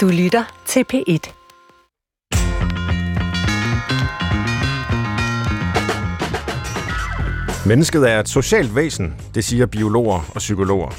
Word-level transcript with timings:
Du 0.00 0.08
lytter 0.08 0.62
til 0.66 0.84
P1. 0.92 1.32
Mennesket 7.66 8.10
er 8.10 8.20
et 8.20 8.28
socialt 8.28 8.76
væsen, 8.76 9.14
det 9.34 9.44
siger 9.44 9.66
biologer 9.66 10.30
og 10.34 10.38
psykologer. 10.38 10.90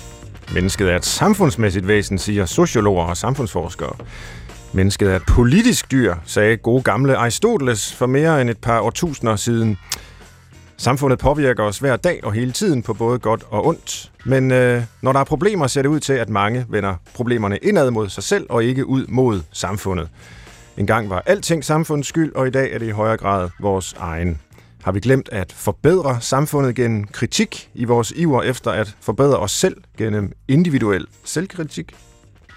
Mennesket 0.54 0.92
er 0.92 0.96
et 0.96 1.06
samfundsmæssigt 1.06 1.88
væsen, 1.88 2.18
siger 2.18 2.46
sociologer 2.46 3.06
og 3.06 3.18
samfundsforskere. 3.18 3.96
Mennesket 4.74 5.12
er 5.12 5.16
et 5.16 5.26
politisk 5.28 5.92
dyr, 5.92 6.16
sagde 6.26 6.58
gode 6.58 6.84
gamle 6.84 7.18
Aristoteles 7.18 7.94
for 7.94 8.06
mere 8.06 8.42
end 8.42 8.50
et 8.50 8.58
par 8.58 8.80
årtusinder 8.80 9.36
siden. 9.36 9.78
Samfundet 10.82 11.20
påvirker 11.20 11.64
os 11.64 11.78
hver 11.78 11.96
dag 11.96 12.20
og 12.24 12.34
hele 12.34 12.52
tiden 12.52 12.84
på 12.84 12.94
både 12.94 13.20
godt 13.20 13.44
og 13.50 13.66
ondt. 13.68 14.12
Men 14.26 14.52
øh, 14.52 14.84
når 15.02 15.12
der 15.14 15.20
er 15.20 15.24
problemer, 15.24 15.68
ser 15.68 15.82
det 15.82 15.90
ud 15.90 16.00
til, 16.00 16.14
at 16.14 16.30
mange 16.30 16.66
vender 16.70 16.96
problemerne 17.14 17.58
indad 17.58 17.92
mod 17.92 18.10
sig 18.10 18.24
selv 18.24 18.46
og 18.50 18.64
ikke 18.64 18.86
ud 18.86 19.08
mod 19.08 19.42
samfundet. 19.52 20.10
En 20.78 20.88
gang 20.88 21.10
var 21.10 21.24
alting 21.26 21.64
samfundets 21.64 22.10
skyld, 22.10 22.36
og 22.36 22.48
i 22.48 22.50
dag 22.50 22.74
er 22.74 22.80
det 22.80 22.88
i 22.88 22.90
højere 22.90 23.18
grad 23.18 23.50
vores 23.60 23.96
egen. 24.00 24.40
Har 24.84 24.92
vi 24.92 25.00
glemt 25.00 25.30
at 25.32 25.52
forbedre 25.52 26.22
samfundet 26.22 26.76
gennem 26.76 27.08
kritik 27.08 27.70
i 27.74 27.86
vores 27.86 28.14
iver 28.16 28.44
efter 28.44 28.72
at 28.72 28.96
forbedre 29.02 29.38
os 29.38 29.52
selv 29.52 29.78
gennem 29.98 30.32
individuel 30.48 31.06
selvkritik? 31.24 31.96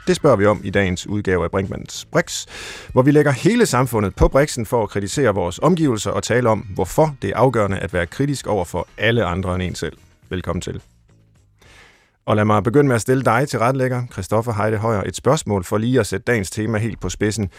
Det 0.06 0.16
spørger 0.16 0.36
vi 0.36 0.46
om 0.46 0.60
i 0.64 0.70
dagens 0.70 1.06
udgave 1.06 1.44
af 1.44 1.50
Brinkmanns 1.50 2.04
Brix, 2.04 2.46
hvor 2.92 3.02
vi 3.02 3.10
lægger 3.10 3.32
hele 3.32 3.66
samfundet 3.66 4.14
på 4.14 4.28
Brixen 4.28 4.66
for 4.66 4.82
at 4.82 4.88
kritisere 4.88 5.34
vores 5.34 5.58
omgivelser 5.58 6.10
og 6.10 6.22
tale 6.22 6.48
om, 6.48 6.58
hvorfor 6.58 7.16
det 7.22 7.30
er 7.30 7.36
afgørende 7.36 7.78
at 7.78 7.92
være 7.92 8.06
kritisk 8.06 8.46
over 8.46 8.64
for 8.64 8.88
alle 8.98 9.24
andre 9.24 9.54
end 9.54 9.62
en 9.62 9.74
selv. 9.74 9.96
Velkommen 10.28 10.60
til. 10.60 10.82
Og 12.26 12.36
lad 12.36 12.44
mig 12.44 12.62
begynde 12.62 12.88
med 12.88 12.94
at 12.94 13.00
stille 13.00 13.24
dig 13.24 13.48
til 13.48 13.58
retlægger, 13.58 14.06
Christoffer 14.12 14.52
Heide 14.52 14.76
Højer, 14.76 15.02
et 15.02 15.16
spørgsmål 15.16 15.64
for 15.64 15.78
lige 15.78 16.00
at 16.00 16.06
sætte 16.06 16.24
dagens 16.24 16.50
tema 16.50 16.78
helt 16.78 17.00
på 17.00 17.08
spidsen. 17.08 17.50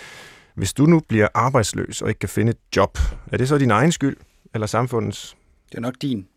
Hvis 0.55 0.73
du 0.73 0.85
nu 0.85 1.01
bliver 1.07 1.27
arbejdsløs 1.33 2.01
og 2.01 2.09
ikke 2.09 2.19
kan 2.19 2.29
finde 2.29 2.49
et 2.49 2.57
job, 2.75 2.97
er 3.31 3.37
det 3.37 3.49
så 3.49 3.57
din 3.57 3.71
egen 3.71 3.91
skyld 3.91 4.17
eller 4.53 4.67
samfundets? 4.67 5.37
Det 5.69 5.77
er 5.77 5.81
nok 5.81 5.93
din. 6.01 6.27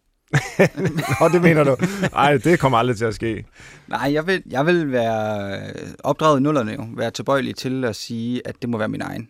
Nå, 1.20 1.28
det 1.32 1.42
mener 1.42 1.64
du. 1.64 1.76
Nej, 2.12 2.36
det 2.36 2.58
kommer 2.60 2.78
aldrig 2.78 2.96
til 2.96 3.04
at 3.04 3.14
ske. 3.14 3.44
Nej, 3.88 4.12
jeg 4.12 4.26
vil, 4.26 4.42
jeg 4.50 4.66
vil 4.66 4.92
være 4.92 5.60
opdraget 6.04 6.40
i 6.40 6.42
nullerne 6.42 6.72
jo, 6.72 6.86
være 6.96 7.10
tilbøjelig 7.10 7.56
til 7.56 7.84
at 7.84 7.96
sige, 7.96 8.42
at 8.44 8.62
det 8.62 8.70
må 8.70 8.78
være 8.78 8.88
min 8.88 9.02
egen. 9.02 9.28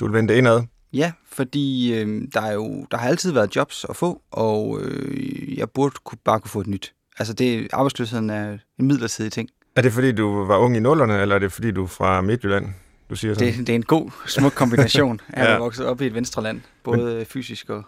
Du 0.00 0.06
vil 0.06 0.14
vende 0.14 0.32
det 0.32 0.38
indad? 0.38 0.62
Ja, 0.92 1.12
fordi 1.32 1.94
øh, 1.94 2.22
der, 2.34 2.40
er 2.40 2.52
jo, 2.52 2.86
der 2.90 2.96
har 2.96 3.08
altid 3.08 3.32
været 3.32 3.56
jobs 3.56 3.86
at 3.88 3.96
få, 3.96 4.22
og 4.30 4.80
øh, 4.82 5.58
jeg 5.58 5.70
burde 5.70 5.94
kunne, 6.04 6.18
bare 6.24 6.40
kunne 6.40 6.50
få 6.50 6.60
et 6.60 6.66
nyt. 6.66 6.92
Altså, 7.18 7.34
det, 7.34 7.68
arbejdsløsheden 7.72 8.30
er 8.30 8.58
en 8.78 8.86
midlertidig 8.86 9.32
ting. 9.32 9.48
Er 9.76 9.82
det 9.82 9.92
fordi, 9.92 10.12
du 10.12 10.44
var 10.44 10.56
ung 10.56 10.76
i 10.76 10.80
nullerne, 10.80 11.20
eller 11.22 11.34
er 11.34 11.38
det 11.38 11.52
fordi, 11.52 11.70
du 11.70 11.82
er 11.82 11.86
fra 11.86 12.20
Midtjylland? 12.20 12.66
Du 13.10 13.16
siger 13.16 13.34
sådan? 13.34 13.48
Det, 13.48 13.66
det 13.66 13.68
er 13.68 13.74
en 13.76 13.82
god, 13.82 14.10
smuk 14.26 14.52
kombination. 14.52 15.20
Er 15.28 15.52
ja. 15.52 15.58
vokset 15.58 15.86
op 15.86 16.00
i 16.00 16.06
et 16.06 16.14
venstreland, 16.14 16.60
både 16.84 17.14
Men... 17.14 17.26
fysisk 17.26 17.70
og 17.70 17.84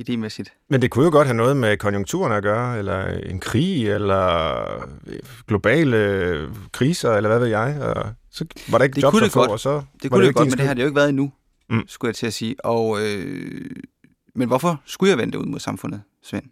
idémæssigt. 0.00 0.66
Men 0.70 0.82
det 0.82 0.90
kunne 0.90 1.04
jo 1.04 1.10
godt 1.10 1.26
have 1.26 1.36
noget 1.36 1.56
med 1.56 1.76
konjunkturen 1.76 2.32
at 2.32 2.42
gøre, 2.42 2.78
eller 2.78 3.06
en 3.06 3.40
krig, 3.40 3.88
eller 3.88 4.88
globale 5.48 6.48
kriser, 6.72 7.12
eller 7.14 7.28
hvad 7.28 7.38
ved 7.38 7.46
jeg. 7.46 7.78
Og 7.80 8.06
så 8.30 8.44
var 8.70 8.78
der 8.78 8.84
ikke 8.84 8.94
det 8.94 9.02
jobs 9.02 9.12
kunne 9.14 9.24
at 9.24 9.30
få, 9.32 9.40
godt. 9.40 9.50
og 9.50 9.60
så 9.60 9.82
Det 10.02 10.10
kunne 10.10 10.20
det, 10.20 10.28
ikke 10.28 10.38
godt, 10.38 10.48
men 10.48 10.58
det 10.58 10.66
har 10.66 10.74
det 10.74 10.80
jo 10.82 10.86
ikke 10.86 10.96
været 10.96 11.08
endnu, 11.08 11.32
Mm. 11.70 11.82
skulle 11.88 12.08
jeg 12.08 12.14
til 12.14 12.26
at 12.26 12.32
sige. 12.32 12.56
Og, 12.64 12.98
øh, 13.02 13.70
men 14.34 14.48
hvorfor 14.48 14.80
skulle 14.84 15.10
jeg 15.10 15.18
vende 15.18 15.32
det 15.32 15.38
ud 15.38 15.46
mod 15.46 15.60
samfundet, 15.60 16.02
Svend? 16.22 16.44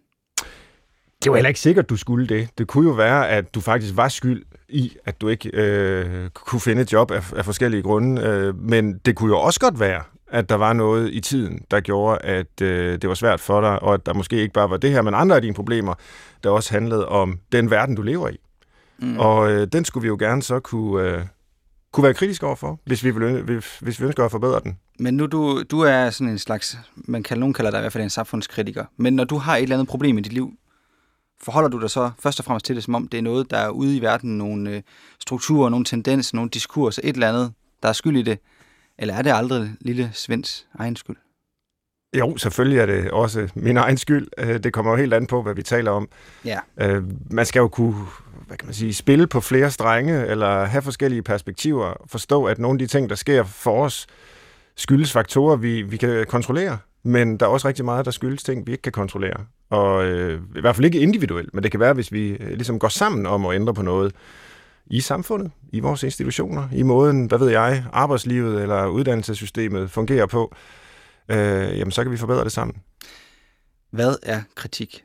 Det 1.23 1.31
var 1.31 1.35
heller 1.37 1.47
ikke 1.47 1.59
sikkert, 1.59 1.89
du 1.89 1.95
skulle 1.97 2.27
det. 2.27 2.49
Det 2.57 2.67
kunne 2.67 2.89
jo 2.89 2.93
være, 2.95 3.29
at 3.29 3.55
du 3.55 3.61
faktisk 3.61 3.97
var 3.97 4.07
skyld 4.07 4.43
i, 4.69 4.95
at 5.05 5.21
du 5.21 5.27
ikke 5.27 5.49
øh, 5.53 6.29
kunne 6.33 6.59
finde 6.61 6.81
et 6.81 6.93
job 6.93 7.11
af, 7.11 7.33
af 7.35 7.45
forskellige 7.45 7.83
grunde. 7.83 8.21
Øh, 8.21 8.59
men 8.59 8.97
det 9.05 9.15
kunne 9.15 9.29
jo 9.29 9.39
også 9.39 9.59
godt 9.59 9.79
være, 9.79 10.03
at 10.27 10.49
der 10.49 10.55
var 10.55 10.73
noget 10.73 11.13
i 11.13 11.19
tiden, 11.19 11.61
der 11.71 11.79
gjorde, 11.79 12.17
at 12.25 12.61
øh, 12.61 13.01
det 13.01 13.09
var 13.09 13.15
svært 13.15 13.39
for 13.39 13.61
dig, 13.61 13.83
og 13.83 13.93
at 13.93 14.05
der 14.05 14.13
måske 14.13 14.41
ikke 14.41 14.53
bare 14.53 14.69
var 14.69 14.77
det 14.77 14.91
her, 14.91 15.01
men 15.01 15.13
andre 15.13 15.35
af 15.35 15.41
dine 15.41 15.53
problemer, 15.55 15.93
der 16.43 16.49
også 16.49 16.71
handlede 16.73 17.07
om 17.07 17.39
den 17.51 17.71
verden, 17.71 17.95
du 17.95 18.01
lever 18.01 18.29
i. 18.29 18.37
Mm. 18.97 19.19
Og 19.19 19.51
øh, 19.51 19.67
den 19.67 19.85
skulle 19.85 20.01
vi 20.01 20.07
jo 20.07 20.17
gerne 20.19 20.43
så 20.43 20.59
kunne, 20.59 21.09
øh, 21.09 21.21
kunne 21.91 22.03
være 22.03 22.13
kritiske 22.13 22.45
overfor, 22.45 22.79
hvis 22.85 23.03
vi, 23.03 23.11
vil, 23.11 23.41
hvis, 23.41 23.79
hvis 23.79 23.99
vi 23.99 24.05
ønsker 24.05 24.25
at 24.25 24.31
forbedre 24.31 24.59
den. 24.63 24.77
Men 24.99 25.17
nu 25.17 25.25
du, 25.25 25.63
du 25.71 25.79
er 25.79 26.09
sådan 26.09 26.31
en 26.31 26.39
slags, 26.39 26.77
man 26.95 27.23
kan, 27.23 27.37
nogen 27.37 27.53
kalder 27.53 27.71
dig 27.71 27.79
i 27.79 27.81
hvert 27.81 27.93
fald 27.93 28.03
en 28.03 28.09
samfundskritiker, 28.09 28.85
men 28.97 29.13
når 29.13 29.23
du 29.23 29.37
har 29.37 29.55
et 29.55 29.63
eller 29.63 29.75
andet 29.75 29.87
problem 29.87 30.17
i 30.17 30.21
dit 30.21 30.33
liv, 30.33 30.51
forholder 31.41 31.69
du 31.69 31.81
dig 31.81 31.89
så 31.89 32.11
først 32.19 32.39
og 32.39 32.45
fremmest 32.45 32.65
til 32.65 32.75
det, 32.75 32.83
som 32.83 32.95
om 32.95 33.07
det 33.07 33.17
er 33.17 33.21
noget, 33.21 33.51
der 33.51 33.57
er 33.57 33.69
ude 33.69 33.97
i 33.97 34.01
verden, 34.01 34.37
nogle 34.37 34.69
øh, 34.69 34.81
strukturer, 35.19 35.69
nogle 35.69 35.85
tendenser, 35.85 36.35
nogle 36.35 36.49
diskurser, 36.49 37.01
et 37.03 37.13
eller 37.13 37.29
andet, 37.29 37.53
der 37.83 37.89
er 37.89 37.93
skyld 37.93 38.17
i 38.17 38.21
det, 38.21 38.39
eller 38.99 39.13
er 39.13 39.21
det 39.21 39.31
aldrig 39.33 39.71
lille 39.81 40.09
Svends 40.13 40.67
egen 40.79 40.95
skyld? 40.95 41.15
Jo, 42.17 42.37
selvfølgelig 42.37 42.79
er 42.79 42.85
det 42.85 43.11
også 43.11 43.49
min 43.55 43.77
egen 43.77 43.97
skyld. 43.97 44.27
Øh, 44.37 44.59
Det 44.63 44.73
kommer 44.73 44.91
jo 44.91 44.97
helt 44.97 45.13
an 45.13 45.27
på, 45.27 45.41
hvad 45.41 45.53
vi 45.55 45.63
taler 45.63 45.91
om. 45.91 46.07
Ja. 46.45 46.59
Øh, 46.81 47.03
Man 47.31 47.45
skal 47.45 47.59
jo 47.59 47.67
kunne 47.67 47.95
hvad 48.47 48.57
kan 48.57 48.65
man 48.67 48.73
sige, 48.73 48.93
spille 48.93 49.27
på 49.27 49.41
flere 49.41 49.71
strenge, 49.71 50.25
eller 50.25 50.65
have 50.65 50.81
forskellige 50.81 51.21
perspektiver, 51.21 51.93
forstå, 52.07 52.43
at 52.45 52.59
nogle 52.59 52.75
af 52.75 52.79
de 52.79 52.87
ting, 52.87 53.09
der 53.09 53.15
sker 53.15 53.43
for 53.43 53.83
os, 53.85 54.07
skyldes 54.75 55.11
faktorer, 55.11 55.55
vi, 55.55 55.81
vi 55.81 55.97
kan 55.97 56.25
kontrollere, 56.29 56.77
men 57.03 57.37
der 57.37 57.45
er 57.45 57.49
også 57.49 57.67
rigtig 57.67 57.85
meget, 57.85 58.05
der 58.05 58.11
skyldes 58.11 58.43
ting, 58.43 58.67
vi 58.67 58.71
ikke 58.71 58.81
kan 58.81 58.91
kontrollere. 58.91 59.45
Og 59.69 60.05
øh, 60.05 60.41
i 60.55 60.61
hvert 60.61 60.75
fald 60.75 60.85
ikke 60.85 60.99
individuelt, 60.99 61.53
men 61.53 61.63
det 61.63 61.71
kan 61.71 61.79
være, 61.79 61.93
hvis 61.93 62.11
vi 62.11 62.29
øh, 62.29 62.47
ligesom 62.49 62.79
går 62.79 62.87
sammen 62.87 63.25
om 63.25 63.45
at 63.45 63.55
ændre 63.55 63.73
på 63.73 63.81
noget 63.81 64.13
i 64.87 65.01
samfundet, 65.01 65.51
i 65.73 65.79
vores 65.79 66.03
institutioner, 66.03 66.67
i 66.73 66.83
måden, 66.83 67.25
hvad 67.25 67.39
ved 67.39 67.49
jeg, 67.49 67.85
arbejdslivet 67.93 68.61
eller 68.61 68.87
uddannelsessystemet 68.87 69.91
fungerer 69.91 70.25
på, 70.25 70.55
øh, 71.29 71.79
jamen 71.79 71.91
så 71.91 72.03
kan 72.03 72.11
vi 72.11 72.17
forbedre 72.17 72.43
det 72.43 72.51
sammen. 72.51 72.77
Hvad 73.91 74.15
er 74.23 74.41
kritik? 74.55 75.03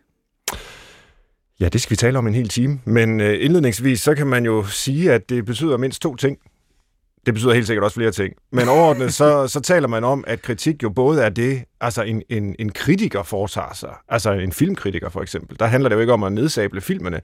Ja, 1.60 1.68
det 1.68 1.80
skal 1.80 1.90
vi 1.90 1.96
tale 1.96 2.18
om 2.18 2.26
en 2.26 2.34
hel 2.34 2.48
time. 2.48 2.80
Men 2.84 3.20
øh, 3.20 3.44
indledningsvis, 3.44 4.00
så 4.00 4.14
kan 4.14 4.26
man 4.26 4.44
jo 4.44 4.64
sige, 4.64 5.12
at 5.12 5.30
det 5.30 5.44
betyder 5.44 5.76
mindst 5.76 6.02
to 6.02 6.16
ting. 6.16 6.38
Det 7.26 7.34
betyder 7.34 7.54
helt 7.54 7.66
sikkert 7.66 7.84
også 7.84 7.94
flere 7.94 8.10
ting. 8.10 8.34
Men 8.52 8.68
overordnet, 8.68 9.14
så, 9.14 9.48
så 9.48 9.60
taler 9.60 9.88
man 9.88 10.04
om, 10.04 10.24
at 10.26 10.42
kritik 10.42 10.82
jo 10.82 10.90
både 10.90 11.22
er 11.22 11.28
det, 11.28 11.64
altså 11.80 12.02
en, 12.02 12.22
en, 12.28 12.56
en 12.58 12.72
kritiker 12.72 13.22
foretager 13.22 13.74
sig. 13.74 13.94
Altså 14.08 14.32
en 14.32 14.52
filmkritiker 14.52 15.08
for 15.08 15.22
eksempel. 15.22 15.58
Der 15.58 15.66
handler 15.66 15.88
det 15.88 15.96
jo 15.96 16.00
ikke 16.00 16.12
om 16.12 16.22
at 16.22 16.32
nedsable 16.32 16.80
filmene. 16.80 17.20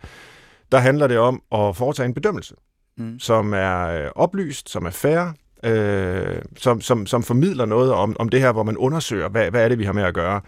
Der 0.72 0.78
handler 0.78 1.06
det 1.06 1.19
om 1.19 1.43
at 1.53 1.77
foretage 1.77 2.06
en 2.06 2.15
bedømmelse, 2.15 2.54
Mm. 2.99 3.19
som 3.19 3.54
er 3.54 3.87
øh, 3.87 4.10
oplyst, 4.15 4.71
som 4.71 4.87
er 4.87 4.91
fair, 4.91 5.32
øh, 5.65 6.43
som, 6.56 6.81
som, 6.81 7.06
som 7.06 7.22
formidler 7.22 7.66
noget 7.66 7.93
om, 7.93 8.16
om 8.19 8.28
det 8.28 8.41
her, 8.41 8.53
hvor 8.53 8.62
man 8.62 8.76
undersøger, 8.76 9.28
hvad, 9.28 9.50
hvad 9.50 9.65
er 9.65 9.69
det, 9.69 9.78
vi 9.78 9.84
har 9.84 9.93
med 9.93 10.03
at 10.03 10.15
gøre. 10.15 10.41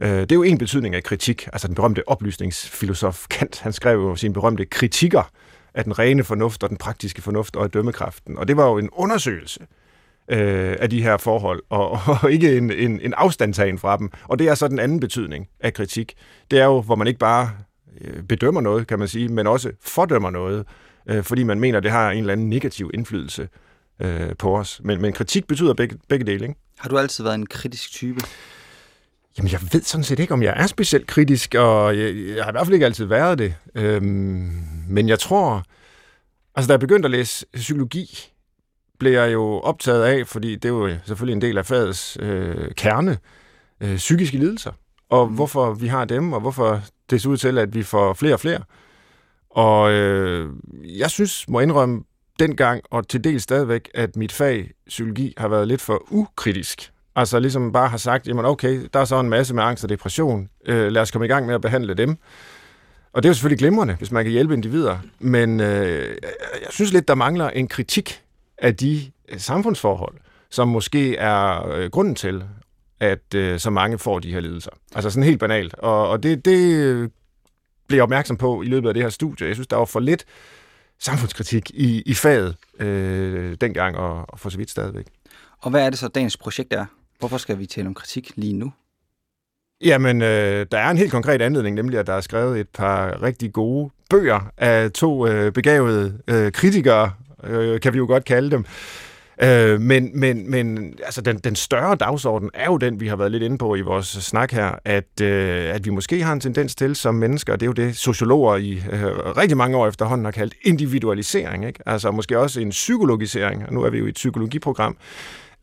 Øh, 0.00 0.08
det 0.10 0.32
er 0.32 0.36
jo 0.36 0.42
en 0.42 0.58
betydning 0.58 0.94
af 0.94 1.02
kritik. 1.02 1.48
Altså 1.52 1.68
den 1.68 1.74
berømte 1.74 2.08
oplysningsfilosof 2.08 3.26
Kant, 3.30 3.60
han 3.60 3.72
skrev 3.72 3.98
jo 3.98 4.16
sine 4.16 4.34
berømte 4.34 4.64
kritikker 4.64 5.30
af 5.74 5.84
den 5.84 5.98
rene 5.98 6.24
fornuft 6.24 6.62
og 6.62 6.68
den 6.68 6.76
praktiske 6.76 7.22
fornuft 7.22 7.56
og 7.56 7.64
af 7.64 7.70
dømmekraften. 7.70 8.38
Og 8.38 8.48
det 8.48 8.56
var 8.56 8.68
jo 8.68 8.78
en 8.78 8.90
undersøgelse 8.92 9.60
øh, 10.28 10.76
af 10.80 10.90
de 10.90 11.02
her 11.02 11.16
forhold, 11.16 11.62
og, 11.70 11.90
og 12.22 12.32
ikke 12.32 12.56
en, 12.56 12.70
en, 12.70 13.00
en 13.00 13.14
afstandtagen 13.16 13.78
fra 13.78 13.96
dem. 13.96 14.10
Og 14.28 14.38
det 14.38 14.48
er 14.48 14.54
så 14.54 14.68
den 14.68 14.78
anden 14.78 15.00
betydning 15.00 15.48
af 15.60 15.74
kritik. 15.74 16.14
Det 16.50 16.58
er 16.60 16.64
jo, 16.64 16.80
hvor 16.80 16.94
man 16.94 17.06
ikke 17.06 17.18
bare 17.18 17.50
bedømmer 18.28 18.60
noget, 18.60 18.86
kan 18.86 18.98
man 18.98 19.08
sige, 19.08 19.28
men 19.28 19.46
også 19.46 19.70
fordømmer 19.80 20.30
noget, 20.30 20.66
øh, 21.08 21.22
fordi 21.24 21.42
man 21.42 21.60
mener, 21.60 21.80
det 21.80 21.90
har 21.90 22.10
en 22.10 22.18
eller 22.18 22.32
anden 22.32 22.48
negativ 22.48 22.90
indflydelse 22.94 23.48
øh, 24.02 24.36
på 24.38 24.56
os. 24.56 24.80
Men, 24.84 25.02
men 25.02 25.12
kritik 25.12 25.46
betyder 25.46 25.74
begge, 25.74 25.98
begge 26.08 26.24
dele, 26.26 26.44
ikke? 26.48 26.60
Har 26.78 26.88
du 26.88 26.98
altid 26.98 27.24
været 27.24 27.34
en 27.34 27.46
kritisk 27.46 27.90
type? 27.90 28.20
Jamen, 29.38 29.52
jeg 29.52 29.60
ved 29.72 29.82
sådan 29.82 30.04
set 30.04 30.18
ikke, 30.18 30.34
om 30.34 30.42
jeg 30.42 30.54
er 30.56 30.66
specielt 30.66 31.06
kritisk, 31.06 31.54
og 31.58 31.98
jeg, 31.98 32.16
jeg 32.36 32.44
har 32.44 32.50
i 32.50 32.52
hvert 32.52 32.66
fald 32.66 32.74
ikke 32.74 32.86
altid 32.86 33.04
været 33.04 33.38
det. 33.38 33.54
Øhm, 33.74 34.62
men 34.88 35.08
jeg 35.08 35.18
tror, 35.18 35.62
altså 36.54 36.68
da 36.68 36.72
jeg 36.72 36.80
begyndte 36.80 37.06
at 37.06 37.10
læse 37.10 37.46
psykologi, 37.54 38.30
blev 38.98 39.12
jeg 39.12 39.32
jo 39.32 39.42
optaget 39.60 40.04
af, 40.04 40.26
fordi 40.26 40.54
det 40.56 40.64
er 40.64 40.68
jo 40.68 40.90
selvfølgelig 41.06 41.32
en 41.34 41.42
del 41.42 41.58
af 41.58 41.66
fagets 41.66 42.16
øh, 42.20 42.70
kerne, 42.76 43.18
øh, 43.80 43.96
psykiske 43.96 44.36
lidelser, 44.38 44.72
og 45.10 45.28
Mm. 45.28 45.34
hvorfor 45.34 45.74
vi 45.74 45.86
har 45.86 46.04
dem, 46.04 46.32
og 46.32 46.40
hvorfor 46.40 46.80
det 47.10 47.22
ser 47.22 47.28
ud 47.28 47.36
til, 47.36 47.58
at 47.58 47.74
vi 47.74 47.82
får 47.82 48.14
flere 48.14 48.34
og 48.34 48.40
flere. 48.40 48.60
Og 49.50 49.92
øh, 49.92 50.50
jeg 50.98 51.10
synes, 51.10 51.48
må 51.48 51.60
indrømme 51.60 52.02
dengang, 52.38 52.82
og 52.90 53.08
til 53.08 53.24
del 53.24 53.40
stadigvæk, 53.40 53.90
at 53.94 54.16
mit 54.16 54.32
fag, 54.32 54.70
psykologi, 54.86 55.34
har 55.36 55.48
været 55.48 55.68
lidt 55.68 55.80
for 55.80 56.02
ukritisk. 56.10 56.90
Altså 57.16 57.38
ligesom 57.38 57.72
bare 57.72 57.88
har 57.88 57.96
sagt, 57.96 58.28
jamen 58.28 58.44
okay, 58.44 58.88
der 58.94 59.00
er 59.00 59.04
så 59.04 59.20
en 59.20 59.28
masse 59.28 59.54
med 59.54 59.62
angst 59.62 59.84
og 59.84 59.90
depression. 59.90 60.48
Øh, 60.66 60.92
lad 60.92 61.02
os 61.02 61.10
komme 61.10 61.26
i 61.26 61.28
gang 61.28 61.46
med 61.46 61.54
at 61.54 61.60
behandle 61.60 61.94
dem. 61.94 62.16
Og 63.12 63.22
det 63.22 63.28
er 63.28 63.30
jo 63.30 63.34
selvfølgelig 63.34 63.58
glimrende, 63.58 63.94
hvis 63.94 64.12
man 64.12 64.24
kan 64.24 64.32
hjælpe 64.32 64.54
individer. 64.54 64.98
Men 65.18 65.60
øh, 65.60 66.16
jeg 66.62 66.68
synes 66.70 66.92
lidt, 66.92 67.08
der 67.08 67.14
mangler 67.14 67.50
en 67.50 67.68
kritik 67.68 68.22
af 68.58 68.76
de 68.76 69.10
øh, 69.28 69.38
samfundsforhold, 69.38 70.14
som 70.50 70.68
måske 70.68 71.16
er 71.16 71.68
øh, 71.68 71.90
grunden 71.90 72.14
til, 72.14 72.44
at 73.04 73.34
øh, 73.34 73.58
så 73.58 73.70
mange 73.70 73.98
får 73.98 74.18
de 74.18 74.32
her 74.32 74.40
lidelser. 74.40 74.70
Altså 74.94 75.10
sådan 75.10 75.22
helt 75.22 75.40
banalt. 75.40 75.74
Og, 75.74 76.08
og 76.08 76.22
det, 76.22 76.44
det 76.44 76.76
øh, 76.76 77.08
blev 77.88 77.96
jeg 77.96 78.02
opmærksom 78.02 78.36
på 78.36 78.62
i 78.62 78.66
løbet 78.66 78.88
af 78.88 78.94
det 78.94 79.02
her 79.02 79.10
studie. 79.10 79.46
Jeg 79.46 79.56
synes, 79.56 79.68
der 79.68 79.76
var 79.76 79.84
for 79.84 80.00
lidt 80.00 80.24
samfundskritik 81.00 81.70
i, 81.70 82.02
i 82.06 82.14
faget. 82.14 82.56
øh, 82.80 83.56
dengang 83.60 83.96
og, 83.96 84.24
og 84.28 84.40
for 84.40 84.50
så 84.50 84.58
vidt 84.58 84.70
stadigvæk. 84.70 85.06
Og 85.60 85.70
hvad 85.70 85.86
er 85.86 85.90
det 85.90 85.98
så, 85.98 86.08
dagens 86.08 86.36
projekt 86.36 86.72
er? 86.72 86.86
Hvorfor 87.18 87.38
skal 87.38 87.58
vi 87.58 87.66
tale 87.66 87.86
om 87.86 87.94
kritik 87.94 88.32
lige 88.36 88.52
nu? 88.52 88.72
Jamen, 89.84 90.22
øh, 90.22 90.66
der 90.72 90.78
er 90.78 90.90
en 90.90 90.98
helt 90.98 91.10
konkret 91.10 91.42
anledning, 91.42 91.76
nemlig 91.76 91.98
at 91.98 92.06
der 92.06 92.12
er 92.12 92.20
skrevet 92.20 92.60
et 92.60 92.68
par 92.68 93.22
rigtig 93.22 93.52
gode 93.52 93.90
bøger 94.10 94.40
af 94.56 94.90
to 94.90 95.26
øh, 95.26 95.52
begavede 95.52 96.18
øh, 96.28 96.52
kritikere, 96.52 97.12
øh, 97.44 97.80
kan 97.80 97.92
vi 97.92 97.98
jo 97.98 98.06
godt 98.06 98.24
kalde 98.24 98.50
dem. 98.50 98.64
Øh, 99.42 99.80
men 99.80 100.10
men, 100.14 100.50
men 100.50 100.94
altså 101.04 101.20
den, 101.20 101.38
den 101.38 101.56
større 101.56 101.94
dagsorden 101.94 102.50
er 102.54 102.66
jo 102.66 102.76
den, 102.76 103.00
vi 103.00 103.08
har 103.08 103.16
været 103.16 103.32
lidt 103.32 103.42
inde 103.42 103.58
på 103.58 103.74
i 103.74 103.80
vores 103.80 104.06
snak 104.06 104.52
her, 104.52 104.72
at, 104.84 105.20
øh, 105.22 105.74
at 105.74 105.84
vi 105.84 105.90
måske 105.90 106.22
har 106.22 106.32
en 106.32 106.40
tendens 106.40 106.74
til 106.74 106.96
som 106.96 107.14
mennesker, 107.14 107.52
og 107.52 107.60
det 107.60 107.66
er 107.66 107.68
jo 107.68 107.86
det, 107.86 107.96
sociologer 107.96 108.56
i 108.56 108.82
øh, 108.92 109.06
rigtig 109.36 109.56
mange 109.56 109.76
år 109.76 109.88
efterhånden 109.88 110.24
har 110.24 110.32
kaldt 110.32 110.54
individualisering, 110.62 111.66
ikke? 111.66 111.80
altså 111.86 112.10
måske 112.10 112.38
også 112.38 112.60
en 112.60 112.70
psykologisering, 112.70 113.66
og 113.66 113.72
nu 113.72 113.82
er 113.82 113.90
vi 113.90 113.98
jo 113.98 114.06
i 114.06 114.08
et 114.08 114.14
psykologiprogram, 114.14 114.96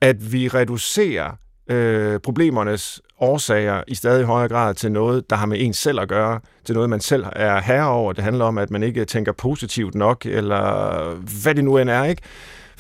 at 0.02 0.32
vi 0.34 0.48
reducerer 0.48 1.32
øh, 1.72 2.20
problemernes 2.20 3.02
årsager 3.20 3.84
i 3.88 3.96
stadig 3.96 4.26
højere 4.26 4.50
grad 4.50 4.74
til 4.74 4.92
noget, 4.92 5.30
der 5.30 5.36
har 5.36 5.46
med 5.46 5.58
en 5.62 5.74
selv 5.74 6.00
at 6.00 6.08
gøre, 6.08 6.40
til 6.66 6.76
noget, 6.76 6.90
man 6.90 7.00
selv 7.00 7.26
er 7.36 7.62
herre 7.62 7.88
over. 7.88 8.14
Det 8.14 8.24
handler 8.24 8.46
om, 8.46 8.58
at 8.58 8.72
man 8.72 8.84
ikke 8.84 9.06
tænker 9.06 9.32
positivt 9.32 9.96
nok, 9.96 10.26
eller 10.26 11.16
hvad 11.44 11.56
det 11.56 11.64
nu 11.64 11.78
end 11.78 11.90
er, 11.90 12.04
ikke? 12.04 12.22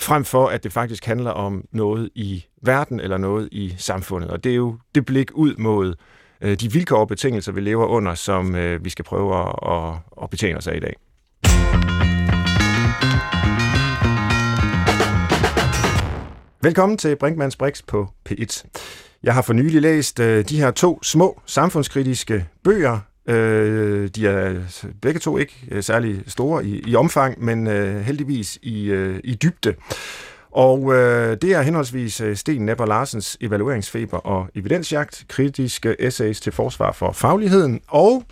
Frem 0.03 0.25
for 0.25 0.47
at 0.47 0.63
det 0.63 0.73
faktisk 0.73 1.05
handler 1.05 1.31
om 1.31 1.65
noget 1.71 2.09
i 2.15 2.45
verden 2.63 2.99
eller 2.99 3.17
noget 3.17 3.49
i 3.51 3.75
samfundet. 3.77 4.29
Og 4.29 4.43
det 4.43 4.51
er 4.51 4.55
jo 4.55 4.77
det 4.95 5.05
blik 5.05 5.31
ud 5.31 5.55
mod 5.55 5.93
øh, 6.41 6.55
de 6.59 6.71
vilkår 6.71 6.97
og 6.97 7.07
betingelser, 7.07 7.51
vi 7.51 7.61
lever 7.61 7.85
under, 7.85 8.15
som 8.15 8.55
øh, 8.55 8.85
vi 8.85 8.89
skal 8.89 9.05
prøve 9.05 9.39
at, 9.39 9.55
at, 9.71 9.93
at 10.23 10.29
betjene 10.29 10.57
os 10.57 10.67
af 10.67 10.75
i 10.75 10.79
dag. 10.79 10.95
Velkommen 16.63 16.97
til 16.97 17.15
Brinkmanns 17.15 17.55
Brix 17.55 17.81
på 17.87 18.07
P1. 18.29 18.63
Jeg 19.23 19.33
har 19.33 19.41
for 19.41 19.53
nylig 19.53 19.81
læst 19.81 20.19
øh, 20.19 20.49
de 20.49 20.57
her 20.57 20.71
to 20.71 21.03
små 21.03 21.41
samfundskritiske 21.45 22.47
bøger. 22.63 22.99
Øh, 23.27 24.07
de 24.07 24.27
er 24.27 24.61
begge 25.01 25.19
to 25.19 25.37
ikke 25.37 25.53
øh, 25.71 25.83
særlig 25.83 26.23
store 26.27 26.65
i, 26.65 26.83
i 26.87 26.95
omfang, 26.95 27.43
men 27.43 27.67
øh, 27.67 28.01
heldigvis 28.01 28.59
i, 28.61 28.85
øh, 28.85 29.19
i 29.23 29.35
dybde. 29.35 29.73
Og 30.51 30.93
øh, 30.93 31.37
det 31.41 31.53
er 31.53 31.61
henholdsvis 31.61 32.21
øh, 32.21 32.35
Sten 32.35 32.65
Nepper 32.65 32.85
Larsens 32.85 33.37
evalueringsfeber 33.41 34.17
og 34.17 34.47
evidensjagt, 34.55 35.25
kritiske 35.27 35.95
essays 35.99 36.41
til 36.41 36.51
forsvar 36.51 36.91
for 36.91 37.11
fagligheden, 37.11 37.81
og 37.87 38.23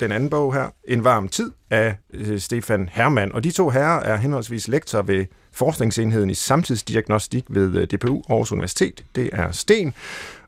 den 0.00 0.12
anden 0.12 0.30
bog 0.30 0.54
her, 0.54 0.68
En 0.88 1.04
varm 1.04 1.28
tid, 1.28 1.50
af 1.70 1.96
øh, 2.14 2.40
Stefan 2.40 2.88
Hermann. 2.92 3.32
Og 3.32 3.44
de 3.44 3.50
to 3.50 3.70
herrer 3.70 4.00
er 4.00 4.16
henholdsvis 4.16 4.68
lektor 4.68 5.02
ved 5.02 5.26
forskningsenheden 5.52 6.30
i 6.30 6.34
samtidsdiagnostik 6.34 7.44
ved 7.48 7.76
øh, 7.76 7.86
DPU 7.86 8.22
Aarhus 8.28 8.52
Universitet. 8.52 9.04
Det 9.14 9.30
er 9.32 9.50
Sten. 9.52 9.94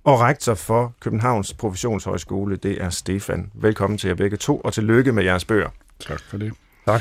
Og 0.07 0.21
rektor 0.21 0.55
for 0.55 0.95
Københavns 1.01 1.55
Professionshøjskole, 1.55 2.57
det 2.57 2.83
er 2.83 2.91
Stefan. 2.91 3.51
Velkommen 3.55 3.99
til 3.99 4.09
jer 4.09 4.15
begge 4.15 4.37
to, 4.37 4.61
og 4.61 4.73
tillykke 4.73 5.13
med 5.13 5.25
jeres 5.25 5.45
bøger. 5.45 5.69
Tak 6.01 6.21
for 6.21 6.39
det. 6.39 6.53
Tak. 6.87 7.01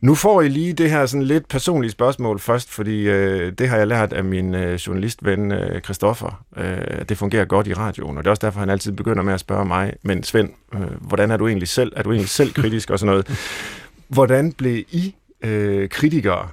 Nu 0.00 0.14
får 0.14 0.42
I 0.42 0.48
lige 0.48 0.72
det 0.72 0.90
her 0.90 1.06
sådan 1.06 1.22
lidt 1.22 1.48
personlige 1.48 1.90
spørgsmål 1.90 2.38
først, 2.38 2.70
fordi 2.70 3.08
øh, 3.08 3.52
det 3.52 3.68
har 3.68 3.76
jeg 3.76 3.86
lært 3.86 4.12
af 4.12 4.24
min 4.24 4.54
øh, 4.54 4.74
journalistven 4.74 5.52
øh, 5.52 5.80
Christoffer. 5.80 6.44
Øh, 6.56 7.08
det 7.08 7.18
fungerer 7.18 7.44
godt 7.44 7.66
i 7.66 7.74
radioen, 7.74 8.18
og 8.18 8.24
det 8.24 8.28
er 8.28 8.30
også 8.30 8.46
derfor, 8.46 8.60
han 8.60 8.70
altid 8.70 8.92
begynder 8.92 9.22
med 9.22 9.34
at 9.34 9.40
spørge 9.40 9.64
mig, 9.64 9.92
men 10.02 10.22
Svend, 10.22 10.50
øh, 10.74 10.80
hvordan 11.00 11.30
er 11.30 11.36
du 11.36 11.48
egentlig 11.48 11.68
selv? 11.68 11.92
Er 11.96 12.02
du 12.02 12.12
egentlig 12.12 12.28
selv 12.28 12.52
kritisk 12.52 12.90
og 12.90 12.98
sådan 12.98 13.10
noget? 13.10 13.30
Hvordan 14.08 14.52
blev 14.52 14.84
I 14.90 15.14
øh, 15.44 15.88
kritikere? 15.88 16.48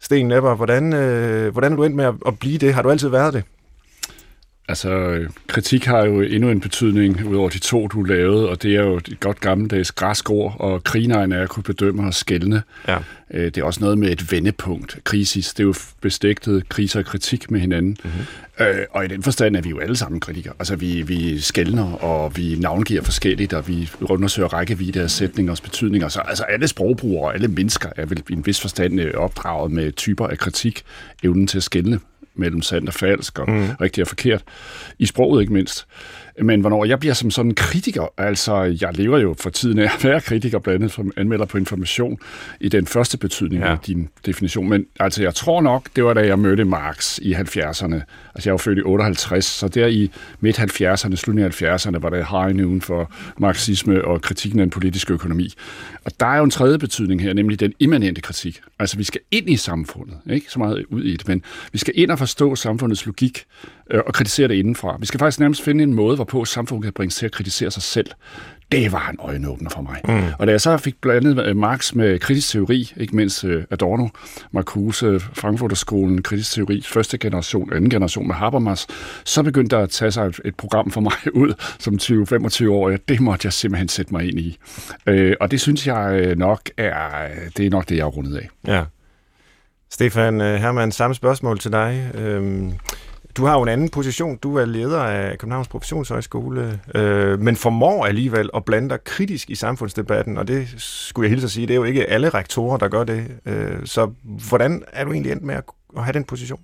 Sten 0.00 0.28
Nepper, 0.28 0.54
hvordan, 0.54 0.92
øh, 0.92 1.52
hvordan 1.52 1.72
er 1.72 1.76
du 1.76 1.84
endt 1.84 1.96
med 1.96 2.04
at, 2.04 2.14
at 2.26 2.38
blive 2.38 2.58
det? 2.58 2.74
Har 2.74 2.82
du 2.82 2.90
altid 2.90 3.08
været 3.08 3.34
det? 3.34 3.44
Altså, 4.70 5.20
kritik 5.46 5.84
har 5.84 6.04
jo 6.04 6.20
endnu 6.20 6.50
en 6.50 6.60
betydning, 6.60 7.26
udover 7.26 7.48
de 7.48 7.58
to, 7.58 7.86
du 7.86 8.02
lavede, 8.02 8.48
og 8.48 8.62
det 8.62 8.76
er 8.76 8.82
jo 8.82 8.96
et 8.96 9.16
godt 9.20 9.40
gammeldags 9.40 9.92
græskår, 9.92 10.50
og 10.50 10.84
krigenegn 10.84 11.32
er 11.32 11.42
at 11.42 11.48
kunne 11.48 11.62
bedømme 11.62 12.06
og 12.06 12.14
skældne. 12.14 12.62
Ja. 12.88 12.98
Øh, 13.30 13.44
det 13.44 13.58
er 13.58 13.64
også 13.64 13.80
noget 13.80 13.98
med 13.98 14.10
et 14.10 14.32
vendepunkt. 14.32 14.98
Krisis, 15.04 15.54
det 15.54 15.60
er 15.60 15.66
jo 15.66 15.74
beslægtet 16.00 16.68
kriser 16.68 16.98
og 16.98 17.06
kritik 17.06 17.50
med 17.50 17.60
hinanden. 17.60 17.96
Mm-hmm. 18.04 18.26
Og 18.90 19.04
i 19.04 19.08
den 19.08 19.22
forstand 19.22 19.56
er 19.56 19.60
vi 19.60 19.68
jo 19.68 19.78
alle 19.78 19.96
sammen 19.96 20.20
kritikere. 20.20 20.54
Altså, 20.58 20.76
vi, 20.76 21.02
vi 21.02 21.40
skældner, 21.40 21.92
og 21.92 22.36
vi 22.36 22.56
navngiver 22.58 23.02
forskelligt, 23.02 23.52
og 23.52 23.68
vi 23.68 23.90
undersøger 24.00 24.48
rækkevidde 24.48 25.00
af 25.00 25.10
sætningers 25.10 25.60
betydninger. 25.60 26.08
Så 26.08 26.20
altså, 26.20 26.44
alle 26.44 26.68
sprogbrugere, 26.68 27.34
alle 27.34 27.48
mennesker 27.48 27.88
er 27.96 28.06
vel 28.06 28.22
i 28.28 28.32
en 28.32 28.46
vis 28.46 28.60
forstand 28.60 29.00
øh, 29.00 29.14
opdraget 29.14 29.72
med 29.72 29.92
typer 29.92 30.26
af 30.26 30.38
kritik, 30.38 30.82
evnen 31.22 31.46
til 31.46 31.56
at 31.56 31.62
skældne 31.62 31.98
mellem 32.34 32.62
sandt 32.62 32.88
og 32.88 32.94
falsk, 32.94 33.38
og 33.38 33.50
mm. 33.50 33.68
rigtigt 33.80 34.02
og 34.02 34.08
forkert, 34.08 34.42
i 34.98 35.06
sproget 35.06 35.40
ikke 35.40 35.52
mindst. 35.52 35.86
Men 36.42 36.60
hvornår 36.60 36.84
jeg 36.84 37.00
bliver 37.00 37.14
som 37.14 37.30
sådan 37.30 37.50
en 37.50 37.54
kritiker, 37.54 38.06
altså 38.18 38.76
jeg 38.80 38.96
lever 38.96 39.18
jo 39.18 39.34
for 39.38 39.50
tiden 39.50 39.78
af 39.78 39.84
at 39.84 40.04
være 40.04 40.20
kritiker, 40.20 40.58
blandt 40.58 40.82
andet 40.82 40.92
som 40.92 41.12
anmelder 41.16 41.44
på 41.44 41.58
information, 41.58 42.18
i 42.60 42.68
den 42.68 42.86
første 42.86 43.18
betydning 43.18 43.62
ja. 43.62 43.70
af 43.70 43.78
din 43.78 44.08
definition. 44.26 44.68
Men 44.68 44.86
altså 45.00 45.22
jeg 45.22 45.34
tror 45.34 45.60
nok, 45.60 45.88
det 45.96 46.04
var 46.04 46.14
da 46.14 46.26
jeg 46.26 46.38
mødte 46.38 46.64
Marx 46.64 47.18
i 47.18 47.34
70'erne. 47.34 48.00
Altså 48.34 48.44
jeg 48.44 48.52
var 48.52 48.58
født 48.58 48.78
i 48.78 48.82
58, 48.82 49.44
så 49.44 49.68
der 49.68 49.86
i 49.86 50.10
midt 50.40 50.58
70'erne, 50.58 51.16
slutningen 51.16 51.52
af 51.60 51.62
70'erne, 51.62 51.98
var 51.98 52.10
der 52.10 52.44
high 52.44 52.56
noon 52.56 52.80
for 52.80 53.12
marxisme 53.38 54.04
og 54.04 54.22
kritikken 54.22 54.60
af 54.60 54.64
den 54.64 54.70
politiske 54.70 55.12
økonomi. 55.12 55.54
Og 56.04 56.12
der 56.20 56.26
er 56.26 56.36
jo 56.36 56.44
en 56.44 56.50
tredje 56.50 56.78
betydning 56.78 57.22
her, 57.22 57.32
nemlig 57.32 57.60
den 57.60 57.72
immanente 57.78 58.20
kritik. 58.20 58.60
Altså 58.78 58.96
vi 58.96 59.04
skal 59.04 59.20
ind 59.30 59.50
i 59.50 59.56
samfundet, 59.56 60.16
ikke 60.30 60.46
så 60.48 60.58
meget 60.58 60.84
ud 60.88 61.02
i 61.02 61.16
det, 61.16 61.28
men 61.28 61.42
vi 61.72 61.78
skal 61.78 61.94
ind 61.96 62.10
og 62.10 62.18
forstå 62.18 62.54
samfundets 62.54 63.06
logik 63.06 63.44
øh, 63.90 64.00
og 64.06 64.14
kritisere 64.14 64.48
det 64.48 64.54
indenfra. 64.54 64.96
Vi 65.00 65.06
skal 65.06 65.18
faktisk 65.18 65.40
nærmest 65.40 65.62
finde 65.62 65.84
en 65.84 65.94
måde, 65.94 66.16
hvorpå 66.30 66.44
samfundet 66.44 66.84
kan 66.84 66.92
bringes 66.92 67.16
til 67.16 67.26
at 67.26 67.32
kritisere 67.32 67.70
sig 67.70 67.82
selv. 67.82 68.10
Det 68.72 68.92
var 68.92 69.08
en 69.08 69.16
øjenåbner 69.18 69.70
for 69.70 69.82
mig. 69.82 70.00
Mm. 70.08 70.32
Og 70.38 70.46
da 70.46 70.52
jeg 70.52 70.60
så 70.60 70.76
fik 70.76 71.00
blandet 71.00 71.46
øh, 71.46 71.56
Marx 71.56 71.94
med 71.94 72.18
kritisk 72.18 72.52
teori, 72.52 72.92
ikke 72.96 73.16
mindst 73.16 73.44
øh, 73.44 73.64
Adorno, 73.70 74.08
Marcuse, 74.52 75.06
øh, 75.06 75.20
Frankfurterskolen, 75.20 76.22
kritisk 76.22 76.54
teori, 76.54 76.82
første 76.86 77.18
generation, 77.18 77.72
anden 77.72 77.90
generation 77.90 78.26
med 78.26 78.34
Habermas, 78.34 78.86
så 79.24 79.42
begyndte 79.42 79.76
der 79.76 79.82
at 79.82 79.90
tage 79.90 80.10
sig 80.10 80.32
et, 80.44 80.56
program 80.56 80.90
for 80.90 81.00
mig 81.00 81.12
ud 81.42 81.54
som 81.78 81.94
20-25 82.66 82.70
år. 82.70 82.96
Det 83.08 83.20
måtte 83.20 83.46
jeg 83.46 83.52
simpelthen 83.52 83.88
sætte 83.88 84.12
mig 84.12 84.28
ind 84.28 84.38
i. 84.38 84.58
Øh, 85.06 85.36
og 85.40 85.50
det 85.50 85.60
synes 85.60 85.86
jeg 85.86 86.34
nok 86.36 86.60
er, 86.76 87.28
det 87.56 87.66
er 87.66 87.70
nok 87.70 87.88
det, 87.88 87.96
jeg 87.96 88.04
har 88.04 88.10
rundet 88.10 88.36
af. 88.36 88.48
Ja. 88.66 88.84
Stefan 89.92 90.40
Hermann, 90.40 90.92
samme 90.92 91.14
spørgsmål 91.14 91.58
til 91.58 91.72
dig. 91.72 92.10
Øhm, 92.14 92.72
du 93.36 93.44
har 93.44 93.54
jo 93.54 93.62
en 93.62 93.68
anden 93.68 93.88
position. 93.88 94.36
Du 94.36 94.56
er 94.56 94.64
leder 94.64 95.00
af 95.00 95.38
Københavns 95.38 95.68
Professionshøjskole, 95.68 96.80
øh, 96.94 97.40
men 97.40 97.56
formår 97.56 98.06
alligevel 98.06 98.50
at 98.54 98.64
blande 98.64 98.88
dig 98.88 99.04
kritisk 99.04 99.50
i 99.50 99.54
samfundsdebatten, 99.54 100.38
og 100.38 100.48
det 100.48 100.74
skulle 100.76 101.24
jeg 101.24 101.30
hilse 101.30 101.44
at 101.44 101.50
sige, 101.50 101.66
det 101.66 101.74
er 101.74 101.78
jo 101.78 101.84
ikke 101.84 102.06
alle 102.06 102.28
rektorer, 102.28 102.76
der 102.76 102.88
gør 102.88 103.04
det. 103.04 103.28
Øh, 103.46 103.86
så 103.86 104.12
hvordan 104.48 104.84
er 104.92 105.04
du 105.04 105.12
egentlig 105.12 105.32
endt 105.32 105.44
med 105.44 105.54
at, 105.54 105.64
at 105.96 106.04
have 106.04 106.12
den 106.12 106.24
position? 106.24 106.60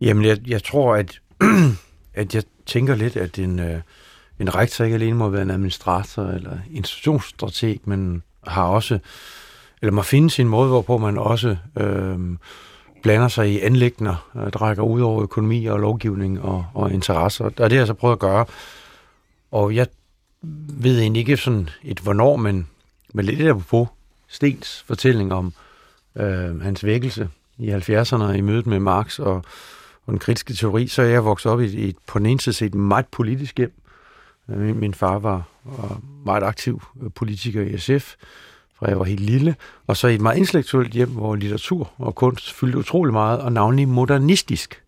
Jamen, 0.00 0.24
jeg, 0.24 0.38
jeg 0.48 0.64
tror, 0.64 0.94
at, 0.94 1.20
at 2.14 2.34
jeg 2.34 2.42
tænker 2.66 2.94
lidt, 2.94 3.16
at 3.16 3.38
en, 3.38 3.58
øh, 3.58 3.80
en 4.40 4.54
rektor 4.54 4.84
ikke 4.84 4.94
alene 4.94 5.16
må 5.16 5.28
være 5.28 5.42
en 5.42 5.50
administrator 5.50 6.22
eller 6.22 6.58
institutionsstrateg, 6.70 7.78
men 7.84 8.22
har 8.46 8.64
også, 8.64 8.98
eller 9.82 9.92
må 9.92 10.02
finde 10.02 10.30
sin 10.30 10.48
måde, 10.48 10.68
hvorpå 10.68 10.98
man 10.98 11.18
også 11.18 11.56
øh, 11.76 12.18
blander 13.02 13.28
sig 13.28 13.50
i 13.50 13.60
anlægner, 13.60 14.30
øh, 14.36 14.42
der 14.42 14.62
rækker 14.62 14.82
ud 14.82 15.00
over 15.00 15.22
økonomi 15.22 15.66
og 15.66 15.78
lovgivning 15.78 16.42
og, 16.42 16.66
og 16.74 16.92
interesser. 16.92 17.44
Og 17.44 17.56
det 17.56 17.72
har 17.72 17.78
jeg 17.78 17.86
så 17.86 17.94
prøvet 17.94 18.12
at 18.12 18.18
gøre. 18.18 18.44
Og 19.50 19.74
jeg 19.74 19.86
ved 20.68 21.00
egentlig 21.00 21.20
ikke 21.20 21.36
sådan 21.36 21.68
et 21.84 21.98
hvornår, 21.98 22.36
men, 22.36 22.68
men 23.14 23.24
lidt 23.24 23.38
der 23.38 23.54
på 23.54 23.88
Stens 24.28 24.84
fortælling 24.86 25.32
om 25.32 25.52
øh, 26.16 26.60
hans 26.60 26.84
vækkelse 26.84 27.28
i 27.58 27.70
70'erne 27.70 28.32
i 28.32 28.40
mødet 28.40 28.66
med 28.66 28.78
Marx 28.78 29.18
og, 29.18 29.34
og 30.06 30.12
den 30.12 30.18
kritiske 30.18 30.54
teori, 30.54 30.86
så 30.86 31.02
er 31.02 31.06
jeg 31.06 31.24
vokset 31.24 31.52
op 31.52 31.60
i 31.60 31.64
et, 31.64 31.88
et 31.88 31.96
på 32.06 32.18
den 32.18 32.26
ene 32.26 32.40
side 32.40 32.54
set 32.54 32.74
meget 32.74 33.06
politisk 33.06 33.58
hjem. 33.58 33.72
Øh, 34.50 34.58
min, 34.58 34.80
min 34.80 34.94
far 34.94 35.18
var, 35.18 35.42
var 35.64 36.00
meget 36.24 36.42
aktiv 36.42 36.82
øh, 37.02 37.10
politiker 37.14 37.62
i 37.62 37.78
SF, 37.78 38.14
fra 38.78 38.88
jeg 38.88 38.98
var 38.98 39.04
helt 39.04 39.20
lille, 39.20 39.56
og 39.86 39.96
så 39.96 40.08
i 40.08 40.14
et 40.14 40.20
meget 40.20 40.36
intellektuelt 40.36 40.92
hjem, 40.92 41.08
hvor 41.08 41.34
litteratur 41.34 41.90
og 41.98 42.14
kunst 42.14 42.52
fyldte 42.52 42.78
utrolig 42.78 43.12
meget, 43.12 43.40
og 43.40 43.52
navnlig 43.52 43.88
modernistisk 43.88 44.82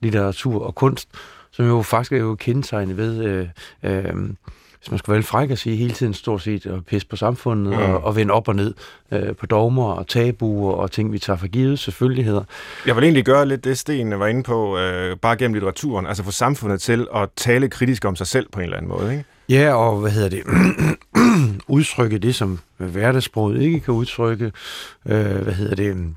litteratur 0.00 0.64
og 0.64 0.74
kunst, 0.74 1.08
som 1.50 1.66
jo 1.66 1.82
faktisk 1.82 2.12
er 2.12 2.16
jo 2.16 2.34
kendetegnet 2.34 2.96
ved, 2.96 3.24
øh, 3.24 3.48
øh, 3.82 4.14
hvis 4.78 4.90
man 4.90 4.98
skal 4.98 5.14
være 5.14 5.22
fræk 5.22 5.50
at 5.50 5.58
sige, 5.58 5.76
hele 5.76 5.92
tiden 5.94 6.14
stort 6.14 6.42
set 6.42 6.66
at 6.66 6.86
pisse 6.86 7.08
på 7.08 7.16
samfundet 7.16 7.72
mm. 7.72 7.78
og, 7.78 8.04
og 8.04 8.16
vende 8.16 8.34
op 8.34 8.48
og 8.48 8.56
ned 8.56 8.74
øh, 9.12 9.36
på 9.36 9.46
dogmer 9.46 9.92
og 9.92 10.06
tabuer 10.06 10.72
og 10.72 10.90
ting, 10.90 11.12
vi 11.12 11.18
tager 11.18 11.36
for 11.36 11.46
givet, 11.46 11.78
selvfølgeligheder. 11.78 12.44
Jeg 12.86 12.96
vil 12.96 13.04
egentlig 13.04 13.24
gøre 13.24 13.46
lidt 13.46 13.64
det, 13.64 13.78
Sten 13.78 14.18
var 14.18 14.26
inde 14.26 14.42
på, 14.42 14.78
øh, 14.78 15.16
bare 15.16 15.36
gennem 15.36 15.54
litteraturen, 15.54 16.06
altså 16.06 16.22
få 16.22 16.30
samfundet 16.30 16.80
til 16.80 17.06
at 17.14 17.28
tale 17.36 17.68
kritisk 17.68 18.04
om 18.04 18.16
sig 18.16 18.26
selv 18.26 18.48
på 18.52 18.60
en 18.60 18.64
eller 18.64 18.76
anden 18.76 18.88
måde, 18.88 19.12
ikke? 19.12 19.24
Ja, 19.48 19.74
og 19.74 20.00
hvad 20.00 20.10
hedder 20.10 20.28
det? 20.28 20.42
udtrykke 21.68 22.18
det, 22.18 22.34
som 22.34 22.58
hverdagssproget 22.76 23.62
ikke 23.62 23.80
kan 23.80 23.94
udtrykke. 23.94 24.52
Øh, 25.06 25.36
hvad 25.36 25.54
hedder 25.54 25.74
det? 25.74 26.14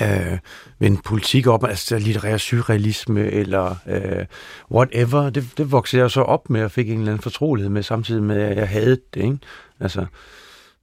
øh, 0.00 0.38
vende 0.78 1.00
politik 1.04 1.46
op, 1.46 1.64
altså 1.64 1.98
litterær 1.98 2.36
surrealisme 2.36 3.30
eller 3.30 3.76
øh, 3.86 4.26
whatever. 4.70 5.30
Det, 5.30 5.48
det 5.56 5.72
voksede 5.72 6.02
jeg 6.02 6.10
så 6.10 6.22
op 6.22 6.50
med 6.50 6.64
og 6.64 6.70
fik 6.70 6.90
en 6.90 6.98
eller 6.98 7.12
anden 7.12 7.22
fortrolighed 7.22 7.70
med, 7.70 7.82
samtidig 7.82 8.22
med, 8.22 8.42
at 8.42 8.56
jeg 8.56 8.68
havde 8.68 8.98
det. 9.14 9.22
Ikke? 9.22 9.38
Altså, 9.80 10.06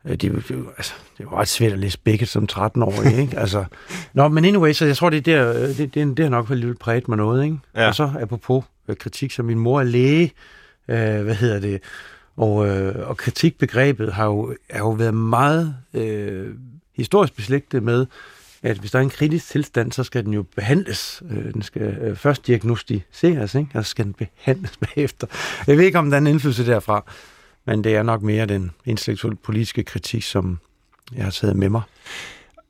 øh, 0.06 0.12
det, 0.12 0.22
det, 0.22 0.66
altså, 0.78 0.94
det 1.18 1.26
var 1.26 1.40
ret 1.40 1.48
svært 1.48 1.72
at 1.72 1.80
læse 1.80 2.00
begge 2.00 2.26
som 2.26 2.48
13-årig, 2.52 3.20
ikke? 3.20 3.40
Altså, 3.44 3.66
nå, 4.14 4.28
men 4.28 4.46
anyway, 4.46 4.74
så 4.74 4.86
jeg 4.86 4.98
tror, 4.98 5.10
det, 5.10 5.28
er 5.28 5.44
der, 5.44 5.62
øh, 5.62 5.78
det, 5.78 5.94
det, 5.96 6.18
det 6.18 6.20
har 6.26 6.30
nok 6.30 6.50
lidt 6.50 6.80
præget 6.80 7.08
mig 7.08 7.18
noget, 7.18 7.44
ikke? 7.44 7.58
Ja. 7.76 7.88
Og 7.88 7.96
så 7.96 8.12
apropos 8.22 8.66
øh, 8.88 8.96
kritik, 8.96 9.32
så 9.32 9.44
min 9.44 9.60
mor 9.60 9.80
er 9.80 9.84
læge, 9.84 10.32
øh, 10.90 11.24
hvad 11.24 11.36
hedder 11.36 11.60
det, 11.60 11.82
og, 12.38 12.68
øh, 12.68 13.10
og 13.10 13.18
kritikbegrebet 13.18 14.14
har 14.14 14.26
jo, 14.26 14.56
har 14.70 14.80
jo 14.80 14.90
været 14.90 15.14
meget 15.14 15.76
øh, 15.94 16.56
historisk 16.96 17.36
beslægtet 17.36 17.84
med, 17.84 18.06
at 18.64 18.78
hvis 18.78 18.92
der 18.92 19.00
er 19.00 19.04
en 19.04 19.10
kritisk 19.10 19.50
tilstand, 19.50 19.92
så 19.92 20.04
skal 20.04 20.26
den 20.26 20.34
jo 20.34 20.46
behandles. 20.56 21.24
Øh, 21.32 21.54
den 21.54 21.62
skal 21.62 21.82
øh, 21.82 22.16
først 22.16 22.48
diagnostiseres, 22.48 23.56
ikke? 23.56 23.70
og 23.74 23.86
så 23.86 23.90
skal 23.90 24.06
den 24.06 24.14
behandles 24.14 24.78
bagefter. 24.86 25.28
Jeg 25.68 25.78
ved 25.78 25.86
ikke, 25.86 26.00
om 26.00 26.10
der 26.10 26.18
er 26.18 26.22
en 26.22 26.28
indflydelse 26.28 26.66
derfra, 26.66 27.04
men 27.66 27.84
det 27.84 27.96
er 27.96 28.04
nok 28.04 28.22
mere 28.22 28.46
den 28.46 28.72
intellektuelle 28.86 29.38
politiske 29.38 29.84
kritik, 29.84 30.24
som 30.24 30.60
jeg 31.16 31.24
har 31.24 31.32
taget 31.32 31.56
med 31.56 31.70
mig. 31.70 31.82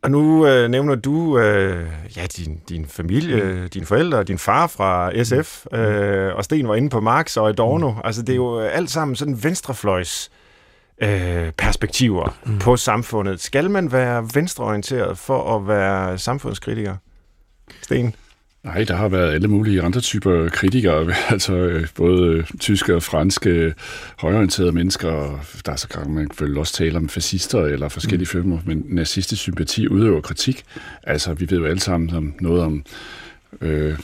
Og 0.03 0.11
nu 0.11 0.47
øh, 0.47 0.69
nævner 0.69 0.95
du 0.95 1.39
øh, 1.39 1.87
ja, 2.17 2.25
din, 2.37 2.61
din 2.69 2.85
familie, 2.85 3.43
mm. 3.43 3.69
dine 3.69 3.85
forældre, 3.85 4.23
din 4.23 4.37
far 4.37 4.67
fra 4.67 5.23
SF, 5.23 5.65
mm. 5.71 5.77
øh, 5.77 6.35
og 6.35 6.45
Sten 6.45 6.67
var 6.67 6.75
inde 6.75 6.89
på 6.89 6.99
Marx 6.99 7.37
og 7.37 7.49
Adorno. 7.49 7.91
Mm. 7.91 7.97
Altså, 8.03 8.21
det 8.21 8.33
er 8.33 8.35
jo 8.35 8.59
alt 8.59 8.89
sammen 8.89 9.15
sådan 9.15 9.43
venstrefløjs 9.43 10.31
øh, 11.01 11.51
perspektiver 11.51 12.37
mm. 12.45 12.59
på 12.59 12.77
samfundet. 12.77 13.41
Skal 13.41 13.71
man 13.71 13.91
være 13.91 14.29
venstreorienteret 14.33 15.17
for 15.17 15.55
at 15.55 15.67
være 15.67 16.17
samfundskritiker? 16.17 16.95
Sten? 17.81 18.15
Nej, 18.75 18.83
der 18.83 18.95
har 18.95 19.07
været 19.07 19.33
alle 19.33 19.47
mulige 19.47 19.81
andre 19.81 20.01
typer 20.01 20.49
kritikere, 20.49 21.13
altså 21.33 21.53
øh, 21.53 21.87
både 21.95 22.45
tyske 22.59 22.95
og 22.95 23.03
franske 23.03 23.73
højorienterede 24.19 24.71
mennesker, 24.71 25.39
der 25.65 25.71
er 25.71 25.75
så 25.75 25.87
gang, 25.87 26.13
man 26.13 26.29
vel 26.39 26.57
også 26.57 26.73
tale 26.73 26.97
om 26.97 27.09
fascister 27.09 27.59
eller 27.59 27.89
forskellige 27.89 28.27
mm. 28.33 28.41
firmer, 28.41 28.59
men 28.65 28.85
nazistisk 28.87 29.41
sympati 29.41 29.87
udøver 29.87 30.21
kritik. 30.21 30.63
Altså, 31.03 31.33
vi 31.33 31.49
ved 31.49 31.57
jo 31.57 31.65
alle 31.65 31.79
sammen 31.79 32.15
om 32.15 32.33
noget 32.39 32.61
om 32.61 32.83
øh, 33.61 33.99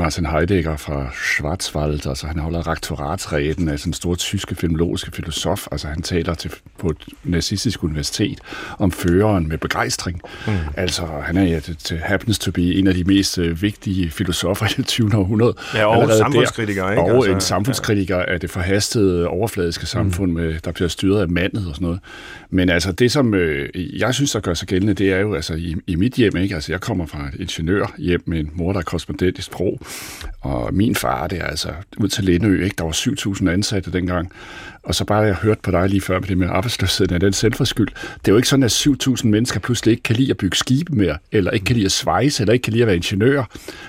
Martin 0.00 0.26
Heidegger 0.26 0.76
fra 0.76 1.10
Schwarzwald, 1.14 2.06
altså 2.06 2.26
han 2.26 2.38
holder 2.38 2.68
rektoratsreden 2.68 3.68
af 3.68 3.78
sådan 3.78 3.90
en 3.90 3.94
stor 3.94 4.14
tyske 4.14 4.54
filmologiske 4.54 5.10
filosof, 5.12 5.66
altså 5.72 5.88
han 5.88 6.02
taler 6.02 6.34
til, 6.34 6.52
på 6.78 6.90
et 6.90 6.96
nazistisk 7.24 7.84
universitet 7.84 8.38
om 8.78 8.92
føreren 8.92 9.48
med 9.48 9.58
begejstring. 9.58 10.20
Mm. 10.46 10.52
Altså 10.76 11.06
han 11.22 11.36
er 11.36 11.42
ja, 11.42 11.58
det, 11.58 12.00
happens 12.04 12.38
to 12.38 12.50
be 12.50 12.62
en 12.62 12.86
af 12.86 12.94
de 12.94 13.04
mest 13.04 13.38
uh, 13.38 13.62
vigtige 13.62 14.10
filosofer 14.10 14.66
i 14.66 14.74
det 14.76 14.86
20. 14.86 15.16
århundrede. 15.16 15.54
Ja, 15.74 15.86
og 15.86 16.12
samfundskritiker, 16.12 16.90
ikke? 16.90 17.02
Og 17.02 17.14
altså, 17.14 17.30
en 17.30 17.40
samfundskritiker 17.40 18.16
ja. 18.16 18.32
af 18.32 18.40
det 18.40 18.50
forhastede, 18.50 19.28
overfladiske 19.28 19.86
samfund, 19.86 20.30
mm. 20.30 20.36
med, 20.36 20.60
der 20.64 20.72
bliver 20.72 20.88
styret 20.88 21.20
af 21.20 21.28
mandet 21.28 21.66
og 21.68 21.74
sådan 21.74 21.84
noget. 21.84 22.00
Men 22.50 22.68
altså 22.68 22.92
det, 22.92 23.12
som 23.12 23.34
øh, 23.34 23.68
jeg 24.00 24.14
synes, 24.14 24.32
der 24.32 24.40
gør 24.40 24.54
sig 24.54 24.68
gældende, 24.68 24.94
det 24.94 25.12
er 25.12 25.18
jo 25.18 25.34
altså 25.34 25.54
i, 25.54 25.76
i 25.86 25.96
mit 25.96 26.14
hjem, 26.14 26.36
ikke? 26.36 26.54
Altså 26.54 26.72
jeg 26.72 26.80
kommer 26.80 27.06
fra 27.06 27.28
et 27.34 27.40
ingeniørhjem 27.40 28.22
med 28.26 28.40
en 28.40 28.50
mor, 28.54 28.72
der 28.72 28.78
er 28.78 28.84
korrespondent 28.84 29.38
i 29.38 29.42
sprog, 29.42 29.80
og 30.40 30.74
min 30.74 30.94
far, 30.94 31.26
det 31.26 31.40
er 31.40 31.44
altså 31.46 31.72
ud 31.96 32.08
til 32.08 32.24
Lindø, 32.24 32.64
ikke? 32.64 32.76
der 32.78 32.84
var 32.84 32.92
7.000 33.40 33.48
ansatte 33.48 33.92
dengang, 33.92 34.32
og 34.82 34.94
så 34.94 35.04
bare 35.04 35.18
jeg 35.18 35.34
hørte 35.34 35.60
på 35.62 35.70
dig 35.70 35.88
lige 35.88 36.00
før 36.00 36.20
med 36.20 36.28
det 36.28 36.38
med 36.38 36.48
arbejdsløsheden 36.48 37.14
af 37.14 37.20
den 37.20 37.32
selvforskyld. 37.32 37.88
Det 37.88 38.28
er 38.28 38.32
jo 38.32 38.36
ikke 38.36 38.48
sådan, 38.48 38.62
at 38.62 38.86
7.000 38.86 39.26
mennesker 39.26 39.60
pludselig 39.60 39.92
ikke 39.92 40.02
kan 40.02 40.16
lide 40.16 40.30
at 40.30 40.36
bygge 40.36 40.56
skibe 40.56 40.94
mere, 40.94 41.18
eller 41.32 41.50
ikke 41.50 41.64
kan 41.64 41.76
lide 41.76 41.86
at 41.86 41.92
svejse, 41.92 42.42
eller 42.42 42.52
ikke 42.52 42.62
kan 42.62 42.72
lide 42.72 42.82
at 42.82 42.86
være 42.86 42.96
ingeniører. 42.96 43.44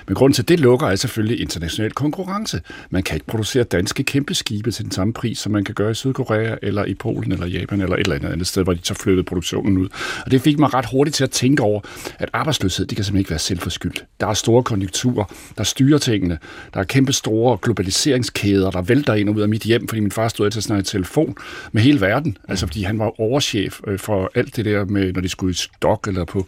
Men 0.06 0.14
grunden 0.14 0.34
til 0.34 0.48
det 0.48 0.60
lukker 0.60 0.86
er 0.86 0.96
selvfølgelig 0.96 1.40
international 1.40 1.92
konkurrence. 1.92 2.60
Man 2.90 3.02
kan 3.02 3.16
ikke 3.16 3.26
producere 3.26 3.64
danske 3.64 4.02
kæmpe 4.02 4.34
skibe 4.34 4.70
til 4.70 4.84
den 4.84 4.92
samme 4.92 5.12
pris, 5.12 5.38
som 5.38 5.52
man 5.52 5.64
kan 5.64 5.74
gøre 5.74 5.90
i 5.90 5.94
Sydkorea, 5.94 6.56
eller 6.62 6.84
i 6.84 6.94
Polen, 6.94 7.32
eller 7.32 7.46
Japan, 7.46 7.80
eller 7.80 7.96
et 7.96 8.00
eller 8.00 8.16
andet 8.16 8.32
andet 8.32 8.46
sted, 8.46 8.62
hvor 8.64 8.72
de 8.72 8.80
så 8.82 8.94
flyttede 8.94 9.24
produktionen 9.24 9.78
ud. 9.78 9.88
Og 10.24 10.30
det 10.30 10.40
fik 10.40 10.58
mig 10.58 10.74
ret 10.74 10.86
hurtigt 10.90 11.16
til 11.16 11.24
at 11.24 11.30
tænke 11.30 11.62
over, 11.62 11.80
at 12.18 12.30
arbejdsløshed, 12.32 12.86
det 12.86 12.96
kan 12.96 13.04
simpelthen 13.04 13.18
ikke 13.18 13.30
være 13.30 13.38
selvforskyldt. 13.38 14.04
Der 14.20 14.26
er 14.26 14.34
store 14.34 14.62
konjunkturer, 14.62 15.24
der 15.58 15.64
styrer 15.64 15.98
tingene. 15.98 16.38
Der 16.74 16.80
er 16.80 16.84
kæmpe 16.84 17.12
store 17.12 17.58
globaliseringskæder, 17.62 18.70
der 18.70 18.82
vælter 18.82 19.14
ind 19.14 19.28
og 19.28 19.34
ud 19.34 19.40
af 19.40 19.48
mit 19.48 19.62
hjem, 19.62 19.88
fordi 19.88 20.00
min 20.00 20.10
far 20.10 20.28
stod 20.28 20.46
altid 20.46 20.60
sådan 20.84 21.02
telefon 21.02 21.36
med 21.72 21.82
hele 21.82 22.00
verden. 22.00 22.36
Altså 22.48 22.66
fordi 22.66 22.82
han 22.82 22.98
var 22.98 23.20
overchef 23.20 23.80
øh, 23.86 23.98
for 23.98 24.30
alt 24.34 24.56
det 24.56 24.64
der 24.64 24.84
med, 24.84 25.12
når 25.12 25.20
de 25.20 25.28
skulle 25.28 25.50
i 25.50 25.54
stok 25.54 26.08
eller 26.08 26.24
på 26.24 26.46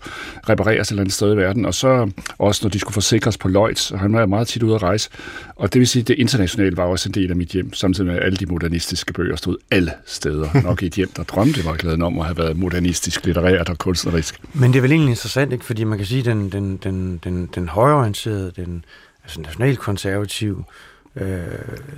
repareres 0.49 0.89
et 0.89 0.91
eller 0.91 1.03
andet 1.03 1.15
sted 1.15 1.33
i 1.33 1.37
verden. 1.37 1.65
Og 1.65 1.75
så 1.75 2.11
også, 2.39 2.61
når 2.65 2.71
de 2.71 2.79
skulle 2.79 2.95
forsikres 2.95 3.39
på 3.39 3.49
Lloyds. 3.49 3.91
Og 3.91 3.99
han 3.99 4.13
var 4.13 4.27
meget 4.27 4.49
tit 4.49 4.63
ude 4.63 4.75
at 4.75 4.83
rejse. 4.83 5.11
Og 5.57 5.73
det 5.73 5.79
vil 5.79 5.89
sige, 5.89 6.01
at 6.01 6.09
det 6.09 6.19
internationale 6.19 6.77
var 6.77 6.85
også 6.85 7.09
en 7.09 7.15
del 7.15 7.31
af 7.31 7.37
mit 7.37 7.49
hjem, 7.49 7.73
samtidig 7.73 8.11
med 8.11 8.19
alle 8.21 8.37
de 8.37 8.47
modernistiske 8.47 9.13
bøger 9.13 9.37
stod 9.37 9.57
alle 9.71 9.93
steder. 10.07 10.49
Nok 10.69 10.83
i 10.83 10.87
et 10.87 10.95
hjem, 10.95 11.11
der 11.17 11.23
drømte 11.23 11.65
var 11.65 11.77
glæden 11.77 12.03
om 12.03 12.19
at 12.19 12.25
have 12.25 12.39
været 12.39 12.57
modernistisk, 12.57 13.25
litterært 13.27 13.69
og 13.69 13.79
kunstnerisk. 13.79 14.41
Men 14.53 14.73
det 14.73 14.79
er 14.79 14.83
vel 14.83 14.93
egentlig 14.93 15.11
interessant, 15.11 15.53
ikke? 15.53 15.65
fordi 15.65 15.85
man 15.85 15.99
kan 15.99 16.07
sige, 16.07 16.19
at 16.19 16.25
den, 16.25 16.53
den, 16.53 16.77
den, 16.77 17.21
den, 17.25 17.49
den 17.55 17.69
højorienterede, 17.69 18.53
den 18.57 18.85
altså 19.25 19.41
nationalkonservative, 19.41 20.59
øh, 20.59 20.65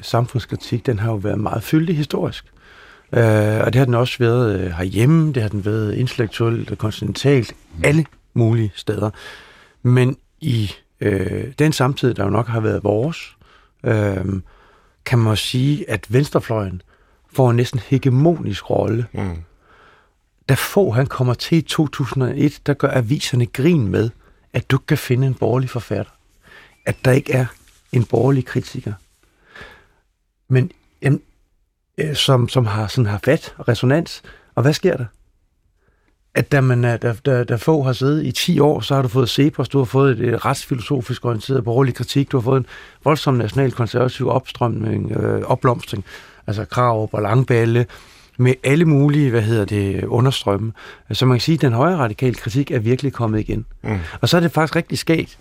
samfundskritik, 0.03 0.87
den 0.87 0.99
har 0.99 1.11
jo 1.11 1.17
været 1.17 1.41
meget 1.41 1.63
fyldig 1.63 1.97
historisk. 1.97 2.45
Øh, 3.13 3.61
og 3.61 3.73
det 3.73 3.75
har 3.75 3.85
den 3.85 3.95
også 3.95 4.19
været 4.19 4.61
øh, 4.61 4.71
herhjemme, 4.71 5.33
det 5.33 5.43
har 5.43 5.49
den 5.49 5.65
været 5.65 5.95
intellektuelt 5.95 6.71
og 6.71 6.79
kontinentalt, 6.79 7.55
mm. 7.77 7.85
alle 7.85 8.05
mulige 8.35 8.73
steder. 8.75 9.11
Men 9.83 10.17
i 10.41 10.73
øh, 11.01 11.53
den 11.59 11.73
samtid, 11.73 12.15
der 12.15 12.25
jo 12.25 12.31
nok 12.31 12.49
har 12.49 12.61
været 12.61 12.85
vores, 12.85 13.37
øh, 13.85 14.25
kan 15.05 15.19
man 15.19 15.37
sige, 15.37 15.91
at 15.91 16.07
venstrefløjen 16.09 16.83
får 17.33 17.51
en 17.51 17.57
næsten 17.57 17.81
hegemonisk 17.87 18.71
rolle. 18.71 19.07
Mm. 19.13 19.37
Da 20.49 20.55
få 20.55 20.91
han 20.91 21.07
kommer 21.07 21.35
til 21.35 21.59
i 21.59 21.63
2001, 21.63 22.61
der 22.67 22.75
gør 22.75 22.91
aviserne 22.93 23.47
grin 23.47 23.89
med, 23.89 24.11
at 24.53 24.71
du 24.71 24.79
kan 24.79 24.99
finde 24.99 25.27
en 25.27 25.35
borgerlig 25.35 25.71
forfatter. 25.71 26.13
At 26.87 26.97
der 27.05 27.13
ikke 27.13 27.33
er 27.33 27.47
en 27.93 28.05
borgerlig 28.05 28.45
kritiker 28.45 28.93
men 30.49 30.71
jamen, 31.03 31.21
øh, 31.99 32.15
som, 32.15 32.49
som 32.49 32.67
har, 32.67 32.87
sådan 32.87 33.07
har 33.07 33.21
fat 33.25 33.55
og 33.59 33.69
resonans. 33.69 34.23
Og 34.55 34.63
hvad 34.63 34.73
sker 34.73 34.97
der? 34.97 35.05
At 36.35 36.53
da, 36.53 36.61
man, 36.61 36.83
da, 36.83 36.97
da, 37.27 37.45
da 37.45 37.57
få 37.57 37.83
har 37.83 37.93
siddet 37.93 38.27
i 38.27 38.33
10 38.33 38.61
år, 38.61 38.81
så 38.81 38.95
har 38.95 39.03
du 39.03 39.09
fået 39.09 39.29
CEPOS, 39.29 39.69
du 39.69 39.79
har 39.79 39.85
fået 39.85 40.21
et, 40.21 40.29
et 40.29 40.45
retsfilosofisk 40.45 41.25
orienteret 41.25 41.65
borgerlig 41.65 41.95
kritik, 41.95 42.33
du 42.33 42.37
har 42.37 42.43
fået 42.43 42.59
en 42.59 42.67
voldsom 43.05 43.35
national 43.35 43.73
konservativ 43.73 44.29
opstrømning, 44.29 45.13
øh, 45.13 45.43
opblomstring, 45.43 46.05
altså 46.47 46.65
krav 46.65 47.09
og 47.13 47.23
Langballe, 47.23 47.87
med 48.39 48.55
alle 48.65 48.85
mulige, 48.85 49.31
hvad 49.31 49.43
hedder 49.43 49.65
det, 49.65 50.05
understrømme. 50.05 50.73
Så 51.13 51.27
man 51.27 51.37
kan 51.37 51.41
sige, 51.41 51.55
at 51.55 51.63
den 51.63 51.73
højre 51.73 51.97
radikale 51.97 52.35
kritik 52.35 52.71
er 52.71 52.79
virkelig 52.79 53.13
kommet 53.13 53.41
igen. 53.41 53.67
Mm. 53.83 53.99
Og 54.21 54.29
så 54.29 54.37
er 54.37 54.41
det 54.41 54.53
faktisk 54.53 54.77
rigtig 54.77 54.99
sket, 54.99 55.39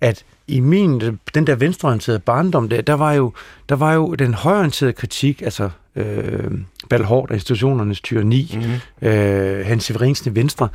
at 0.00 0.24
i 0.46 0.60
min, 0.60 1.18
den 1.34 1.46
der 1.46 1.54
venstreorienterede 1.54 2.18
barndom, 2.18 2.68
der, 2.68 2.82
der, 2.82 2.94
var 2.94 3.12
jo, 3.12 3.32
der 3.68 3.74
var 3.74 3.94
jo 3.94 4.14
den 4.14 4.34
højorienterede 4.34 4.92
kritik, 4.92 5.42
altså 5.42 5.70
øh, 5.96 6.50
Balhård 6.90 7.30
og 7.30 7.34
institutionernes 7.34 8.00
tyranni, 8.00 8.50
mm-hmm. 8.54 9.08
øh, 9.08 9.66
Hans 9.66 9.84
Severinsen 9.84 10.36
Venstre, 10.36 10.68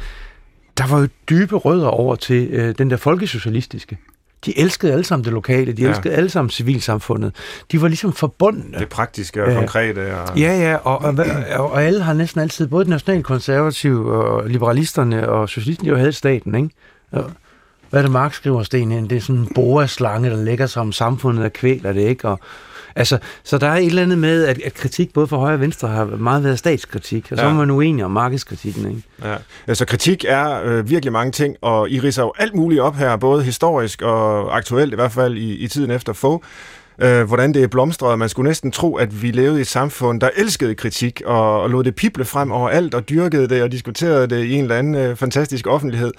der 0.77 0.87
var 0.87 0.99
jo 0.99 1.07
dybe 1.29 1.55
rødder 1.55 1.87
over 1.87 2.15
til 2.15 2.47
øh, 2.51 2.75
den 2.77 2.89
der 2.89 2.97
folkesocialistiske. 2.97 3.97
De 4.45 4.59
elskede 4.59 4.91
alle 4.91 5.03
sammen 5.03 5.25
det 5.25 5.33
lokale, 5.33 5.73
de 5.73 5.81
ja. 5.81 5.89
elskede 5.89 6.13
alle 6.13 6.29
sammen 6.29 6.49
civilsamfundet. 6.49 7.35
De 7.71 7.81
var 7.81 7.87
ligesom 7.87 8.13
forbundne. 8.13 8.79
Det 8.79 8.89
praktiske 8.89 9.43
og 9.43 9.53
konkrete. 9.53 10.15
Og... 10.15 10.39
Ja, 10.39 10.59
ja, 10.59 10.75
og, 10.75 11.01
og, 11.01 11.25
og, 11.57 11.71
og 11.71 11.83
alle 11.83 12.03
har 12.03 12.13
næsten 12.13 12.41
altid, 12.41 12.67
både 12.67 12.85
de 12.85 12.89
nationalkonservative 12.89 14.13
og 14.13 14.49
liberalisterne 14.49 15.29
og 15.29 15.49
socialisterne, 15.49 15.89
de 15.89 15.95
har 15.95 15.99
havde 15.99 16.13
staten, 16.13 16.55
ikke? 16.55 16.69
Og, 17.11 17.31
hvad 17.89 17.99
er 17.99 18.01
det, 18.01 18.11
Marx 18.11 18.35
skriver, 18.35 18.63
Sten? 18.63 19.09
Det 19.09 19.17
er 19.17 19.21
sådan 19.21 19.41
en 19.41 19.51
boreslange, 19.55 20.29
der 20.29 20.43
lægger 20.43 20.65
sig 20.65 20.81
om 20.81 20.91
samfundet 20.91 21.45
og 21.45 21.53
kvæler 21.53 21.93
det, 21.93 22.01
ikke? 22.01 22.27
Og, 22.27 22.39
altså, 22.95 23.17
så 23.43 23.57
der 23.57 23.67
er 23.67 23.75
et 23.75 23.85
eller 23.85 24.01
andet 24.01 24.17
med, 24.17 24.45
at, 24.45 24.61
at 24.65 24.73
kritik 24.73 25.13
både 25.13 25.27
fra 25.27 25.37
højre 25.37 25.53
og 25.53 25.59
venstre 25.59 25.87
har 25.87 26.05
meget 26.05 26.43
været 26.43 26.59
statskritik, 26.59 27.27
og 27.31 27.37
så 27.37 27.43
ja. 27.43 27.49
er 27.49 27.53
man 27.53 27.71
uenig 27.71 28.05
om 28.05 28.11
markedskritikken, 28.11 28.89
ikke? 28.89 29.03
Ja. 29.23 29.35
Altså, 29.67 29.85
kritik 29.85 30.25
er 30.27 30.63
øh, 30.63 30.89
virkelig 30.89 31.13
mange 31.13 31.31
ting, 31.31 31.55
og 31.61 31.89
I 31.89 31.99
riser 31.99 32.23
jo 32.23 32.33
alt 32.37 32.55
muligt 32.55 32.81
op 32.81 32.95
her, 32.95 33.15
både 33.15 33.43
historisk 33.43 34.01
og 34.01 34.57
aktuelt, 34.57 34.91
i 34.91 34.95
hvert 34.95 35.11
fald 35.11 35.37
i, 35.37 35.55
i 35.55 35.67
tiden 35.67 35.91
efter 35.91 36.13
få 36.13 36.43
øh, 37.01 37.27
hvordan 37.27 37.53
det 37.53 37.63
er 37.63 37.67
blomstret. 37.67 38.19
Man 38.19 38.29
skulle 38.29 38.49
næsten 38.49 38.71
tro, 38.71 38.95
at 38.95 39.21
vi 39.21 39.31
levede 39.31 39.57
i 39.57 39.61
et 39.61 39.67
samfund, 39.67 40.21
der 40.21 40.29
elskede 40.37 40.75
kritik 40.75 41.21
og, 41.25 41.61
og 41.61 41.69
lod 41.69 41.83
det 41.83 41.95
pible 41.95 42.25
frem 42.25 42.51
over 42.51 42.69
alt 42.69 42.93
og 42.93 43.09
dyrkede 43.09 43.47
det 43.47 43.63
og 43.63 43.71
diskuterede 43.71 44.27
det 44.27 44.43
i 44.43 44.53
en 44.53 44.63
eller 44.63 44.75
anden 44.75 44.95
øh, 44.95 45.15
fantastisk 45.15 45.67
offentlighed. 45.67 46.11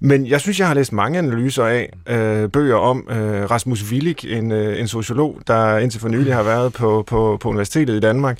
Men 0.00 0.26
jeg 0.26 0.40
synes, 0.40 0.58
jeg 0.58 0.66
har 0.68 0.74
læst 0.74 0.92
mange 0.92 1.18
analyser 1.18 1.64
af 1.64 1.90
øh, 2.08 2.48
bøger 2.48 2.76
om 2.76 3.08
øh, 3.10 3.50
Rasmus 3.50 3.82
Willig, 3.90 4.24
en, 4.24 4.52
øh, 4.52 4.80
en 4.80 4.88
sociolog, 4.88 5.38
der 5.46 5.78
indtil 5.78 6.00
for 6.00 6.08
nylig 6.08 6.34
har 6.34 6.42
været 6.42 6.72
på, 6.72 7.04
på, 7.06 7.38
på 7.40 7.48
universitetet 7.48 7.96
i 7.96 8.00
Danmark, 8.00 8.38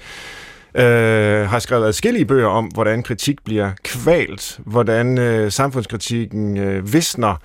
øh, 0.75 1.49
har 1.49 1.59
skrevet 1.59 1.87
adskillige 1.87 2.25
bøger 2.25 2.49
om, 2.49 2.65
hvordan 2.65 3.03
kritik 3.03 3.45
bliver 3.45 3.71
kvalt, 3.85 4.61
hvordan 4.65 5.19
øh, 5.19 5.53
samfundskritikken 5.53 6.59
øh, 6.59 6.93
visner 6.93 7.37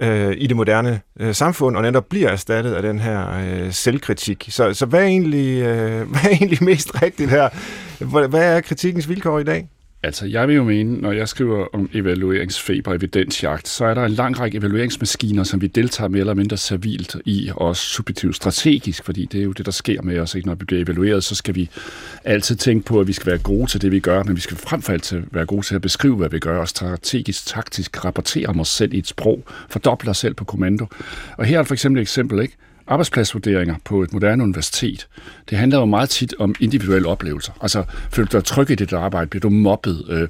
øh, 0.00 0.34
i 0.38 0.46
det 0.46 0.56
moderne 0.56 1.00
øh, 1.20 1.34
samfund, 1.34 1.76
og 1.76 1.82
netop 1.82 2.06
bliver 2.06 2.28
erstattet 2.28 2.74
af 2.74 2.82
den 2.82 2.98
her 2.98 3.40
øh, 3.40 3.72
selvkritik. 3.72 4.46
Så, 4.50 4.74
så 4.74 4.86
hvad, 4.86 5.00
er 5.00 5.06
egentlig, 5.06 5.62
øh, 5.62 6.08
hvad 6.10 6.24
er 6.24 6.28
egentlig 6.28 6.64
mest 6.64 7.02
rigtigt 7.02 7.30
her? 7.30 7.48
Hvad 8.28 8.56
er 8.56 8.60
kritikkens 8.60 9.08
vilkår 9.08 9.38
i 9.38 9.44
dag? 9.44 9.68
Altså, 10.02 10.26
jeg 10.26 10.48
vil 10.48 10.56
jo 10.56 10.64
mene, 10.64 11.00
når 11.00 11.12
jeg 11.12 11.28
skriver 11.28 11.66
om 11.72 11.90
evalueringsfeber 11.94 12.90
og 12.90 12.96
evidensjagt, 12.96 13.68
så 13.68 13.84
er 13.84 13.94
der 13.94 14.04
en 14.04 14.12
lang 14.12 14.40
række 14.40 14.58
evalueringsmaskiner, 14.58 15.44
som 15.44 15.60
vi 15.60 15.66
deltager 15.66 16.08
mere 16.08 16.20
eller 16.20 16.34
mindre 16.34 16.56
servilt 16.56 17.16
i, 17.24 17.50
også 17.56 17.82
subjektivt 17.82 18.36
strategisk, 18.36 19.04
fordi 19.04 19.24
det 19.24 19.40
er 19.40 19.44
jo 19.44 19.52
det, 19.52 19.66
der 19.66 19.72
sker 19.72 20.02
med 20.02 20.18
os. 20.18 20.34
Ikke? 20.34 20.48
Når 20.48 20.54
vi 20.54 20.64
bliver 20.64 20.82
evalueret, 20.82 21.24
så 21.24 21.34
skal 21.34 21.54
vi 21.54 21.70
altid 22.24 22.56
tænke 22.56 22.86
på, 22.86 23.00
at 23.00 23.06
vi 23.06 23.12
skal 23.12 23.26
være 23.26 23.38
gode 23.38 23.66
til 23.66 23.82
det, 23.82 23.92
vi 23.92 24.00
gør, 24.00 24.22
men 24.22 24.36
vi 24.36 24.40
skal 24.40 24.56
frem 24.56 24.82
for 24.82 24.92
alt 24.92 25.14
være 25.32 25.46
gode 25.46 25.66
til 25.66 25.74
at 25.74 25.82
beskrive, 25.82 26.16
hvad 26.16 26.28
vi 26.28 26.38
gør, 26.38 26.58
og 26.58 26.68
strategisk, 26.68 27.46
taktisk 27.46 28.04
rapportere 28.04 28.46
om 28.46 28.60
os 28.60 28.68
selv 28.68 28.94
i 28.94 28.98
et 28.98 29.06
sprog, 29.06 29.44
fordoble 29.68 30.10
os 30.10 30.18
selv 30.18 30.34
på 30.34 30.44
kommando. 30.44 30.86
Og 31.36 31.44
her 31.44 31.58
er 31.58 31.62
for 31.62 31.74
eksempel 31.74 31.98
et 31.98 32.02
eksempel, 32.02 32.42
ikke? 32.42 32.56
Arbejdspladsvurderinger 32.90 33.74
på 33.84 34.02
et 34.02 34.12
moderne 34.12 34.42
universitet, 34.42 35.08
det 35.50 35.58
handler 35.58 35.78
jo 35.78 35.84
meget 35.84 36.10
tit 36.10 36.34
om 36.38 36.54
individuelle 36.60 37.08
oplevelser. 37.08 37.52
Altså, 37.62 37.84
føler 38.10 38.28
du 38.28 38.36
dig 38.36 38.44
tryg 38.44 38.70
i 38.70 38.74
dit 38.74 38.92
arbejde? 38.92 39.26
Bliver 39.26 39.40
du 39.40 39.50
mobbet? 39.50 40.04
Øh, 40.08 40.28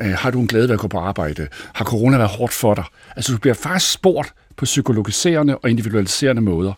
øh, 0.00 0.12
har 0.12 0.30
du 0.30 0.40
en 0.40 0.46
glæde 0.46 0.68
ved 0.68 0.74
at 0.74 0.80
gå 0.80 0.88
på 0.88 0.98
arbejde? 0.98 1.48
Har 1.74 1.84
corona 1.84 2.16
været 2.16 2.30
hårdt 2.30 2.52
for 2.52 2.74
dig? 2.74 2.84
Altså, 3.16 3.32
du 3.32 3.38
bliver 3.38 3.54
faktisk 3.54 3.92
spurgt 3.92 4.32
på 4.56 4.64
psykologiserende 4.64 5.58
og 5.58 5.70
individualiserende 5.70 6.42
måder. 6.42 6.72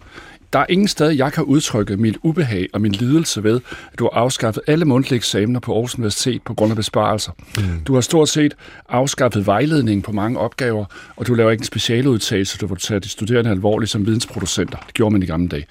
Der 0.53 0.59
er 0.59 0.67
ingen 0.69 0.89
sted, 0.89 1.11
jeg 1.11 1.33
kan 1.33 1.45
udtrykke 1.45 1.97
mit 1.97 2.19
ubehag 2.23 2.69
og 2.73 2.81
min 2.81 2.93
lidelse 2.93 3.45
ved, 3.45 3.61
at 3.93 3.99
du 3.99 4.05
har 4.13 4.21
afskaffet 4.21 4.63
alle 4.67 4.85
mundtlige 4.85 5.17
eksamener 5.17 5.61
på 5.61 5.73
Aarhus 5.73 5.95
Universitet 5.95 6.43
på 6.43 6.55
grund 6.55 6.73
af 6.73 6.77
besparelser. 6.77 7.33
Mm. 7.57 7.85
Du 7.87 7.95
har 7.95 8.01
stort 8.01 8.29
set 8.29 8.55
afskaffet 8.89 9.47
vejledning 9.47 10.03
på 10.03 10.13
mange 10.13 10.39
opgaver, 10.39 10.85
og 11.17 11.27
du 11.27 11.35
laver 11.35 11.51
ikke 11.51 11.61
en 11.61 11.67
specialudtagelse, 11.67 12.59
du 12.59 12.67
vil 12.67 12.79
tage 12.79 13.01
de 13.01 13.09
studerende 13.09 13.51
alvorligt 13.51 13.91
som 13.91 14.07
vidensproducenter. 14.07 14.79
Det 14.87 14.95
gjorde 14.95 15.13
man 15.13 15.23
i 15.23 15.27
gamle 15.27 15.49
dage. 15.49 15.67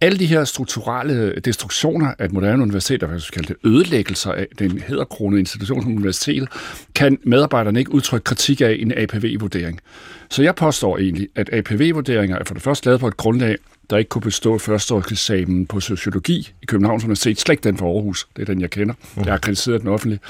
Alle 0.00 0.18
de 0.18 0.26
her 0.26 0.44
strukturelle 0.44 1.40
destruktioner 1.44 2.12
af 2.18 2.24
et 2.24 2.32
moderne 2.32 2.62
universitet, 2.62 3.02
hvad 3.02 3.20
skal 3.20 3.42
kalde 3.42 3.48
det, 3.48 3.70
ødelæggelser 3.70 4.32
af 4.32 4.46
den 4.58 4.78
hedderkronede 4.88 5.40
institution 5.40 5.82
som 5.82 5.92
universitetet, 5.92 6.48
kan 6.94 7.18
medarbejderne 7.24 7.78
ikke 7.78 7.94
udtrykke 7.94 8.24
kritik 8.24 8.60
af 8.60 8.76
en 8.78 8.92
APV-vurdering. 8.96 9.80
Så 10.30 10.42
jeg 10.42 10.54
påstår 10.54 10.98
egentlig, 10.98 11.28
at 11.36 11.50
APV-vurderinger 11.52 12.38
er 12.38 12.44
for 12.44 12.54
det 12.54 12.62
første 12.62 12.86
lavet 12.86 13.00
på 13.00 13.08
et 13.08 13.16
grundlag, 13.16 13.56
der 13.90 13.96
ikke 13.96 14.08
kunne 14.08 14.22
bestå 14.22 14.58
førsteårseksamen 14.58 15.66
på 15.66 15.80
sociologi 15.80 16.52
i 16.62 16.66
Københavns 16.66 17.04
Universitet. 17.04 17.40
Slet 17.40 17.64
den 17.64 17.76
for 17.76 17.94
Aarhus. 17.94 18.28
Det 18.36 18.42
er 18.42 18.46
den, 18.46 18.60
jeg 18.60 18.70
kender. 18.70 18.94
Jeg 19.16 19.24
har 19.24 19.38
kritiseret 19.38 19.80
den 19.80 19.88
offentligt. 19.88 20.22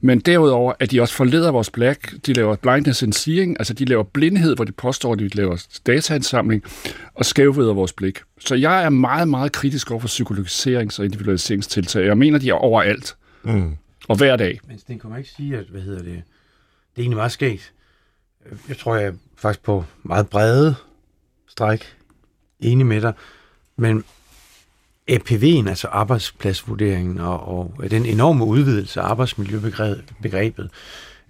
Men 0.00 0.20
derudover, 0.20 0.72
at 0.78 0.90
de 0.90 1.00
også 1.00 1.14
forleder 1.14 1.50
vores 1.50 1.70
blik. 1.70 2.26
De 2.26 2.32
laver 2.32 2.56
blindness 2.56 3.02
and 3.02 3.12
seeing, 3.12 3.56
altså 3.60 3.74
de 3.74 3.84
laver 3.84 4.02
blindhed, 4.02 4.54
hvor 4.54 4.64
de 4.64 4.72
påstår, 4.72 5.12
at 5.12 5.18
de 5.18 5.28
laver 5.28 5.66
dataindsamling 5.86 6.62
og 7.14 7.24
skævveder 7.24 7.74
vores 7.74 7.92
blik. 7.92 8.18
Så 8.38 8.54
jeg 8.54 8.84
er 8.84 8.88
meget, 8.88 9.28
meget 9.28 9.52
kritisk 9.52 9.90
over 9.90 10.00
for 10.00 10.08
psykologiserings- 10.08 10.98
og 10.98 11.04
individualiseringstiltag. 11.04 12.06
Jeg 12.06 12.18
mener, 12.18 12.38
de 12.38 12.48
er 12.48 12.54
overalt. 12.54 13.16
Mm. 13.42 13.76
Og 14.08 14.16
hver 14.16 14.36
dag. 14.36 14.60
Men 14.68 14.78
Sten, 14.78 14.98
kan 14.98 15.10
man 15.10 15.18
ikke 15.18 15.30
sige, 15.36 15.56
at 15.56 15.64
hvad 15.70 15.80
hedder 15.80 16.02
det, 16.02 16.12
det 16.12 16.22
er 16.96 17.00
egentlig 17.00 17.16
meget 17.16 17.32
skægt. 17.32 17.72
Jeg 18.68 18.76
tror, 18.78 18.96
jeg 18.96 19.06
er 19.06 19.12
faktisk 19.36 19.62
på 19.62 19.84
meget 20.02 20.28
brede 20.28 20.74
stræk 21.48 21.96
enig 22.60 22.86
med 22.86 23.00
dig, 23.00 23.12
men 23.76 24.04
APV'en, 25.10 25.68
altså 25.68 25.88
arbejdspladsvurderingen 25.88 27.18
og, 27.20 27.48
og 27.48 27.90
den 27.90 28.06
enorme 28.06 28.44
udvidelse 28.44 29.00
af 29.00 29.04
arbejdsmiljøbegrebet, 29.04 30.70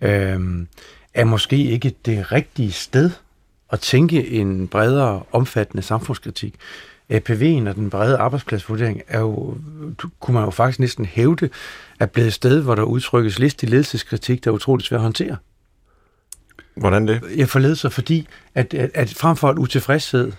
øh, 0.00 0.66
er 1.14 1.24
måske 1.24 1.56
ikke 1.56 1.94
det 2.04 2.32
rigtige 2.32 2.72
sted 2.72 3.10
at 3.72 3.80
tænke 3.80 4.28
en 4.28 4.68
bredere, 4.68 5.22
omfattende 5.32 5.82
samfundskritik. 5.82 6.54
APV'en 7.12 7.68
og 7.68 7.74
den 7.74 7.90
brede 7.90 8.16
arbejdspladsvurdering 8.16 9.02
er 9.08 9.20
jo, 9.20 9.56
kunne 10.20 10.34
man 10.34 10.44
jo 10.44 10.50
faktisk 10.50 10.80
næsten 10.80 11.04
hævde, 11.04 11.48
er 12.00 12.06
blevet 12.06 12.26
et 12.26 12.32
sted, 12.32 12.62
hvor 12.62 12.74
der 12.74 12.82
udtrykkes 12.82 13.38
listig 13.38 13.68
ledelseskritik, 13.68 14.44
der 14.44 14.50
er 14.50 14.54
utroligt 14.54 14.88
svært 14.88 14.98
at 14.98 15.02
håndtere. 15.02 15.36
Hvordan 16.76 17.08
det? 17.08 17.22
Jeg 17.36 17.48
forleder 17.48 17.74
sig, 17.74 17.92
fordi 17.92 18.28
at, 18.54 18.74
at, 18.74 18.90
at 18.94 19.14
frem 19.14 19.36
for 19.36 19.50
et 19.50 19.58
utilfredshed 19.58 20.32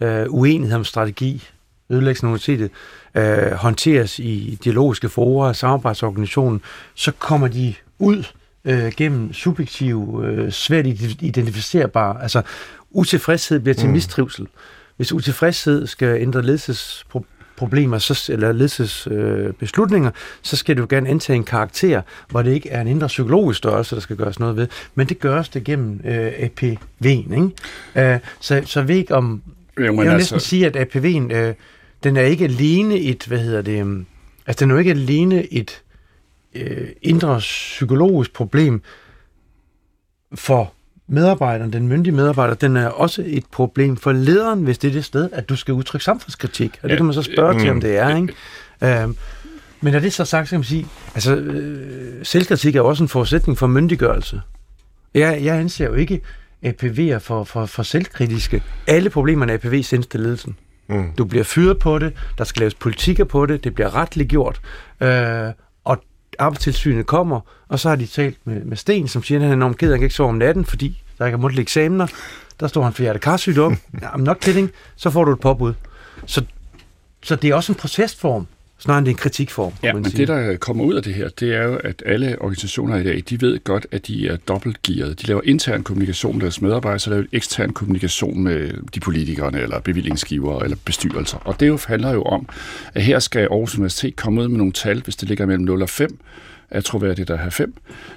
øh, 0.00 0.26
uenighed 0.28 0.76
om 0.76 0.84
strategi, 0.84 1.48
ødelæggelsen 1.90 2.26
af 2.26 2.30
universitetet, 2.30 2.70
øh, 3.14 3.52
håndteres 3.52 4.18
i 4.18 4.58
dialogiske 4.64 5.08
forer, 5.08 5.52
samarbejdsorganisationen, 5.52 6.60
så 6.94 7.12
kommer 7.18 7.48
de 7.48 7.74
ud 7.98 8.24
øh, 8.64 8.92
gennem 8.96 9.32
subjektive, 9.32 10.26
øh, 10.26 10.52
svært 10.52 10.86
identificerbare, 11.20 12.22
altså 12.22 12.42
utilfredshed 12.90 13.60
bliver 13.60 13.74
til 13.74 13.86
mm. 13.86 13.92
mistrivsel. 13.92 14.46
Hvis 14.96 15.12
utilfredshed 15.12 15.86
skal 15.86 16.22
ændre 16.22 16.42
ledelsesproblemer, 16.42 17.98
så, 17.98 18.32
eller 18.32 18.52
ledelsesbeslutninger, 18.52 20.10
øh, 20.10 20.16
så 20.42 20.56
skal 20.56 20.76
du 20.76 20.86
gerne 20.88 21.08
antage 21.08 21.36
en 21.36 21.44
karakter, 21.44 22.02
hvor 22.30 22.42
det 22.42 22.52
ikke 22.52 22.70
er 22.70 22.80
en 22.80 22.86
indre 22.86 23.06
psykologisk 23.06 23.58
størrelse, 23.58 23.94
der 23.94 24.00
skal 24.00 24.16
gøres 24.16 24.38
noget 24.38 24.56
ved, 24.56 24.68
men 24.94 25.08
det 25.08 25.18
gøres 25.18 25.48
det 25.48 25.64
gennem 25.64 26.00
øh, 26.04 26.32
APV'en. 26.32 27.06
Ikke? 27.06 27.50
Øh, 28.14 28.18
så, 28.40 28.62
så 28.64 28.82
ved 28.82 28.96
ikke, 28.96 29.14
om 29.14 29.42
jo, 29.78 29.92
men 29.92 29.98
jeg 29.98 30.04
vil 30.04 30.10
altså... 30.10 30.34
næsten 30.34 30.40
sige, 30.40 30.66
at 30.66 30.76
APV'en, 30.76 31.34
øh, 31.34 31.54
den 32.04 32.16
er 32.16 32.22
ikke 32.22 32.44
alene 32.44 32.98
et, 32.98 33.24
hvad 33.26 33.38
hedder 33.38 33.62
det, 33.62 33.86
øh, 33.86 34.04
altså 34.46 34.64
den 34.64 34.70
er 34.70 34.74
jo 34.74 34.78
ikke 34.78 34.90
alene 34.90 35.52
et 35.52 35.82
øh, 36.54 36.88
indre 37.02 37.38
psykologisk 37.38 38.32
problem 38.32 38.82
for 40.34 40.72
medarbejderen, 41.06 41.72
den 41.72 41.88
myndige 41.88 42.14
medarbejder, 42.14 42.54
den 42.54 42.76
er 42.76 42.88
også 42.88 43.22
et 43.26 43.44
problem 43.52 43.96
for 43.96 44.12
lederen, 44.12 44.62
hvis 44.62 44.78
det 44.78 44.88
er 44.88 44.92
det 44.92 45.04
sted, 45.04 45.28
at 45.32 45.48
du 45.48 45.56
skal 45.56 45.74
udtrykke 45.74 46.04
samfundskritik. 46.04 46.78
Og 46.82 46.88
det 46.88 46.90
ja, 46.90 46.96
kan 46.96 47.04
man 47.04 47.14
så 47.14 47.22
spørge 47.22 47.52
mm, 47.52 47.60
til, 47.60 47.70
om 47.70 47.80
det 47.80 47.96
er. 47.96 48.16
Ikke? 48.16 49.02
Øhm, 49.02 49.16
men 49.80 49.92
når 49.92 50.00
det 50.00 50.06
er 50.06 50.10
så 50.10 50.24
sagt, 50.24 50.48
så 50.48 50.50
kan 50.50 50.58
man 50.58 50.64
sige, 50.64 50.86
altså 51.14 51.36
øh, 51.36 52.24
selvkritik 52.24 52.76
er 52.76 52.80
også 52.80 53.04
en 53.04 53.08
forudsætning 53.08 53.58
for 53.58 53.66
myndiggørelse. 53.66 54.40
Jeg, 55.14 55.40
jeg 55.44 55.56
anser 55.56 55.86
jo 55.86 55.94
ikke 55.94 56.20
APV'er 56.66 57.18
for, 57.18 57.44
for, 57.44 57.66
for 57.66 57.82
selvkritiske. 57.82 58.62
Alle 58.86 59.10
problemerne 59.10 59.52
af 59.52 59.56
APV 59.56 59.82
sendes 59.82 60.06
til 60.06 60.20
ledelsen. 60.20 60.56
Mm. 60.86 61.12
Du 61.18 61.24
bliver 61.24 61.44
fyret 61.44 61.78
på 61.78 61.98
det, 61.98 62.12
der 62.38 62.44
skal 62.44 62.60
laves 62.60 62.74
politikker 62.74 63.24
på 63.24 63.46
det, 63.46 63.64
det 63.64 63.74
bliver 63.74 63.94
retligt 63.94 64.28
gjort, 64.28 64.60
øh, 65.00 65.52
og 65.84 66.02
arbejdstilsynet 66.38 67.06
kommer, 67.06 67.40
og 67.68 67.78
så 67.78 67.88
har 67.88 67.96
de 67.96 68.06
talt 68.06 68.38
med, 68.44 68.64
med 68.64 68.76
Sten, 68.76 69.08
som 69.08 69.22
siger, 69.22 69.38
at 69.38 69.42
han 69.42 69.50
er 69.50 69.56
enormt 69.56 69.78
ked, 69.78 69.90
han 69.90 69.98
kan 69.98 70.04
ikke 70.04 70.14
sove 70.14 70.28
om 70.28 70.34
natten, 70.34 70.64
fordi 70.64 71.02
der 71.18 71.26
ikke 71.26 71.36
er 71.36 71.40
mundtlige 71.40 71.62
eksamener. 71.62 72.06
Der 72.60 72.66
står 72.66 72.82
han 72.82 72.92
for 72.92 73.02
hjertekarsygdom. 73.02 73.76
I'm 74.02 74.20
not 74.20 74.40
kidding. 74.40 74.70
Så 74.96 75.10
får 75.10 75.24
du 75.24 75.32
et 75.32 75.40
påbud. 75.40 75.74
Så, 76.26 76.44
så 77.22 77.36
det 77.36 77.50
er 77.50 77.54
også 77.54 77.72
en 77.72 77.76
procesform 77.76 78.46
snarere 78.78 78.98
end 78.98 79.06
det 79.06 79.10
er 79.10 79.14
en 79.14 79.18
kritikform. 79.18 79.72
Ja, 79.82 79.92
men 79.92 80.04
sige. 80.04 80.18
det, 80.18 80.28
der 80.28 80.56
kommer 80.56 80.84
ud 80.84 80.94
af 80.94 81.02
det 81.02 81.14
her, 81.14 81.28
det 81.28 81.54
er 81.54 81.62
jo, 81.62 81.76
at 81.76 82.02
alle 82.06 82.36
organisationer 82.40 82.96
i 82.96 83.04
dag, 83.04 83.22
de 83.30 83.40
ved 83.40 83.64
godt, 83.64 83.86
at 83.92 84.06
de 84.06 84.28
er 84.28 84.36
dobbeltgearet. 84.36 85.22
De 85.22 85.26
laver 85.26 85.40
intern 85.44 85.82
kommunikation 85.82 86.34
med 86.34 86.42
deres 86.42 86.60
medarbejdere, 86.60 86.98
så 86.98 87.10
laver 87.10 87.24
ekstern 87.32 87.72
kommunikation 87.72 88.42
med 88.42 88.70
de 88.94 89.00
politikerne, 89.00 89.60
eller 89.60 89.80
bevillingsgivere, 89.80 90.64
eller 90.64 90.76
bestyrelser. 90.84 91.38
Og 91.38 91.60
det 91.60 91.68
jo 91.68 91.78
handler 91.86 92.12
jo 92.12 92.22
om, 92.22 92.48
at 92.94 93.02
her 93.02 93.18
skal 93.18 93.40
Aarhus 93.40 93.74
Universitet 93.74 94.16
komme 94.16 94.42
ud 94.42 94.48
med 94.48 94.58
nogle 94.58 94.72
tal, 94.72 95.02
hvis 95.02 95.16
det 95.16 95.28
ligger 95.28 95.46
mellem 95.46 95.64
0 95.64 95.82
og 95.82 95.88
5, 95.88 96.18
er 96.70 96.80
troværdigt 96.80 97.30
at 97.30 97.38
have 97.38 97.50
5 97.50 97.74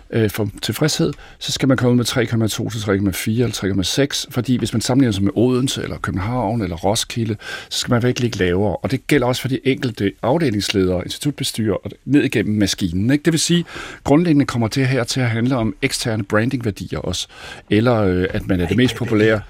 øh, 0.10 0.30
for 0.30 0.50
tilfredshed, 0.62 1.14
så 1.40 1.52
skal 1.52 1.68
man 1.68 1.78
komme 1.78 1.96
med 1.96 2.06
3,2 2.06 2.70
til 2.70 2.80
3,4 2.80 3.32
eller 3.32 4.24
3,6, 4.26 4.32
fordi 4.32 4.58
hvis 4.58 4.74
man 4.74 4.82
sammenligner 4.82 5.12
sig 5.12 5.24
med 5.24 5.32
Odense 5.36 5.84
eller 5.84 5.98
København 5.98 6.62
eller 6.62 6.76
Roskilde, 6.76 7.36
så 7.70 7.80
skal 7.80 7.92
man 7.92 8.04
virkelig 8.04 8.28
ikke 8.28 8.38
lavere. 8.38 8.76
Og 8.76 8.92
det 8.92 9.08
gælder 9.08 9.28
også 9.28 9.42
for 9.42 9.50
de 9.50 9.60
enkelte 9.64 10.14
afdelingsledere, 10.22 11.04
institutbestyrer 11.04 11.76
og 11.76 11.92
ned 12.06 12.24
igennem 12.24 12.60
maskinen. 12.60 13.12
Ikke? 13.12 13.24
Det 13.24 13.34
vil 13.34 13.40
sige, 13.40 13.66
grundlæggende 14.04 14.46
kommer 14.46 14.68
det 14.68 14.88
her 14.88 15.04
til 15.04 15.20
at 15.20 15.30
handle 15.30 15.56
om 15.56 15.76
eksterne 15.82 16.24
brandingværdier 16.24 17.00
også, 17.00 17.28
eller 17.70 17.96
øh, 17.96 18.28
at 18.30 18.48
man 18.48 18.60
er 18.60 18.68
det 18.68 18.78
mest 18.78 18.96
populære 18.96 19.42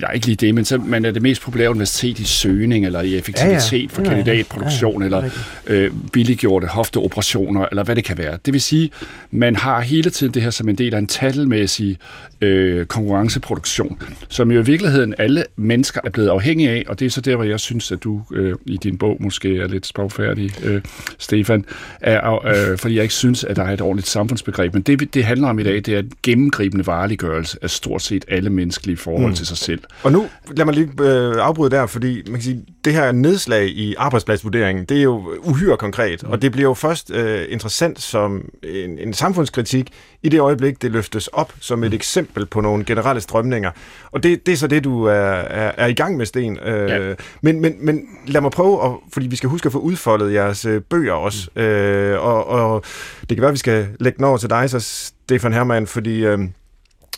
Ja, 0.00 0.10
ikke 0.10 0.26
lige 0.26 0.36
det, 0.36 0.54
men 0.54 0.64
så 0.64 0.78
man 0.78 1.04
er 1.04 1.10
det 1.10 1.22
mest 1.22 1.42
populære 1.42 1.70
universitet 1.70 2.18
i 2.18 2.24
søgning, 2.24 2.86
eller 2.86 3.00
i 3.00 3.16
effektivitet 3.16 3.72
ja, 3.72 3.78
ja. 3.78 3.86
for 3.90 4.04
kandidatproduktion, 4.04 5.02
ja, 5.02 5.08
ja. 5.08 5.16
eller 5.16 5.30
øh, 5.66 5.90
billiggjorte 6.12 6.66
hofteoperationer, 6.66 7.66
eller 7.70 7.84
hvad 7.84 7.96
det 7.96 8.04
kan 8.04 8.18
være. 8.18 8.38
Det 8.46 8.52
vil 8.52 8.60
sige, 8.60 8.90
man 9.30 9.56
har 9.56 9.80
hele 9.80 10.10
tiden 10.10 10.34
det 10.34 10.42
her 10.42 10.50
som 10.50 10.68
en 10.68 10.74
del 10.74 10.94
af 10.94 10.98
en 10.98 11.06
talmæssig 11.06 11.98
øh, 12.40 12.86
konkurrenceproduktion, 12.86 14.02
som 14.28 14.50
jo 14.50 14.60
i 14.60 14.64
virkeligheden 14.64 15.14
alle 15.18 15.44
mennesker 15.56 16.00
er 16.04 16.10
blevet 16.10 16.28
afhængige 16.28 16.70
af, 16.70 16.84
og 16.88 16.98
det 16.98 17.06
er 17.06 17.10
så 17.10 17.20
der, 17.20 17.36
hvor 17.36 17.44
jeg 17.44 17.60
synes, 17.60 17.92
at 17.92 18.04
du 18.04 18.22
øh, 18.32 18.54
i 18.66 18.76
din 18.76 18.98
bog 18.98 19.16
måske 19.20 19.58
er 19.58 19.68
lidt 19.68 19.86
spagfærdig, 19.86 20.50
øh, 20.64 20.82
Stefan, 21.18 21.64
er, 22.00 22.46
øh, 22.46 22.78
fordi 22.78 22.94
jeg 22.94 23.02
ikke 23.02 23.14
synes, 23.14 23.44
at 23.44 23.56
der 23.56 23.62
er 23.62 23.72
et 23.72 23.80
ordentligt 23.80 24.08
samfundsbegreb. 24.08 24.74
Men 24.74 24.82
det, 24.82 25.14
det 25.14 25.24
handler 25.24 25.48
om 25.48 25.58
i 25.58 25.62
dag, 25.62 25.74
det 25.74 25.88
er 25.88 25.98
en 25.98 26.12
gennemgribende 26.22 26.86
vareliggørelse 26.86 27.58
af 27.62 27.70
stort 27.70 28.02
set 28.02 28.24
alle 28.28 28.50
menneskelige 28.50 28.96
forhold 28.96 29.28
mm. 29.28 29.34
til 29.34 29.46
sig 29.46 29.56
selv 29.56 29.81
Og 30.02 30.12
nu, 30.12 30.26
lad 30.56 30.64
mig 30.64 30.74
lige 30.74 30.90
øh, 31.00 31.34
afbryde 31.38 31.70
der, 31.70 31.86
fordi 31.86 32.22
man 32.26 32.34
kan 32.34 32.42
sige, 32.42 32.64
det 32.84 32.92
her 32.92 33.12
nedslag 33.12 33.66
i 33.68 33.94
arbejdspladsvurderingen, 33.98 34.84
det 34.84 34.98
er 34.98 35.02
jo 35.02 35.34
uhyre 35.38 35.76
konkret, 35.76 36.22
mm. 36.22 36.30
og 36.30 36.42
det 36.42 36.52
bliver 36.52 36.68
jo 36.68 36.74
først 36.74 37.10
øh, 37.10 37.44
interessant 37.48 38.00
som 38.00 38.48
en, 38.62 38.98
en 38.98 39.14
samfundskritik 39.14 39.90
i 40.22 40.28
det 40.28 40.40
øjeblik, 40.40 40.82
det 40.82 40.90
løftes 40.90 41.26
op 41.28 41.52
som 41.60 41.84
et 41.84 41.90
mm. 41.90 41.94
eksempel 41.94 42.46
på 42.46 42.60
nogle 42.60 42.84
generelle 42.84 43.20
strømninger. 43.20 43.70
Og 44.12 44.22
det, 44.22 44.46
det 44.46 44.52
er 44.52 44.56
så 44.56 44.66
det, 44.66 44.84
du 44.84 45.04
er, 45.04 45.12
er, 45.12 45.72
er 45.76 45.86
i 45.86 45.94
gang 45.94 46.16
med, 46.16 46.26
Sten. 46.26 46.58
Øh, 46.64 46.90
ja. 46.90 47.14
men, 47.42 47.60
men, 47.60 47.74
men 47.80 48.04
lad 48.26 48.40
mig 48.40 48.50
prøve, 48.50 48.84
at, 48.84 48.90
fordi 49.12 49.26
vi 49.26 49.36
skal 49.36 49.48
huske 49.48 49.66
at 49.66 49.72
få 49.72 49.78
udfoldet 49.78 50.32
jeres 50.32 50.64
øh, 50.64 50.80
bøger 50.80 51.12
også, 51.12 51.48
mm. 51.56 51.62
øh, 51.62 52.24
og, 52.24 52.46
og 52.46 52.84
det 53.20 53.28
kan 53.28 53.40
være, 53.40 53.48
at 53.48 53.54
vi 53.54 53.58
skal 53.58 53.88
lægge 54.00 54.16
den 54.16 54.24
over 54.24 54.36
til 54.36 54.50
dig, 54.50 54.70
så 54.70 54.80
Stefan 54.80 55.52
Hermann, 55.52 55.86
fordi... 55.86 56.24
Øh, 56.24 56.38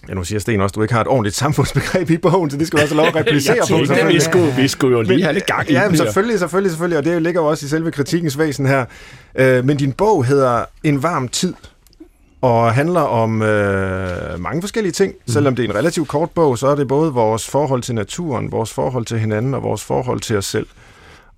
Ja, 0.08 0.14
nu 0.14 0.24
siger 0.24 0.38
Sten 0.38 0.60
også, 0.60 0.72
at 0.72 0.76
du 0.76 0.82
ikke 0.82 0.94
har 0.94 1.00
et 1.00 1.06
ordentligt 1.08 1.36
samfundsbegreb 1.36 2.10
i 2.10 2.18
bogen, 2.18 2.50
så 2.50 2.56
det 2.56 2.66
skal 2.66 2.78
du 2.78 2.82
også 2.82 2.94
lov 2.94 3.06
at 3.06 3.14
replicere 3.14 3.56
på. 3.70 3.94
Det, 3.94 4.08
vi, 4.08 4.20
skulle, 4.20 4.54
vi 4.56 4.68
skulle 4.68 4.96
jo 4.96 5.02
lige 5.02 5.14
men, 5.14 5.22
have 5.22 5.32
lidt 5.32 5.46
gang 5.46 5.70
i 5.70 5.72
Ja, 5.72 5.88
men 5.88 5.96
selvfølgelig, 5.96 6.38
selvfølgelig, 6.38 6.70
selvfølgelig, 6.70 6.98
og 6.98 7.04
det 7.04 7.22
ligger 7.22 7.40
jo 7.40 7.46
også 7.46 7.66
i 7.66 7.68
selve 7.68 7.90
kritikkens 7.90 8.38
væsen 8.38 8.66
her. 8.66 8.84
Øh, 9.34 9.64
men 9.64 9.76
din 9.76 9.92
bog 9.92 10.24
hedder 10.24 10.64
En 10.82 11.02
varm 11.02 11.28
tid, 11.28 11.54
og 12.44 12.74
handler 12.74 13.00
om 13.00 13.42
øh, 13.42 14.40
mange 14.40 14.62
forskellige 14.62 14.92
ting. 14.92 15.12
Mm. 15.12 15.32
Selvom 15.32 15.56
det 15.56 15.64
er 15.64 15.68
en 15.68 15.74
relativt 15.74 16.08
kort 16.08 16.30
bog, 16.30 16.58
så 16.58 16.66
er 16.66 16.74
det 16.74 16.88
både 16.88 17.12
vores 17.12 17.48
forhold 17.48 17.82
til 17.82 17.94
naturen, 17.94 18.52
vores 18.52 18.72
forhold 18.72 19.04
til 19.04 19.18
hinanden 19.18 19.54
og 19.54 19.62
vores 19.62 19.84
forhold 19.84 20.20
til 20.20 20.36
os 20.36 20.44
selv. 20.44 20.66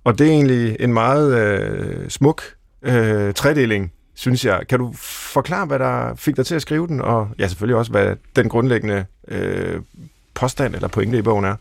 Og 0.03 0.19
det 0.19 0.27
er 0.27 0.31
egentlig 0.31 0.77
en 0.79 0.93
meget 0.93 1.37
øh, 1.37 2.09
smuk 2.09 2.43
øh, 2.81 3.33
tredeling 3.33 3.91
synes 4.17 4.45
jeg. 4.45 4.67
Kan 4.69 4.79
du 4.79 4.93
forklare, 5.33 5.65
hvad 5.65 5.79
der 5.79 6.15
fik 6.15 6.37
dig 6.37 6.45
til 6.45 6.55
at 6.55 6.61
skrive 6.61 6.87
den, 6.87 7.01
og 7.01 7.29
ja, 7.39 7.47
selvfølgelig 7.47 7.75
også, 7.77 7.91
hvad 7.91 8.15
den 8.35 8.49
grundlæggende 8.49 9.05
øh, 9.27 9.81
påstand 10.33 10.75
eller 10.75 10.87
pointe 10.87 11.17
i 11.17 11.21
bogen 11.21 11.45
er? 11.45 11.55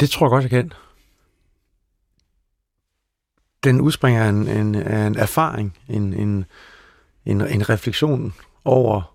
Det 0.00 0.10
tror 0.10 0.26
jeg 0.26 0.30
godt, 0.30 0.42
jeg 0.42 0.50
kan. 0.50 0.72
Den 3.64 3.80
udspringer 3.80 4.24
af 4.24 4.28
en, 4.28 4.48
en, 4.48 4.74
af 4.74 5.06
en 5.06 5.18
erfaring, 5.18 5.76
en, 5.88 6.14
en, 6.14 6.44
en, 7.26 7.40
en 7.40 7.68
refleksion 7.68 8.34
over 8.64 9.14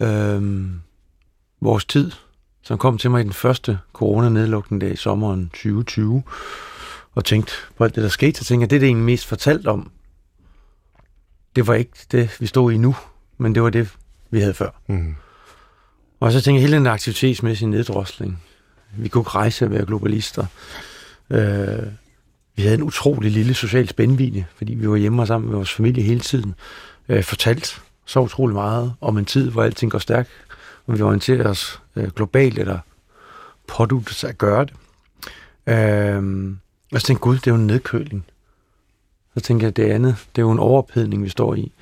øh, 0.00 0.66
vores 1.60 1.84
tid, 1.84 2.10
som 2.62 2.78
kom 2.78 2.98
til 2.98 3.10
mig 3.10 3.20
i 3.20 3.24
den 3.24 3.32
første 3.32 3.78
coronanedlukning 3.92 4.80
dag 4.80 4.92
i 4.92 4.96
sommeren 4.96 5.48
2020, 5.48 6.22
og 7.14 7.24
tænkte 7.24 7.52
på 7.76 7.84
alt 7.84 7.94
det, 7.94 8.02
der 8.02 8.08
skete, 8.08 8.38
så 8.38 8.44
tænkte 8.44 8.62
jeg, 8.62 8.70
det 8.70 8.76
er 8.76 8.80
det 8.80 8.86
egentlig 8.86 9.04
mest 9.04 9.26
fortalt 9.26 9.66
om 9.66 9.90
det 11.56 11.66
var 11.66 11.74
ikke 11.74 11.92
det, 12.12 12.36
vi 12.40 12.46
stod 12.46 12.72
i 12.72 12.76
nu, 12.76 12.96
men 13.38 13.54
det 13.54 13.62
var 13.62 13.70
det, 13.70 13.88
vi 14.30 14.40
havde 14.40 14.54
før. 14.54 14.70
Mm. 14.86 15.14
Og 16.20 16.32
så 16.32 16.40
tænkte 16.40 16.60
jeg, 16.60 16.68
hele 16.68 16.76
den 16.76 16.86
aktivitetsmæssige 16.86 17.70
neddrosling. 17.70 18.42
Vi 18.96 19.08
kunne 19.08 19.20
ikke 19.20 19.30
rejse 19.30 19.64
og 19.64 19.70
være 19.70 19.86
globalister. 19.86 20.46
Øh, 21.30 21.82
vi 22.56 22.62
havde 22.62 22.74
en 22.74 22.82
utrolig 22.82 23.30
lille 23.30 23.54
social 23.54 23.88
spændvidde, 23.88 24.44
fordi 24.56 24.74
vi 24.74 24.90
var 24.90 24.96
hjemme 24.96 25.22
og 25.22 25.26
sammen 25.26 25.48
med 25.48 25.56
vores 25.56 25.72
familie 25.72 26.02
hele 26.02 26.20
tiden. 26.20 26.54
Øh, 27.08 27.24
fortalt 27.24 27.82
så 28.04 28.20
utrolig 28.20 28.54
meget 28.54 28.94
om 29.00 29.18
en 29.18 29.24
tid, 29.24 29.50
hvor 29.50 29.62
alting 29.62 29.92
går 29.92 29.98
stærkt, 29.98 30.30
og 30.86 30.96
vi 30.96 31.02
orienterer 31.02 31.48
os 31.48 31.80
øh, 31.96 32.08
globalt, 32.08 32.58
eller 32.58 32.78
påduttes 33.68 34.24
at 34.24 34.38
gøre 34.38 34.64
det. 34.64 34.74
Øh, 35.66 36.52
og 36.92 37.00
så 37.00 37.06
tænkte 37.06 37.22
gud, 37.22 37.34
det 37.34 37.46
er 37.46 37.50
jo 37.50 37.56
en 37.56 37.66
nedkøling. 37.66 38.24
Så 39.40 39.44
tænkte 39.44 39.64
jeg, 39.64 39.76
det 39.76 39.90
andet, 39.90 40.16
det 40.36 40.42
er 40.42 40.46
jo 40.46 40.50
en 40.50 40.58
overophedning, 40.58 41.24
vi 41.24 41.28
står 41.28 41.54
i. 41.54 41.72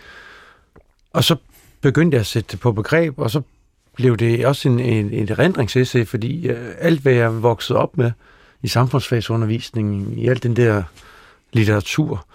Og 1.12 1.25
så 1.25 1.37
begyndte 1.81 2.14
jeg 2.14 2.21
at 2.21 2.27
sætte 2.27 2.49
det 2.53 2.61
på 2.61 2.73
begreb, 2.73 3.18
og 3.18 3.31
så 3.31 3.42
blev 3.94 4.16
det 4.16 4.47
også 4.47 4.68
en, 4.68 4.81
en, 4.81 5.12
en 5.12 5.29
erindringsessay, 5.29 6.07
fordi 6.07 6.51
uh, 6.51 6.57
alt, 6.79 7.01
hvad 7.01 7.12
jeg 7.12 7.42
voksede 7.42 7.79
op 7.79 7.99
med 7.99 8.12
i 8.62 8.68
samfundsfagsundervisningen, 8.68 10.18
i 10.18 10.29
alt 10.29 10.42
den 10.42 10.57
der 10.57 10.83
litteratur, 11.53 12.27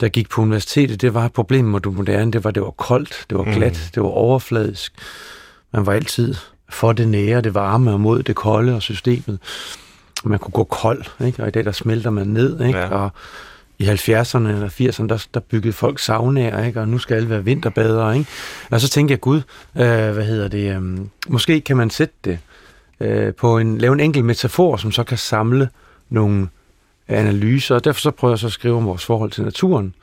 der 0.00 0.08
gik 0.08 0.28
på 0.28 0.42
universitetet, 0.42 1.00
det 1.00 1.14
var 1.14 1.28
problemet 1.28 1.72
med 1.72 1.80
det 1.80 1.92
moderne, 1.92 2.32
det 2.32 2.44
var, 2.44 2.50
det 2.50 2.62
var 2.62 2.70
koldt, 2.70 3.26
det 3.30 3.38
var 3.38 3.44
glat, 3.44 3.72
mm. 3.72 3.92
det 3.94 4.02
var 4.02 4.08
overfladisk. 4.08 4.92
Man 5.72 5.86
var 5.86 5.92
altid 5.92 6.34
for 6.68 6.92
det 6.92 7.08
nære, 7.08 7.40
det 7.40 7.54
varme 7.54 7.92
og 7.92 8.00
mod 8.00 8.22
det 8.22 8.36
kolde 8.36 8.74
og 8.74 8.82
systemet. 8.82 9.38
Man 10.24 10.38
kunne 10.38 10.52
gå 10.52 10.64
kold, 10.64 11.04
ikke? 11.26 11.42
og 11.42 11.48
i 11.48 11.50
dag 11.50 11.64
der 11.64 11.72
smelter 11.72 12.10
man 12.10 12.26
ned. 12.26 12.60
Ikke? 12.66 12.78
Ja. 12.78 12.88
Og 12.88 13.10
i 13.82 13.84
70'erne 13.84 14.48
eller 14.48 14.68
80'erne, 14.68 15.06
der, 15.06 15.26
der 15.34 15.40
byggede 15.40 15.72
folk 15.72 15.98
saunaer, 15.98 16.64
ikke? 16.64 16.80
og 16.80 16.88
nu 16.88 16.98
skal 16.98 17.14
alle 17.14 17.28
være 17.28 17.44
vinterbadere. 17.44 18.18
Ikke? 18.18 18.30
Og 18.70 18.80
så 18.80 18.88
tænkte 18.88 19.12
jeg, 19.12 19.20
gud, 19.20 19.36
øh, 19.76 20.12
hvad 20.12 20.24
hedder 20.24 20.48
det, 20.48 20.76
øh, 20.76 20.98
måske 21.28 21.60
kan 21.60 21.76
man 21.76 21.90
sætte 21.90 22.14
det 22.24 22.38
øh, 23.00 23.34
på 23.34 23.58
en, 23.58 23.78
lave 23.78 23.92
en 23.92 24.00
enkelt 24.00 24.24
metafor, 24.24 24.76
som 24.76 24.92
så 24.92 25.04
kan 25.04 25.18
samle 25.18 25.68
nogle 26.10 26.48
analyser, 27.08 27.74
og 27.74 27.84
derfor 27.84 28.00
så 28.00 28.10
prøver 28.10 28.32
jeg 28.32 28.38
så 28.38 28.46
at 28.46 28.52
skrive 28.52 28.76
om 28.76 28.86
vores 28.86 29.04
forhold 29.04 29.30
til 29.30 29.44
naturen, 29.44 29.94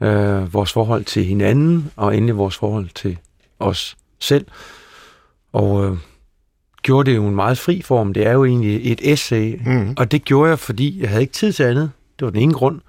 øh, 0.00 0.54
vores 0.54 0.72
forhold 0.72 1.04
til 1.04 1.24
hinanden, 1.24 1.90
og 1.96 2.16
endelig 2.16 2.36
vores 2.36 2.56
forhold 2.56 2.88
til 2.94 3.18
os 3.58 3.96
selv. 4.20 4.46
Og 5.52 5.84
øh, 5.84 5.96
gjorde 6.82 7.10
det 7.10 7.16
jo 7.16 7.26
en 7.26 7.34
meget 7.34 7.58
fri 7.58 7.82
form. 7.82 8.12
Det 8.12 8.26
er 8.26 8.32
jo 8.32 8.44
egentlig 8.44 8.92
et 8.92 9.00
essay, 9.02 9.60
mm. 9.66 9.94
og 9.96 10.10
det 10.12 10.24
gjorde 10.24 10.50
jeg, 10.50 10.58
fordi 10.58 11.00
jeg 11.00 11.08
havde 11.08 11.22
ikke 11.22 11.32
tid 11.32 11.52
til 11.52 11.62
andet. 11.62 11.90
Det 12.18 12.24
var 12.24 12.30
den 12.30 12.40
ene 12.40 12.52
grund. 12.52 12.80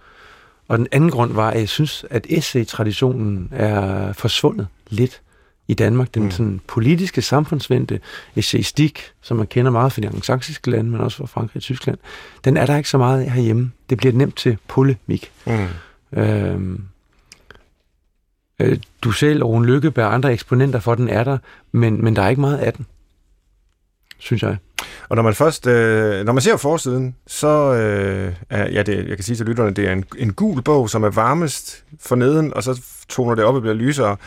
Og 0.70 0.78
den 0.78 0.88
anden 0.92 1.10
grund 1.10 1.34
var, 1.34 1.50
at 1.50 1.60
jeg 1.60 1.70
synes, 1.70 2.06
at 2.10 2.26
essay-traditionen 2.30 3.50
er 3.52 4.14
forsvundet 4.14 4.68
lidt 4.90 5.22
i 5.68 5.74
Danmark. 5.74 6.14
Den 6.14 6.24
mm. 6.24 6.32
sådan 6.32 6.62
politiske, 6.68 7.22
samfundsvendte 7.22 8.00
essayistik, 8.36 9.12
som 9.22 9.38
man 9.38 9.48
kender 9.48 9.72
meget 9.72 9.92
fra 9.92 10.02
de 10.02 10.08
anglosaksiske 10.08 10.72
lande, 10.72 10.92
men 10.92 11.02
også 11.02 11.18
fra 11.18 11.26
Frankrig 11.26 11.56
og 11.56 11.62
Tyskland, 11.64 11.98
den 12.44 12.58
er 12.58 12.66
der 12.66 12.78
ikke 12.78 12.90
så 12.90 12.98
meget 12.98 13.32
herhjemme. 13.32 13.72
Det 13.90 13.98
bliver 13.98 14.14
nemt 14.14 14.36
til 14.36 14.58
polemik. 14.68 15.32
Mm. 15.46 15.68
Øhm, 16.20 16.84
øh, 18.60 18.78
du 19.02 19.12
selv 19.12 19.44
og 19.44 19.50
Rune 19.50 19.68
Lykkeberg 19.68 20.06
og 20.06 20.14
andre 20.14 20.34
eksponenter 20.34 20.80
for 20.80 20.96
den 20.96 21.10
er 21.10 21.24
der, 21.24 21.38
men, 21.72 22.04
men 22.04 22.16
der 22.16 22.22
er 22.22 22.30
ikke 22.30 22.42
meget 22.42 22.58
af 22.58 22.74
den, 22.74 22.86
synes 24.18 24.44
jeg. 24.44 24.58
Og 25.10 25.16
når 25.16 25.24
man 25.24 25.34
først, 25.34 25.68
øh, 25.68 26.26
når 26.26 26.34
man 26.34 26.42
ser 26.42 26.58
forsiden, 26.58 27.16
så 27.28 27.74
øh, 27.74 28.34
er, 28.50 28.72
ja, 28.72 28.84
det, 28.84 29.08
jeg 29.08 29.18
kan 29.18 29.24
sige 29.24 29.36
til 29.36 29.46
lytterne, 29.46 29.72
det 29.72 29.88
er 29.88 29.94
en, 29.94 30.06
en 30.18 30.34
gul 30.34 30.62
bog, 30.62 30.90
som 30.90 31.04
er 31.04 31.10
varmest 31.10 31.84
for 32.00 32.16
neden, 32.16 32.54
og 32.54 32.64
så 32.64 32.82
toner 33.10 33.36
det 33.36 33.44
op 33.44 33.56
og 33.56 33.62
bliver 33.62 33.76
lysere. 33.76 34.18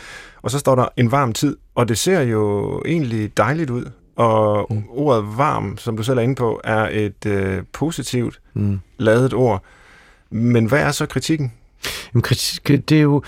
Og 0.41 0.51
så 0.51 0.59
står 0.59 0.75
der 0.75 0.85
en 0.97 1.11
varm 1.11 1.33
tid, 1.33 1.57
og 1.75 1.87
det 1.87 1.97
ser 1.97 2.21
jo 2.21 2.81
egentlig 2.85 3.37
dejligt 3.37 3.69
ud. 3.69 3.85
Og 4.15 4.67
mm. 4.69 4.83
ordet 4.89 5.37
varm, 5.37 5.77
som 5.77 5.97
du 5.97 6.03
selv 6.03 6.17
er 6.17 6.21
inde 6.21 6.35
på, 6.35 6.61
er 6.63 6.89
et 6.91 7.25
øh, 7.25 7.63
positivt 7.73 8.39
mm. 8.53 8.79
lavet 8.97 9.33
ord. 9.33 9.63
Men 10.29 10.65
hvad 10.65 10.79
er 10.79 10.91
så 10.91 11.05
kritikken? 11.05 11.53
Jamen, 12.13 12.21
kritik, 12.21 12.67
det 12.89 12.91
er 12.91 13.01
jo... 13.01 13.23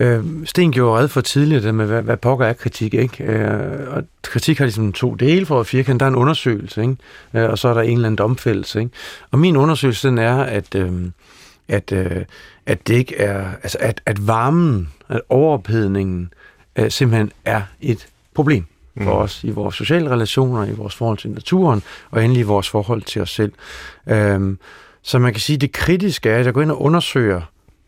Øh, 0.00 0.24
Sten 0.44 0.72
gjorde 0.72 1.00
red 1.00 1.08
for 1.08 1.20
tidligere 1.20 1.72
med, 1.72 1.86
hvad, 1.86 2.02
hvad 2.02 2.16
pokker 2.16 2.46
er 2.46 2.52
kritik, 2.52 2.94
ikke? 2.94 3.24
Øh, 3.24 3.96
og 3.96 4.02
kritik 4.22 4.58
har 4.58 4.64
ligesom 4.64 4.92
to 4.92 5.14
dele 5.14 5.46
for 5.46 5.62
firkant. 5.62 6.00
Der 6.00 6.06
er 6.06 6.10
en 6.10 6.16
undersøgelse, 6.16 6.82
ikke? 6.82 6.96
Øh, 7.34 7.50
og 7.50 7.58
så 7.58 7.68
er 7.68 7.74
der 7.74 7.80
en 7.80 7.92
eller 7.92 8.06
anden 8.06 8.16
domfældelse, 8.16 8.80
ikke? 8.80 8.92
Og 9.30 9.38
min 9.38 9.56
undersøgelse, 9.56 10.08
den 10.08 10.18
er, 10.18 10.42
at, 10.42 10.74
øh, 10.74 10.92
at, 11.68 11.92
øh, 11.92 12.24
at 12.66 12.88
det 12.88 12.94
ikke 12.94 13.16
er... 13.16 13.48
Altså, 13.62 13.78
at, 13.80 14.00
at 14.06 14.26
varmen, 14.26 14.88
at 15.08 15.20
overophedningen 15.28 16.32
øh, 16.76 16.90
simpelthen 16.90 17.32
er 17.44 17.62
et 17.80 18.06
problem 18.34 18.64
for 18.96 19.16
mm. 19.16 19.22
os 19.22 19.44
i 19.44 19.50
vores 19.50 19.74
sociale 19.74 20.10
relationer, 20.10 20.64
i 20.66 20.72
vores 20.72 20.94
forhold 20.94 21.18
til 21.18 21.30
naturen, 21.30 21.82
og 22.10 22.24
endelig 22.24 22.40
i 22.40 22.44
vores 22.44 22.68
forhold 22.68 23.02
til 23.02 23.22
os 23.22 23.30
selv. 23.30 23.52
Øh, 24.06 24.56
så 25.02 25.18
man 25.18 25.32
kan 25.32 25.40
sige, 25.40 25.54
at 25.54 25.60
det 25.60 25.72
kritiske 25.72 26.30
er, 26.30 26.38
at 26.38 26.46
jeg 26.46 26.54
går 26.54 26.62
ind 26.62 26.70
og 26.70 26.82
undersøger, 26.82 27.40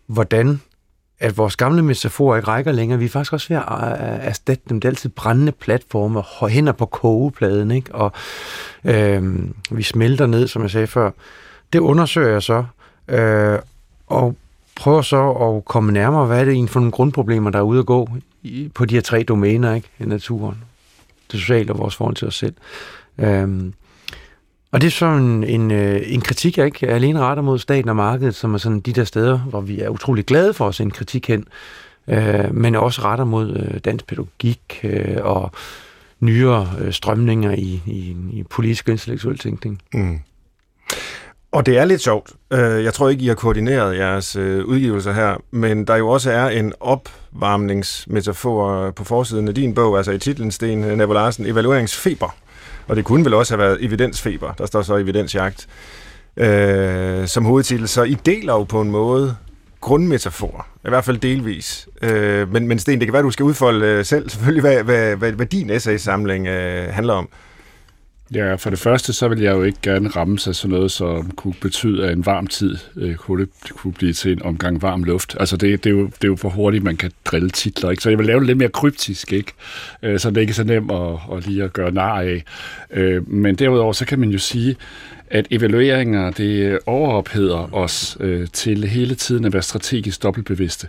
hvordan 0.07 0.61
at 1.23 1.39
vores 1.39 1.57
gamle 1.57 1.83
metaforer 1.83 2.37
ikke 2.37 2.49
rækker 2.49 2.73
længere. 2.73 2.99
Vi 2.99 3.05
er 3.05 3.09
faktisk 3.09 3.33
også 3.33 3.49
ved 3.49 3.57
at 3.57 3.63
øh, 3.63 4.27
erstatte 4.27 4.65
dem. 4.69 4.81
Det 4.81 4.89
er 4.89 4.93
altid 4.93 5.11
brændende 5.11 5.53
platforme, 5.53 6.23
hænder 6.49 6.73
på 6.73 6.87
kogepladen, 6.87 7.71
ikke? 7.71 7.95
og 7.95 8.13
øh, 8.85 9.39
vi 9.71 9.83
smelter 9.83 10.27
ned, 10.27 10.49
som 10.49 10.63
jeg 10.63 10.71
sagde 10.71 10.87
før. 10.87 11.11
Det 11.73 11.79
undersøger 11.79 12.33
jeg 12.33 12.43
så, 12.43 12.65
øh, 13.09 13.59
og 14.07 14.37
prøver 14.77 15.03
så 15.03 15.31
at 15.31 15.65
komme 15.65 15.93
nærmere, 15.93 16.27
hvad 16.27 16.41
er 16.41 16.45
det 16.45 16.53
egentlig 16.53 16.71
for 16.71 16.81
nogle 16.81 16.93
grundproblemer, 16.93 17.51
der 17.51 17.59
er 17.59 17.63
ude 17.63 17.79
at 17.79 17.87
gå 17.87 18.09
i, 18.43 18.71
på 18.75 18.85
de 18.85 18.95
her 18.95 19.03
tre 19.03 19.23
domæner 19.23 19.75
ikke? 19.75 19.89
i 20.01 20.05
naturen, 20.05 20.65
det 21.33 21.41
sociale 21.41 21.73
og 21.73 21.79
vores 21.79 21.97
forhold 21.97 22.17
til 22.17 22.29
os 22.29 22.35
selv. 22.35 22.55
Øh, 23.19 23.73
og 24.73 24.81
det 24.81 24.87
er 24.87 24.91
sådan 24.91 25.23
en, 25.23 25.45
en, 25.45 25.71
øh, 25.71 26.03
en 26.05 26.21
kritik, 26.21 26.59
jeg 26.59 26.67
ikke 26.67 26.89
alene 26.89 27.21
retter 27.21 27.43
mod 27.43 27.59
staten 27.59 27.89
og 27.89 27.97
markedet, 27.97 28.35
som 28.35 28.55
er 28.55 28.59
sådan 28.59 28.81
de 28.81 28.93
der 28.93 29.05
steder, 29.05 29.39
hvor 29.39 29.61
vi 29.61 29.81
er 29.81 29.89
utrolig 29.89 30.25
glade 30.25 30.55
for 30.55 30.69
at 30.69 30.75
sende 30.75 30.93
kritik 30.93 31.29
hen, 31.29 31.45
øh, 32.09 32.55
men 32.55 32.75
også 32.75 33.03
retter 33.03 33.25
mod 33.25 33.57
øh, 33.57 33.81
dansk 33.85 34.07
pædagogik 34.07 34.81
øh, 34.85 35.17
og 35.21 35.51
nyere 36.21 36.69
øh, 36.81 36.93
strømninger 36.93 37.53
i, 37.53 37.83
i, 37.87 38.17
i 38.33 38.45
politisk 38.51 38.89
og 38.89 38.93
intellektuel 38.93 39.39
tænkning. 39.39 39.83
Mm. 39.95 40.19
Og 41.53 41.67
det 41.67 41.79
er 41.79 41.85
lidt 41.85 42.03
sjovt. 42.03 42.33
Øh, 42.53 42.85
jeg 42.85 42.95
tror 42.95 43.09
ikke, 43.09 43.25
I 43.25 43.29
har 43.29 43.35
koordineret 43.35 43.97
jeres 43.97 44.37
øh, 44.37 44.65
udgivelser 44.65 45.13
her, 45.13 45.37
men 45.51 45.85
der 45.85 45.97
jo 45.97 46.09
også 46.09 46.31
er 46.31 46.49
en 46.49 46.73
opvarmningsmetafor 46.81 48.91
på 48.91 49.05
forsiden 49.05 49.49
af 49.49 49.55
din 49.55 49.75
bog, 49.75 49.97
altså 49.97 50.13
i 50.13 50.19
titlen, 50.19 50.51
Sten 50.51 50.79
Nebo 50.79 51.13
Larsen, 51.13 51.47
evalueringsfeber. 51.47 52.37
Og 52.89 52.97
det 52.97 53.05
kunne 53.05 53.25
vel 53.25 53.35
også 53.35 53.57
have 53.57 53.65
været 53.65 53.85
evidensfeber. 53.85 54.53
Der 54.53 54.67
står 54.67 54.83
så 54.83 54.97
evidensjagt 54.97 55.69
øh, 56.37 57.27
som 57.29 57.45
hovedtitel. 57.45 57.89
Så 57.89 58.03
I 58.03 58.15
deler 58.15 58.53
jo 58.53 58.65
på 58.65 58.81
en 58.81 58.91
måde 58.91 59.37
grundmetafor, 59.81 60.67
i 60.87 60.89
hvert 60.89 61.05
fald 61.05 61.19
delvis. 61.19 61.89
Øh, 62.03 62.53
men, 62.53 62.69
men 62.69 62.79
Sten, 62.79 62.99
det 62.99 63.07
kan 63.07 63.13
være, 63.13 63.23
du 63.23 63.31
skal 63.31 63.45
udfolde 63.45 63.87
øh, 63.87 64.05
selv 64.05 64.31
selvfølgelig, 64.31 64.61
hvad, 64.61 64.83
hvad, 64.83 65.17
hvad, 65.17 65.33
hvad 65.33 65.47
din 65.47 65.71
essay-samling 65.71 66.47
øh, 66.47 66.89
handler 66.95 67.15
om. 67.15 67.29
Ja, 68.35 68.55
for 68.55 68.71
det 68.71 68.79
første, 68.79 69.13
så 69.13 69.29
vil 69.29 69.41
jeg 69.41 69.53
jo 69.53 69.63
ikke 69.63 69.79
gerne 69.83 70.09
ramme 70.09 70.39
sig 70.39 70.55
sådan 70.55 70.75
noget, 70.75 70.91
som 70.91 71.31
kunne 71.31 71.55
betyde, 71.61 72.07
at 72.07 72.13
en 72.13 72.27
varm 72.27 72.47
tid 72.47 72.77
øh, 72.97 73.15
kunne, 73.15 73.47
det, 73.47 73.71
kunne 73.71 73.93
blive 73.93 74.13
til 74.13 74.33
en 74.33 74.43
omgang 74.43 74.83
varm 74.83 75.05
luft. 75.05 75.37
Altså, 75.41 75.57
det, 75.57 75.85
det, 75.85 75.91
er 75.91 75.95
jo, 75.95 76.05
det 76.07 76.25
er 76.25 76.29
jo 76.29 76.37
for 76.37 76.49
hurtigt, 76.49 76.85
man 76.85 76.97
kan 76.97 77.11
drille 77.25 77.51
titler, 77.51 77.91
ikke? 77.91 78.03
Så 78.03 78.11
jeg 78.11 78.19
vil 78.19 78.27
lave 78.27 78.41
det 78.41 78.47
lidt 78.47 78.59
mere 78.59 78.69
kryptisk, 78.69 79.33
ikke? 79.33 79.53
Øh, 80.03 80.19
så 80.19 80.31
det 80.31 80.37
er 80.37 80.41
ikke 80.41 80.55
så 80.55 80.65
nemt 80.65 80.91
at, 80.93 81.37
at 81.37 81.47
lige 81.47 81.65
at 81.65 81.73
gøre 81.73 81.91
nar 81.91 82.21
af. 82.21 82.45
Øh, 82.91 83.31
men 83.31 83.55
derudover, 83.55 83.93
så 83.93 84.05
kan 84.07 84.19
man 84.19 84.31
jo 84.31 84.39
sige, 84.39 84.77
at 85.31 85.47
evalueringer, 85.51 86.31
det 86.31 86.79
overopheder 86.87 87.75
os 87.75 88.17
øh, 88.21 88.49
til 88.53 88.85
hele 88.85 89.15
tiden 89.15 89.45
at 89.45 89.53
være 89.53 89.63
strategisk 89.63 90.23
dobbeltbevidste. 90.23 90.89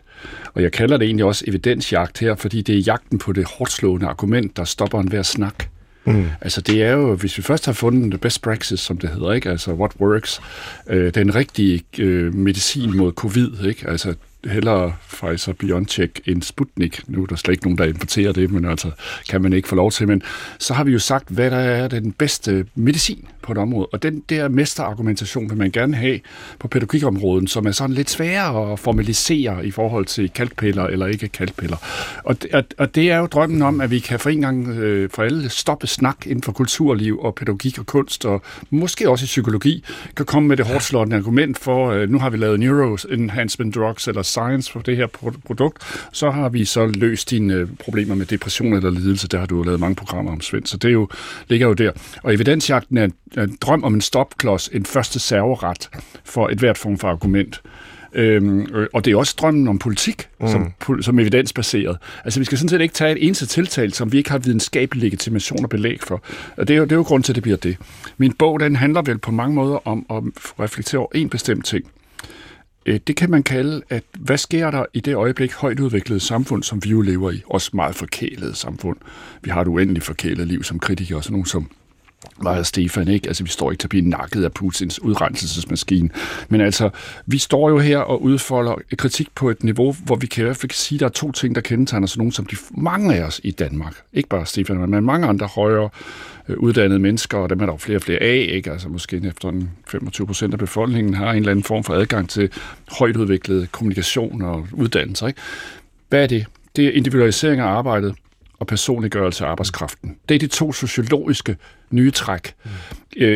Og 0.54 0.62
jeg 0.62 0.72
kalder 0.72 0.98
det 0.98 1.06
egentlig 1.06 1.26
også 1.26 1.44
evidensjagt 1.48 2.20
her, 2.20 2.36
fordi 2.36 2.62
det 2.62 2.76
er 2.76 2.80
jagten 2.80 3.20
på 3.20 3.32
det 3.32 3.46
hårdslående 3.58 4.08
argument, 4.08 4.58
der 4.58 4.64
stopper 4.64 5.00
enhver 5.00 5.22
snak. 5.22 5.73
Mm. 6.06 6.26
Altså 6.42 6.62
det 6.62 6.84
er 6.84 6.92
jo, 6.92 7.16
hvis 7.16 7.38
vi 7.38 7.44
først 7.44 7.66
har 7.66 7.74
fundet 7.74 8.12
the 8.12 8.18
best 8.18 8.42
practice, 8.42 8.78
som 8.78 8.98
det 8.98 9.10
hedder, 9.10 9.34
ikke? 9.34 9.50
altså 9.50 9.74
what 9.74 9.92
works, 10.00 10.42
øh, 10.88 11.14
den 11.14 11.36
rigtige 11.36 11.84
øh, 12.00 12.36
medicin 12.36 12.98
mod 12.98 13.12
covid, 13.12 13.66
ikke? 13.66 13.90
altså 13.90 14.16
hellere 14.46 14.94
Pfizer 15.10 15.54
BioNTech 15.54 16.12
end 16.26 16.42
Sputnik. 16.42 17.02
Nu 17.08 17.24
er 17.24 17.28
der 17.28 17.36
slet 17.36 17.52
ikke 17.52 17.64
nogen, 17.64 17.78
der 17.78 17.86
importerer 17.86 18.32
det, 18.32 18.52
men 18.52 18.66
altså 18.66 18.92
kan 19.30 19.42
man 19.42 19.54
ikke 19.54 19.68
få 19.68 19.76
lov 19.76 19.92
til. 19.92 20.08
Men 20.08 20.22
så 20.60 20.74
har 20.74 20.84
vi 20.84 20.92
jo 20.92 21.00
sagt, 21.00 21.30
hvad 21.30 21.52
der 21.52 21.58
er 21.58 21.88
den 21.88 22.12
bedste 22.12 22.66
medicin 22.76 23.28
på 23.42 23.52
et 23.52 23.58
område. 23.58 23.88
Og 23.92 24.04
den 24.04 24.24
der 24.30 24.48
mesterargumentation 24.48 25.50
vil 25.50 25.58
man 25.58 25.72
gerne 25.72 25.96
have 25.96 26.20
på 26.60 26.68
pædagogikområdet, 26.68 27.50
som 27.50 27.68
er 27.68 27.72
sådan 27.72 27.96
lidt 27.96 28.10
sværere 28.10 28.72
at 28.72 28.80
formalisere 28.80 29.66
i 29.66 29.72
forhold 29.72 30.06
til 30.06 30.30
kalkpiller 30.30 30.84
eller 30.84 31.06
ikke 31.06 31.28
kalkpiller. 31.28 31.78
Og, 32.24 32.36
og, 32.54 32.64
og 32.78 32.96
det 32.96 33.12
er 33.12 33.18
jo 33.18 33.26
drømmen 33.26 33.62
om, 33.62 33.82
at 33.82 33.92
vi 33.92 34.00
kan 34.00 34.20
for 34.20 34.30
en 34.30 34.42
gang 34.42 34.68
øh, 34.68 35.10
for 35.10 35.24
alle 35.24 35.50
stoppe 35.50 35.88
snak 35.88 36.28
inden 36.28 36.44
for 36.44 36.52
kulturliv 36.52 37.20
og 37.20 37.36
pædagogik 37.36 37.80
og 37.80 37.86
kunst, 37.86 38.26
og 38.26 38.42
måske 38.70 39.10
også 39.10 39.26
i 39.26 39.26
psykologi, 39.26 39.84
kan 40.16 40.26
komme 40.26 40.50
med 40.50 40.58
det 40.58 40.66
hårdt 40.66 41.14
argument 41.14 41.60
for, 41.60 41.92
øh, 41.92 42.10
nu 42.10 42.20
har 42.20 42.30
vi 42.30 42.38
lavet 42.38 42.60
neuro 42.60 42.98
enhancement 43.12 43.76
drugs 43.76 44.08
eller 44.08 44.22
science 44.34 44.72
for 44.72 44.80
det 44.80 44.98
her 44.98 45.08
produkt, 45.46 45.84
så 46.12 46.32
har 46.32 46.50
vi 46.50 46.66
så 46.66 46.86
løst 46.86 47.30
dine 47.30 47.54
øh, 47.54 47.68
problemer 47.80 48.16
med 48.16 48.26
depression 48.26 48.74
eller 48.74 48.90
lidelse. 48.90 49.28
Der 49.28 49.40
har 49.40 49.46
du 49.46 49.58
jo 49.58 49.64
lavet 49.64 49.80
mange 49.80 49.96
programmer 49.96 50.32
om, 50.32 50.42
Svend, 50.42 50.66
så 50.66 50.78
det 50.78 50.88
er 50.88 50.94
jo, 50.94 51.10
ligger 51.48 51.68
jo 51.68 51.74
der. 51.74 51.92
Og 52.24 52.34
evidensjagten 52.34 52.98
er 52.98 53.08
en 53.38 53.58
drøm 53.62 53.84
om 53.84 53.94
en 53.94 54.02
stopklods, 54.02 54.68
en 54.68 54.86
første 54.86 55.20
serveret 55.20 55.90
for 56.24 56.50
et 56.50 56.60
hvert 56.60 56.78
form 56.78 56.98
for 56.98 57.08
argument. 57.08 57.62
Øhm, 58.16 58.68
og 58.94 59.06
det 59.06 59.14
er 59.14 59.18
også 59.18 59.36
drømmen 59.38 59.68
om 59.68 59.80
politik, 59.80 60.28
mm. 60.40 60.48
som, 60.48 60.74
som 61.02 61.20
evidensbaseret. 61.20 61.98
Altså, 62.26 62.40
vi 62.40 62.46
skal 62.46 62.58
sådan 62.58 62.70
set 62.70 62.82
ikke 62.82 62.94
tage 62.94 63.12
et 63.12 63.26
eneste 63.26 63.46
tiltag, 63.46 63.92
som 63.92 64.12
vi 64.12 64.18
ikke 64.18 64.32
har 64.32 64.38
videnskabelig 64.38 65.04
legitimation 65.04 65.64
og 65.64 65.70
belæg 65.70 66.00
for. 66.04 66.22
Og 66.58 66.68
det 66.68 66.74
er 66.74 66.78
jo, 66.78 66.84
det 66.84 66.92
er 66.92 66.96
jo 66.96 67.02
grund 67.02 67.24
til, 67.24 67.32
at 67.32 67.36
det 67.36 67.44
bliver 67.44 67.58
det. 67.58 67.78
Min 68.18 68.34
bog, 68.34 68.60
den 68.60 68.76
handler 68.76 69.02
vel 69.02 69.18
på 69.18 69.32
mange 69.32 69.56
måder 69.56 69.88
om 69.88 70.06
at 70.10 70.24
reflektere 70.60 71.00
over 71.00 71.10
en 71.16 71.30
bestemt 71.30 71.66
ting. 71.66 71.86
Øh, 72.86 73.00
det 73.08 73.16
kan 73.16 73.32
man 73.32 73.44
kalde, 73.44 73.82
at 73.90 74.04
hvad 74.20 74.38
sker 74.38 74.72
der 74.72 74.86
i 74.94 75.00
det 75.00 75.16
øjeblik 75.16 75.54
højt 75.54 75.80
udviklede 75.80 76.20
samfund, 76.20 76.64
som 76.64 76.84
vi 76.84 76.90
jo 76.90 77.02
lever 77.02 77.32
i, 77.32 77.42
også 77.46 77.70
meget 77.74 77.96
forkælet 77.96 78.58
samfund. 78.58 78.98
Vi 79.42 79.50
har 79.50 79.62
et 79.62 79.68
uendeligt 79.68 80.06
forkælet 80.06 80.48
liv 80.48 80.64
som 80.64 80.80
kritikere, 80.80 81.24
sådan 81.24 81.34
nogen 81.34 81.46
som 81.46 81.70
var 82.38 82.64
Stefan, 82.64 83.08
ikke? 83.08 83.28
Altså, 83.28 83.44
vi 83.44 83.50
står 83.50 83.72
ikke 83.72 83.82
til 83.82 83.86
at 83.86 83.90
blive 83.90 84.10
nakket 84.10 84.44
af 84.44 84.52
Putins 84.52 85.02
udrenselsesmaskine. 85.02 86.10
Men 86.50 86.62
altså, 86.62 86.90
vi 87.26 87.38
står 87.38 87.70
jo 87.70 87.80
her 87.80 87.98
og 87.98 88.22
udfolder 88.22 88.76
kritik 88.98 89.28
på 89.36 89.50
et 89.50 89.64
niveau, 89.64 89.96
hvor 90.06 90.16
vi 90.16 90.28
kan 90.28 90.42
i 90.42 90.46
hvert 90.46 90.58
fald 90.58 90.72
sige, 90.72 90.98
at 90.98 91.00
der 91.00 91.06
er 91.06 91.10
to 91.10 91.32
ting, 91.32 91.56
der 91.56 91.62
kendetegner 91.62 92.08
sådan 92.08 92.20
nogen 92.20 92.32
som 92.32 92.46
de 92.46 92.56
mange 92.72 93.16
af 93.16 93.24
os 93.24 93.42
i 93.44 93.52
Danmark. 93.52 93.96
Ikke 94.14 94.30
bare 94.30 94.46
Stefan, 94.46 94.90
men 94.90 95.06
mange 95.06 95.28
andre 95.28 95.48
højere 95.48 95.90
Øh, 96.50 96.58
uddannede 96.58 97.00
mennesker, 97.00 97.38
og 97.38 97.50
dem 97.50 97.60
er 97.60 97.66
der 97.66 97.74
jo 97.74 97.78
flere 97.78 97.98
og 97.98 98.02
flere 98.02 98.20
af, 98.20 98.48
ikke? 98.50 98.72
Altså 98.72 98.90
måske 98.90 99.22
efter 99.28 99.62
25 99.88 100.28
procent 100.28 100.54
af 100.54 100.60
befolkningen 100.60 101.14
har 101.14 101.32
en 101.32 101.38
eller 101.38 101.52
anden 101.52 101.64
form 101.64 101.84
for 101.84 101.94
adgang 101.94 102.30
til 102.30 102.50
højt 103.00 103.18
udviklet 103.18 103.72
kommunikation 103.72 104.42
og 104.42 104.68
uddannelse, 104.74 105.28
ikke? 105.28 105.42
Hvad 106.10 106.24
er 106.24 106.28
det? 106.28 106.46
Det 106.76 106.88
er 106.88 106.92
individualisering 106.92 107.62
af 107.62 107.66
arbejdet, 107.66 108.16
og 108.64 108.68
personliggørelse 108.68 109.46
af 109.46 109.50
arbejdskraften. 109.50 110.16
Det 110.30 110.36
er 110.36 110.40
de 110.40 110.48
to 110.48 110.74
sociologiske 110.74 111.58
nye 111.92 112.12
træk. 112.12 112.56
Mm. 112.64 112.72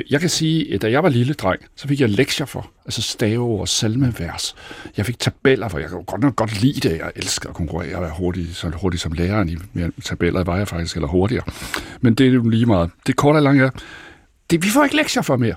Jeg 0.10 0.20
kan 0.20 0.30
sige, 0.30 0.74
at 0.74 0.82
da 0.82 0.92
jeg 0.92 1.04
var 1.04 1.10
lille 1.10 1.34
dreng, 1.34 1.62
så 1.76 1.88
fik 1.88 2.02
jeg 2.02 2.10
lektier 2.10 2.46
for, 2.46 2.72
altså 2.86 3.02
stave 3.02 3.60
og 3.60 3.68
salmevers. 3.68 4.56
Jeg 4.98 5.06
fik 5.06 5.20
tabeller, 5.20 5.68
for 5.68 5.80
jeg 5.80 5.90
kunne 5.90 6.04
godt 6.04 6.22
nok 6.22 6.36
godt 6.36 6.62
lide 6.62 6.90
det. 6.90 6.98
Jeg 6.98 7.12
elsker 7.16 7.50
at 7.50 7.56
konkurrere 7.56 7.96
og 7.96 8.02
være 8.02 8.14
hurtig, 8.18 8.56
så 8.56 8.70
hurtig 8.70 9.00
som 9.00 9.12
læreren 9.12 9.50
i 9.50 10.02
tabeller 10.02 10.44
var 10.44 10.58
jeg 10.58 10.68
faktisk, 10.68 10.96
eller 10.96 11.08
hurtigere. 11.08 11.44
Men 12.02 12.16
det 12.16 12.28
er 12.28 12.32
jo 12.32 12.50
lige 12.50 12.66
meget. 12.66 12.90
Det 13.08 13.16
korte 13.16 13.38
og 13.38 13.44
lange 13.44 13.64
er, 13.64 13.70
det, 14.50 14.64
vi 14.64 14.70
får 14.70 14.84
ikke 14.84 14.96
lektier 14.96 15.22
for 15.22 15.38
mere. 15.38 15.56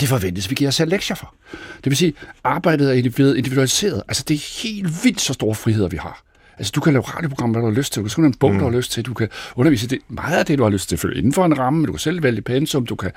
Det 0.00 0.08
forventes, 0.08 0.50
vi 0.50 0.54
giver 0.54 0.68
os 0.68 0.74
selv 0.74 0.90
lektier 0.90 1.16
for. 1.16 1.34
Det 1.76 1.86
vil 1.90 1.96
sige, 1.96 2.14
arbejdet 2.44 2.88
er 2.88 2.92
individualiseret. 3.34 4.02
Altså, 4.08 4.24
det 4.28 4.34
er 4.34 4.62
helt 4.62 5.04
vildt 5.04 5.20
så 5.20 5.32
store 5.32 5.54
friheder, 5.54 5.88
vi 5.88 5.96
har. 5.96 6.22
Altså, 6.58 6.72
du 6.74 6.80
kan 6.80 6.92
lave 6.92 7.02
radioprogram, 7.02 7.50
hvad 7.50 7.62
du 7.62 7.68
har 7.68 7.74
lyst 7.74 7.92
til. 7.92 8.00
Du 8.00 8.04
kan 8.04 8.10
skrive 8.10 8.26
en 8.26 8.34
bog, 8.34 8.52
mm. 8.52 8.58
du 8.58 8.64
har 8.64 8.76
lyst 8.76 8.92
til. 8.92 9.02
Du 9.02 9.14
kan 9.14 9.28
undervise 9.56 9.88
det. 9.88 9.98
Meget 10.08 10.38
af 10.38 10.46
det, 10.46 10.58
du 10.58 10.62
har 10.62 10.70
lyst 10.70 10.88
til, 10.88 10.98
følge 10.98 11.18
inden 11.18 11.32
for 11.32 11.44
en 11.44 11.58
ramme, 11.58 11.78
men 11.78 11.86
du 11.86 11.92
kan 11.92 11.98
selv 11.98 12.22
vælge 12.22 12.42
pensum. 12.42 12.86
Du 12.86 12.96
kan, 12.96 13.10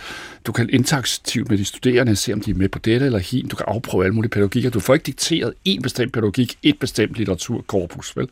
du 0.46 0.52
kan 0.52 0.70
interaktivt 0.70 1.50
med 1.50 1.58
de 1.58 1.66
studerende, 1.66 2.16
se 2.16 2.34
om 2.34 2.42
de 2.42 2.52
er 2.52 2.56
med 2.56 2.70
på 2.70 2.80
dette 2.80 3.06
eller 3.06 3.20
hin. 3.20 3.48
Du 3.48 3.56
kan 3.56 3.66
afprøve 3.68 4.04
alle 4.04 4.16
mulige 4.16 4.30
pædagogikker. 4.30 4.70
Du 4.70 4.80
får 4.80 4.94
ikke 4.94 5.04
dikteret 5.04 5.54
en 5.66 5.82
bestemt 5.82 6.14
pædagogik, 6.14 6.58
et 6.64 6.80
bestemt 6.80 7.14
litteraturkorpus, 7.16 8.18
vel? 8.18 8.26
Du 8.26 8.32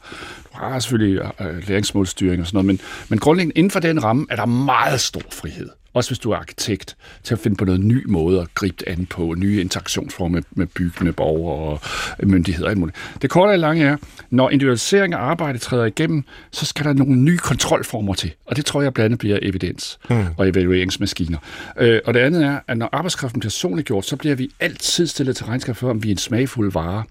har 0.52 0.80
selvfølgelig 0.80 1.22
uh, 1.22 1.68
læringsmålstyring 1.68 2.42
og 2.42 2.48
sådan 2.48 2.58
noget, 2.58 2.66
men, 2.66 2.80
men 3.10 3.20
grundlæggende 3.20 3.58
inden 3.58 3.72
for 3.72 3.80
den 3.80 4.04
ramme 4.04 4.26
er 4.30 4.36
der 4.36 4.46
meget 4.46 5.00
stor 5.00 5.22
frihed 5.32 5.70
også 5.94 6.10
hvis 6.10 6.20
du 6.20 6.32
er 6.32 6.36
arkitekt, 6.36 6.98
til 7.24 7.34
at 7.34 7.40
finde 7.40 7.58
på 7.58 7.66
noget 7.66 7.82
ny 7.82 8.06
måde 8.08 8.42
at 8.42 8.56
gribe 8.56 8.76
det 8.80 8.88
an 8.88 9.06
på, 9.06 9.36
nye 9.38 9.62
interaktionsformer 9.62 10.36
med, 10.36 10.44
med 10.52 10.68
byggende 10.68 11.14
borgere 11.14 11.80
og 12.20 12.28
myndigheder. 12.28 12.70
Og 12.70 12.92
det 13.22 13.30
korte 13.30 13.52
og 13.52 13.60
lange 13.60 13.86
er, 13.86 13.98
når 14.30 14.50
individualisering 14.50 15.14
af 15.14 15.18
arbejde 15.18 15.58
træder 15.58 15.86
igennem, 15.86 16.24
så 16.52 16.66
skal 16.66 16.86
der 16.86 16.94
nogle 16.94 17.16
nye 17.16 17.38
kontrolformer 17.38 18.14
til. 18.14 18.32
Og 18.46 18.56
det 18.56 18.66
tror 18.66 18.82
jeg 18.82 18.94
blandt 18.94 19.06
andet 19.06 19.20
bliver 19.20 19.40
evidens 19.42 20.00
mm. 20.10 20.26
og 20.38 20.50
evalueringsmaskiner. 20.50 21.38
Øh, 21.78 22.02
og 22.06 22.14
det 22.14 22.20
andet 22.20 22.44
er, 22.44 22.60
at 22.68 22.78
når 22.78 22.90
arbejdskraften 22.92 23.40
bliver 23.40 23.50
personliggjort, 23.50 24.06
så 24.06 24.16
bliver 24.16 24.36
vi 24.36 24.52
altid 24.60 25.08
stillet 25.08 25.36
til 25.36 25.46
regnskab 25.46 25.76
for, 25.76 25.90
om 25.90 26.04
vi 26.04 26.08
er 26.08 26.12
en 26.12 26.18
smagfuld 26.18 26.72
vare. 26.72 27.04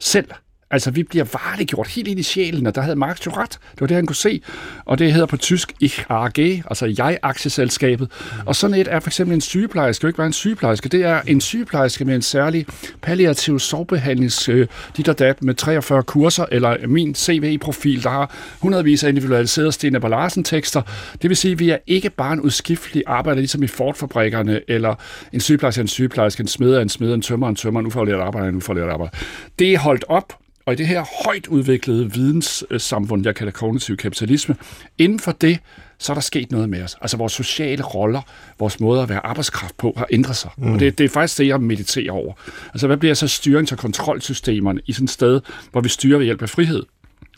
Selv 0.00 0.28
Altså, 0.70 0.90
vi 0.90 1.02
bliver 1.02 1.24
varliggjort 1.24 1.88
helt 1.88 2.08
ind 2.08 2.20
i 2.20 2.22
sjælen, 2.22 2.66
og 2.66 2.74
der 2.74 2.80
havde 2.80 2.96
Marx 2.96 3.26
jo 3.26 3.30
ret. 3.30 3.50
Det 3.50 3.80
var 3.80 3.86
det, 3.86 3.94
han 3.94 4.06
kunne 4.06 4.16
se. 4.16 4.40
Og 4.84 4.98
det 4.98 5.12
hedder 5.12 5.26
på 5.26 5.36
tysk 5.36 5.72
Ich 5.80 6.04
AG, 6.08 6.38
altså 6.38 6.94
jeg-aktieselskabet. 6.98 8.08
Mm. 8.10 8.46
Og 8.46 8.56
sådan 8.56 8.76
et 8.76 8.88
er 8.90 9.00
for 9.00 9.08
eksempel 9.08 9.34
en 9.34 9.40
sygeplejerske, 9.40 10.04
jo 10.04 10.08
ikke 10.08 10.16
bare 10.16 10.26
en 10.26 10.32
sygeplejerske. 10.32 10.88
Det 10.88 11.04
er 11.04 11.20
en 11.26 11.40
sygeplejerske 11.40 12.04
med 12.04 12.14
en 12.14 12.22
særlig 12.22 12.66
palliativ 13.02 13.58
sovbehandlings, 13.58 14.48
øh, 14.48 14.66
dit 14.96 15.08
og 15.08 15.18
dat, 15.18 15.42
med 15.42 15.54
43 15.54 16.02
kurser, 16.02 16.46
eller 16.52 16.86
min 16.86 17.14
CV-profil, 17.14 18.02
der 18.02 18.10
har 18.10 18.34
hundredvis 18.60 19.04
af 19.04 19.08
individualiserede 19.08 19.72
Stine 19.72 19.98
Larsen 19.98 20.44
tekster. 20.44 20.82
Det 21.22 21.30
vil 21.30 21.36
sige, 21.36 21.52
at 21.52 21.58
vi 21.58 21.70
er 21.70 21.78
ikke 21.86 22.10
bare 22.10 22.32
en 22.32 22.40
udskiftelig 22.40 23.02
arbejder, 23.06 23.40
ligesom 23.40 23.62
i 23.62 23.66
Ford-fabrikkerne, 23.66 24.60
eller 24.68 24.94
en 25.32 25.40
sygeplejerske 25.40 25.80
en 25.80 25.88
sygeplejerske, 25.88 26.40
en 26.40 26.48
smed 26.48 26.82
en 26.82 26.88
smed, 26.88 27.14
en 27.14 27.22
tømmer 27.22 27.48
en 27.48 27.56
tømmer, 27.56 27.80
en 27.80 27.86
ufaglært 27.86 28.20
arbejder, 28.20 28.48
en 28.48 28.56
ufaglært 28.56 28.88
arbejder. 28.88 29.12
Det 29.58 29.74
er 29.74 29.78
holdt 29.78 30.04
op 30.08 30.32
og 30.66 30.72
i 30.72 30.76
det 30.76 30.86
her 30.86 31.24
højt 31.24 31.46
udviklede 31.46 32.12
videnssamfund, 32.12 33.24
jeg 33.24 33.34
kalder 33.34 33.52
kognitiv 33.52 33.96
kapitalisme, 33.96 34.56
inden 34.98 35.20
for 35.20 35.32
det, 35.32 35.58
så 35.98 36.12
er 36.12 36.14
der 36.14 36.20
sket 36.20 36.52
noget 36.52 36.68
med 36.68 36.82
os. 36.82 36.96
Altså 37.00 37.16
vores 37.16 37.32
sociale 37.32 37.82
roller, 37.82 38.22
vores 38.58 38.80
måde 38.80 39.02
at 39.02 39.08
være 39.08 39.26
arbejdskraft 39.26 39.76
på, 39.76 39.94
har 39.96 40.06
ændret 40.10 40.36
sig. 40.36 40.50
Mm. 40.56 40.72
Og 40.72 40.80
det, 40.80 40.98
det 40.98 41.04
er 41.04 41.08
faktisk 41.08 41.38
det, 41.38 41.46
jeg 41.46 41.60
mediterer 41.60 42.12
over. 42.12 42.34
Altså 42.74 42.86
hvad 42.86 42.96
bliver 42.96 43.14
så 43.14 43.26
styrings- 43.26 43.72
og 43.72 43.78
kontrolsystemerne 43.78 44.80
i 44.86 44.92
sådan 44.92 45.04
et 45.04 45.10
sted, 45.10 45.40
hvor 45.72 45.80
vi 45.80 45.88
styrer 45.88 46.18
ved 46.18 46.24
hjælp 46.24 46.42
af 46.42 46.48
frihed? 46.48 46.82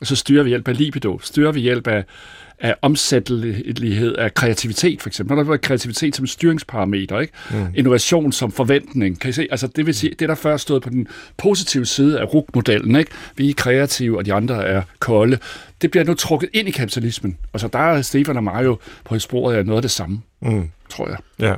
Og 0.00 0.06
så 0.06 0.16
styrer 0.16 0.42
vi 0.42 0.48
hjælp 0.48 0.68
af 0.68 0.78
libido, 0.78 1.18
styrer 1.22 1.52
vi 1.52 1.60
hjælp 1.60 1.86
af 1.86 2.04
af 2.60 2.74
omsættelighed 2.82 4.14
af 4.14 4.34
kreativitet, 4.34 5.02
for 5.02 5.08
eksempel. 5.08 5.36
Når 5.36 5.42
der 5.42 5.52
er 5.52 5.56
kreativitet 5.56 6.16
som 6.16 6.26
styringsparameter, 6.26 7.20
ikke? 7.20 7.32
Mm. 7.50 7.66
innovation 7.74 8.32
som 8.32 8.52
forventning. 8.52 9.20
Kan 9.20 9.30
I 9.30 9.32
se? 9.32 9.48
Altså, 9.50 9.66
det 9.66 9.86
vil 9.86 9.94
sige, 9.94 10.14
det 10.18 10.28
der 10.28 10.34
først 10.34 10.62
stod 10.62 10.80
på 10.80 10.90
den 10.90 11.08
positive 11.36 11.86
side 11.86 12.20
af 12.20 12.34
RUK-modellen. 12.34 12.96
Ikke? 12.96 13.10
Vi 13.36 13.50
er 13.50 13.54
kreative, 13.54 14.18
og 14.18 14.26
de 14.26 14.34
andre 14.34 14.64
er 14.64 14.82
kolde. 14.98 15.38
Det 15.82 15.90
bliver 15.90 16.04
nu 16.04 16.14
trukket 16.14 16.50
ind 16.52 16.68
i 16.68 16.70
kapitalismen. 16.70 17.38
Og 17.52 17.60
så 17.60 17.68
der 17.68 17.78
er 17.78 18.02
Stefan 18.02 18.36
og 18.36 18.44
Mario 18.44 18.78
på 19.04 19.18
sporet 19.18 19.56
af 19.56 19.66
noget 19.66 19.78
af 19.78 19.82
det 19.82 19.90
samme, 19.90 20.20
mm. 20.42 20.70
tror 20.90 21.08
jeg. 21.08 21.18
Ja. 21.38 21.54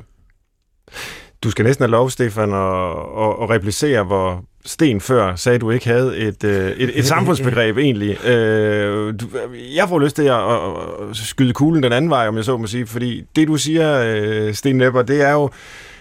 Du 1.42 1.50
skal 1.50 1.64
næsten 1.64 1.82
have 1.82 1.90
lov, 1.90 2.10
Stefan, 2.10 2.52
at, 2.52 2.90
at, 3.24 3.36
at 3.42 3.50
replicere, 3.50 4.04
hvor 4.04 4.44
Sten 4.64 5.00
før 5.00 5.34
sagde, 5.34 5.54
at 5.54 5.60
du 5.60 5.70
ikke 5.70 5.86
havde 5.86 6.16
et, 6.16 6.44
øh, 6.44 6.70
et, 6.70 6.98
et 6.98 7.06
samfundsbegreb 7.06 7.78
egentlig. 7.86 8.26
Øh, 8.26 9.14
du, 9.20 9.26
jeg 9.74 9.88
får 9.88 9.98
lyst 9.98 10.16
til 10.16 10.22
at, 10.22 10.52
at, 10.52 11.10
at 11.10 11.16
skyde 11.16 11.52
kuglen 11.52 11.82
den 11.82 11.92
anden 11.92 12.10
vej, 12.10 12.28
om 12.28 12.36
jeg 12.36 12.44
så 12.44 12.56
må 12.56 12.66
sige, 12.66 12.86
fordi 12.86 13.24
det 13.36 13.48
du 13.48 13.56
siger, 13.56 14.02
øh, 14.06 14.54
Sten 14.54 14.76
Nepper, 14.76 15.02
det 15.02 15.22
er 15.22 15.32
jo, 15.32 15.50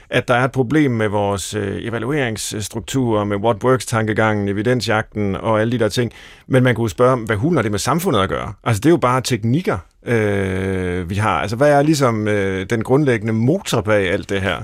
at 0.10 0.28
der 0.28 0.34
er 0.34 0.44
et 0.46 0.52
problem 0.52 0.92
med 0.92 1.08
vores 1.08 1.54
øh, 1.54 1.78
evalueringsstruktur, 1.82 3.24
med 3.24 3.38
what 3.38 3.64
works-tankegangen, 3.64 4.48
evidensjagten 4.48 5.36
og 5.36 5.62
alle 5.62 5.72
de 5.72 5.80
der 5.80 5.90
ting. 5.90 6.12
Men 6.48 6.64
man 6.64 6.76
kunne 6.76 6.90
spørge, 6.90 7.18
hvad 7.18 7.36
hulen 7.36 7.58
har 7.58 7.62
det 7.62 7.72
med 7.72 7.80
samfundet 7.80 8.22
at 8.22 8.30
gøre? 8.30 8.54
Altså, 8.64 8.80
det 8.80 8.86
er 8.86 8.90
jo 8.90 8.98
bare 8.98 9.22
teknikker, 9.22 9.78
øh, 10.06 11.10
vi 11.10 11.16
har. 11.16 11.42
Altså, 11.42 11.56
hvad 11.56 11.72
er 11.72 11.82
ligesom 11.82 12.28
øh, 12.28 12.66
den 12.70 12.84
grundlæggende 12.84 13.34
motor 13.34 13.82
bag 13.82 14.12
alt 14.12 14.30
det 14.30 14.42
her? 14.42 14.58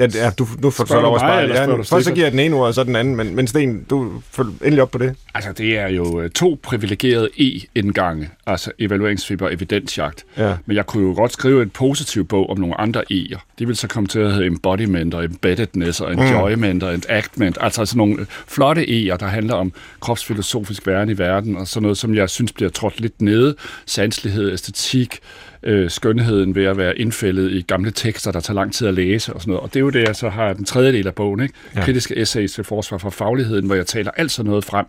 Ja, 0.00 0.06
ja 0.14 0.30
du, 0.30 0.46
nu 0.58 0.70
får 0.70 0.84
du 0.84 0.88
så 0.88 1.00
lov 1.00 1.14
at 1.14 1.20
spare. 1.20 1.40
Ja, 1.40 1.76
først 1.76 2.04
så 2.04 2.12
giver 2.14 2.26
jeg 2.26 2.32
den 2.32 2.40
ene 2.40 2.56
ord, 2.56 2.66
og 2.66 2.74
så 2.74 2.84
den 2.84 2.96
anden, 2.96 3.16
men, 3.16 3.36
men 3.36 3.46
Sten, 3.46 3.86
du 3.90 4.12
følger 4.30 4.52
endelig 4.64 4.82
op 4.82 4.90
på 4.90 4.98
det. 4.98 5.16
Altså, 5.34 5.52
det 5.52 5.78
er 5.78 5.88
jo 5.88 6.20
øh, 6.20 6.30
to 6.30 6.58
privilegerede 6.62 7.28
E-indgange, 7.38 8.30
altså 8.46 8.70
evalueringsfiber 8.78 9.46
og 9.46 9.54
evidensjagt. 9.54 10.24
Ja. 10.36 10.54
Men 10.66 10.76
jeg 10.76 10.86
kunne 10.86 11.08
jo 11.08 11.14
godt 11.14 11.32
skrive 11.32 11.62
en 11.62 11.70
positiv 11.70 12.26
bog 12.26 12.50
om 12.50 12.58
nogle 12.58 12.80
andre 12.80 13.02
E'er. 13.12 13.38
De 13.58 13.66
vil 13.66 13.76
så 13.76 13.88
komme 13.88 14.06
til 14.06 14.18
at 14.18 14.32
hedde 14.32 14.46
embodiment 14.46 15.14
og 15.14 15.24
embeddedness 15.24 16.00
og 16.00 16.12
enjoyment 16.12 16.82
mm. 16.82 16.88
og 16.88 16.94
enactment. 16.94 17.58
Altså 17.60 17.84
sådan 17.84 17.98
nogle 17.98 18.26
flotte 18.46 18.82
E'er, 18.82 19.16
der 19.16 19.26
handler 19.26 19.54
om 19.54 19.72
kropsfilosofisk 20.00 20.86
væren 20.86 21.10
i 21.10 21.18
verden, 21.18 21.56
og 21.56 21.68
sådan 21.68 21.82
noget, 21.82 21.98
som 21.98 22.14
jeg 22.14 22.30
synes 22.30 22.52
bliver 22.52 22.70
trådt 22.70 23.00
lidt 23.00 23.22
nede. 23.22 23.54
Sanselighed, 23.86 24.52
æstetik, 24.52 25.18
øh, 25.62 25.90
skønheden 25.90 26.54
ved 26.54 26.64
at 26.64 26.76
være 26.76 26.98
indfældet 26.98 27.52
i 27.52 27.60
gamle 27.60 27.90
tekster, 27.90 28.32
der 28.32 28.40
tager 28.40 28.54
lang 28.54 28.72
tid 28.72 28.88
at 28.88 28.94
læse 28.94 29.32
og 29.32 29.40
sådan 29.40 29.50
noget. 29.50 29.62
Og 29.62 29.74
det 29.74 29.76
er 29.76 29.80
jo 29.80 29.90
det, 29.90 30.06
jeg 30.06 30.16
så 30.16 30.28
har 30.28 30.52
den 30.52 30.64
tredje 30.64 30.92
del 30.92 31.06
af 31.06 31.14
bogen, 31.14 31.40
ikke? 31.40 31.54
Ja. 31.76 31.80
kritiske 31.84 32.18
essays 32.18 32.52
til 32.52 32.64
forsvar 32.64 32.98
for 32.98 33.10
fagligheden, 33.10 33.66
hvor 33.66 33.74
jeg 33.74 33.86
taler 33.86 34.10
alt 34.10 34.30
sådan 34.30 34.50
noget 34.50 34.64
frem. 34.64 34.86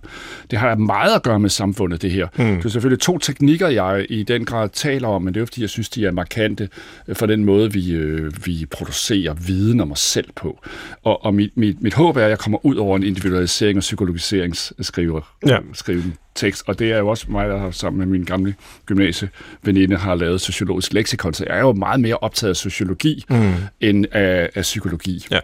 Det 0.52 0.60
har 0.60 0.76
meget 0.76 1.16
at 1.16 1.24
gøre 1.24 1.40
med 1.40 1.50
samfundet, 1.50 2.02
det 2.02 2.12
her. 2.12 2.28
Mm. 2.38 2.56
Det 2.56 2.66
er 2.66 2.70
selvfølgelig 2.70 3.00
to 3.00 3.18
teknikker, 3.18 3.68
jeg 3.68 4.06
i 4.10 4.24
den 4.24 4.46
grad 4.46 4.70
taler 4.70 5.08
om, 5.08 5.22
men 5.22 5.34
det 5.34 5.40
er 5.40 5.42
jo 5.42 5.46
fordi, 5.46 5.62
jeg 5.62 5.70
synes, 5.70 5.90
de 5.90 6.06
er 6.06 6.12
markante 6.12 6.70
øh, 7.08 7.16
for 7.16 7.26
den 7.26 7.46
måde, 7.46 7.74
vi, 7.74 7.92
øh, 7.92 8.32
vi 8.46 8.66
producerer 8.72 9.34
viden 9.34 9.80
om 9.80 9.92
os 9.92 10.00
selv 10.00 10.30
på. 10.36 10.60
Og, 11.04 11.26
og 11.26 11.34
mit, 11.34 11.58
mit, 11.58 11.82
mit 11.82 11.94
håb 11.94 12.18
er, 12.18 12.24
at 12.24 12.30
jeg 12.30 12.40
kommer 12.40 12.66
ud 12.66 12.76
over 12.76 12.98
en 12.98 13.04
individualisering 13.04 13.78
og 13.78 13.82
psykologiseringsskriver. 13.82 15.22
Ja. 15.48 15.58
Skriven 15.74 16.14
tekst, 16.36 16.64
og 16.68 16.80
det 16.80 16.92
er 16.92 16.98
jo 16.98 17.08
også 17.08 17.26
mig, 17.30 17.50
der 17.50 17.58
har 17.58 17.72
sammen 17.72 18.00
med 18.00 18.08
min 18.08 18.24
gamle 18.24 18.56
gymnasieveninde 18.86 19.98
har 19.98 20.16
lavet 20.16 20.42
sociologisk 20.42 20.94
leksikon, 20.94 21.34
så 21.34 21.46
jeg 21.48 21.58
er 21.58 21.62
jo 21.62 21.74
meget 21.74 22.00
mere 22.00 22.18
optaget 22.18 22.50
af 22.50 22.56
sociologi 22.56 23.26
mm. 23.30 23.54
end 23.82 24.06
af, 24.12 24.50
af 24.56 24.62
psykologi. 24.62 25.26
Ja. 25.32 25.40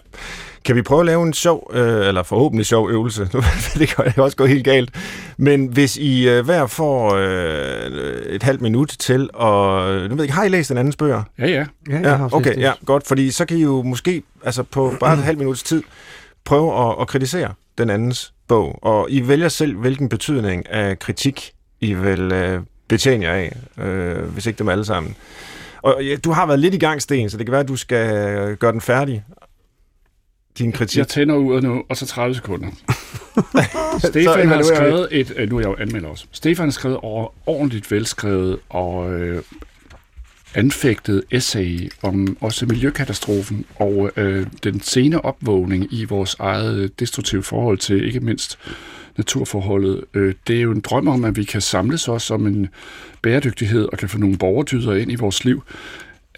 Kan 0.66 0.76
vi 0.76 0.82
prøve 0.82 1.00
at 1.00 1.06
lave 1.06 1.28
en 1.28 1.34
sjov, 1.34 1.72
øh, 1.74 2.08
eller 2.08 2.24
forhåbentlig 2.24 2.66
sjov 2.66 2.90
øvelse? 2.90 3.30
det 3.80 3.88
kan 3.88 4.14
jo 4.18 4.24
også 4.24 4.38
gå 4.38 4.46
helt 4.46 4.66
galt. 4.66 4.90
Men 5.38 5.66
hvis 5.66 5.98
I 5.98 6.30
øh, 6.30 6.46
hver 6.46 6.68
får 6.68 7.16
øh, 7.16 8.26
et 8.26 8.44
halvt 8.44 8.62
minut 8.62 8.96
til, 9.00 9.30
og 9.34 9.92
nu 10.10 10.16
ved 10.16 10.26
jeg 10.26 10.34
har 10.34 10.44
I 10.44 10.50
læst 10.50 10.72
en 10.72 10.78
andens 10.78 10.96
bøger? 10.96 11.24
Ja, 11.40 11.48
ja. 11.48 11.66
ja, 11.90 12.10
ja 12.10 12.26
okay, 12.32 12.60
ja, 12.60 12.74
godt, 12.86 13.08
fordi 13.08 13.32
så 13.32 13.46
kan 13.46 13.58
I 13.58 13.62
jo 13.62 13.82
måske, 13.82 14.24
altså 14.44 14.64
på 14.64 14.94
bare 15.00 15.14
et 15.14 15.24
halvt 15.24 15.40
minuts 15.40 15.64
tid, 15.64 15.84
prøve 16.46 16.90
at, 16.90 16.96
at 17.02 17.08
kritisere 17.08 17.54
den 17.78 17.90
andens 17.90 18.34
bog, 18.48 18.80
og 18.82 19.12
I 19.12 19.28
vælger 19.28 19.50
selv, 19.50 19.76
hvilken 19.76 20.10
betydning 20.10 20.70
af 20.70 21.00
kritik 21.00 21.52
I 21.82 21.94
vil 21.94 22.32
øh, 22.32 22.62
betjene 22.88 23.26
jer 23.26 23.34
af, 23.34 23.58
øh, 23.86 24.24
hvis 24.24 24.46
ikke 24.46 24.60
dem 24.60 24.70
alle 24.70 24.86
sammen. 24.86 25.16
Og 25.82 26.06
ja, 26.06 26.16
du 26.16 26.32
har 26.32 26.46
været 26.46 26.60
lidt 26.60 26.74
i 26.74 26.78
gang, 26.78 27.02
Sten, 27.02 27.30
så 27.30 27.38
det 27.38 27.46
kan 27.46 27.52
være, 27.52 27.62
at 27.62 27.68
du 27.68 27.76
skal 27.76 28.56
gøre 28.56 28.72
den 28.72 28.82
færdig. 28.82 29.24
Din 30.58 30.72
kritik. 30.72 30.98
Jeg 30.98 31.08
tænder 31.08 31.36
ud 31.36 31.62
nu, 31.62 31.84
og 31.90 31.98
så 31.98 32.06
30 32.06 32.36
sekunder. 32.36 32.68
Stefan 34.10 34.48
har 34.48 34.64
skrevet 34.64 35.08
et, 35.12 35.34
øh, 35.36 35.50
nu 35.50 35.58
er 35.58 35.60
jeg 35.60 35.68
jo 35.68 35.76
anmelder 35.80 36.10
også, 36.10 36.26
Stefan 36.32 36.66
har 36.66 36.72
skrevet 36.72 36.98
over, 36.98 37.34
ordentligt 37.46 37.92
velskrevet 37.92 38.60
og 38.70 39.14
øh, 39.14 39.44
anfægtet 40.58 41.24
essay 41.32 41.92
om 42.04 42.38
også 42.42 42.66
miljøkatastrofen 42.66 43.66
og 43.76 44.12
øh, 44.16 44.48
den 44.64 44.82
sene 44.82 45.26
opvågning 45.26 45.94
i 45.94 46.04
vores 46.04 46.36
eget 46.40 47.00
destruktive 47.00 47.44
forhold 47.44 47.78
til 47.78 48.06
ikke 48.06 48.20
mindst 48.20 48.60
naturforholdet. 49.18 50.04
Øh, 50.14 50.36
det 50.48 50.58
er 50.58 50.62
jo 50.62 50.72
en 50.72 50.80
drøm 50.80 51.08
om, 51.08 51.26
at 51.26 51.36
vi 51.36 51.44
kan 51.44 51.62
samles 51.62 52.08
os 52.08 52.32
om 52.32 52.48
en 52.48 52.68
bæredygtighed 53.22 53.90
og 53.92 53.98
kan 53.98 54.10
få 54.10 54.18
nogle 54.18 54.38
borgerdyder 54.38 54.96
ind 54.96 55.12
i 55.12 55.16
vores 55.16 55.46
liv. 55.46 55.64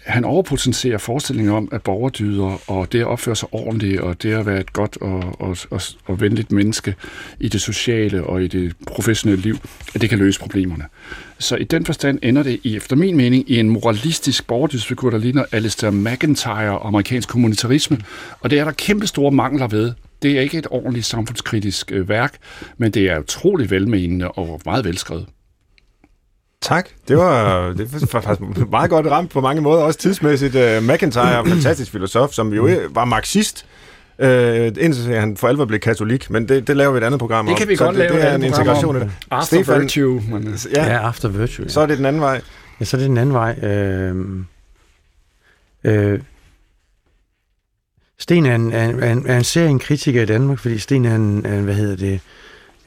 Han 0.04 0.24
overpotenserer 0.24 0.98
forestillingen 0.98 1.54
om, 1.54 1.68
at 1.72 1.82
borgerdyder 1.82 2.70
og 2.70 2.92
det 2.92 3.00
at 3.00 3.06
opføre 3.06 3.36
sig 3.36 3.48
ordentligt 3.52 4.00
og 4.00 4.22
det 4.22 4.32
at 4.32 4.46
være 4.46 4.60
et 4.60 4.72
godt 4.72 4.96
og, 5.00 5.36
og, 5.38 5.56
og, 5.70 5.80
og 6.04 6.20
venligt 6.20 6.52
menneske 6.52 6.94
i 7.40 7.48
det 7.48 7.60
sociale 7.60 8.24
og 8.24 8.42
i 8.42 8.46
det 8.46 8.74
professionelle 8.86 9.42
liv, 9.42 9.56
at 9.94 10.00
det 10.00 10.08
kan 10.08 10.18
løse 10.18 10.40
problemerne. 10.40 10.84
Så 11.38 11.56
i 11.56 11.64
den 11.64 11.86
forstand 11.86 12.18
ender 12.22 12.42
det, 12.42 12.60
i, 12.62 12.76
efter 12.76 12.96
min 12.96 13.16
mening, 13.16 13.50
i 13.50 13.58
en 13.58 13.70
moralistisk 13.70 14.46
borgerdydsfigur, 14.46 15.10
der 15.10 15.18
ligner 15.18 15.44
Alistair 15.52 15.90
McIntyre 15.90 16.78
og 16.78 16.86
amerikansk 16.86 17.28
kommunitarisme. 17.28 17.98
Og 18.40 18.50
det 18.50 18.58
er 18.58 18.64
der 18.64 18.72
kæmpe 18.72 19.06
store 19.06 19.30
mangler 19.30 19.68
ved. 19.68 19.92
Det 20.22 20.36
er 20.36 20.40
ikke 20.40 20.58
et 20.58 20.66
ordentligt 20.70 21.06
samfundskritisk 21.06 21.92
øh, 21.92 22.08
værk, 22.08 22.36
men 22.78 22.92
det 22.92 23.10
er 23.10 23.18
utrolig 23.18 23.70
velmenende 23.70 24.28
og 24.28 24.60
meget 24.64 24.84
velskrevet. 24.84 25.26
Tak. 26.70 26.88
Det 27.08 27.16
var, 27.16 27.66
det 27.72 27.92
var 27.92 28.20
faktisk 28.20 28.70
meget 28.70 28.90
godt 28.90 29.06
ramt 29.06 29.30
på 29.30 29.40
mange 29.40 29.62
måder, 29.62 29.82
også 29.82 29.98
tidsmæssigt. 29.98 30.54
Uh, 30.54 30.88
McIntyre, 30.88 31.46
fantastisk 31.46 31.92
filosof, 31.92 32.32
som 32.32 32.52
jo 32.52 32.68
var 32.90 33.04
marxist, 33.04 33.66
øh, 34.18 34.72
indtil 34.80 35.14
han 35.14 35.36
for 35.36 35.48
alvor 35.48 35.64
blev 35.64 35.80
katolik, 35.80 36.30
men 36.30 36.48
det, 36.48 36.66
det 36.66 36.76
laver 36.76 36.92
vi 36.92 36.98
et 36.98 37.04
andet 37.04 37.20
program 37.20 37.48
om. 37.48 37.48
Det 37.48 37.58
kan 37.58 37.68
vi 37.68 37.76
så 37.76 37.84
godt 37.84 37.96
det, 37.96 37.98
lave 37.98 38.16
det 38.16 38.28
er 38.28 38.34
en 38.34 38.42
integration 38.42 38.96
af 38.96 39.04
det. 39.04 39.12
After 39.30 39.46
Stefan, 39.56 39.80
Virtue. 39.80 40.22
Men... 40.30 40.58
Ja, 40.74 40.84
ja, 40.84 40.98
After 40.98 41.28
Virtue. 41.28 41.64
Ja. 41.64 41.68
Så 41.68 41.80
er 41.80 41.86
det 41.86 41.98
den 41.98 42.06
anden 42.06 42.22
vej. 42.22 42.40
Ja, 42.80 42.84
så 42.84 42.96
er 42.96 42.98
det 42.98 43.08
den 43.08 43.18
anden 43.18 43.34
vej. 43.34 43.58
Øh, 43.62 44.16
øh, 45.84 46.20
Sten 48.18 48.46
er 48.46 48.54
en, 48.54 48.72
er, 48.72 49.12
en, 49.12 49.26
er 49.26 49.58
en 49.58 49.70
en 49.70 49.78
kritiker 49.78 50.22
i 50.22 50.26
Danmark, 50.26 50.58
fordi 50.58 50.78
Sten 50.78 51.04
er 51.04 51.14
en, 51.14 51.46
er 51.46 51.58
en 51.58 51.64
hvad 51.64 51.74
hedder 51.74 51.96
det, 51.96 52.20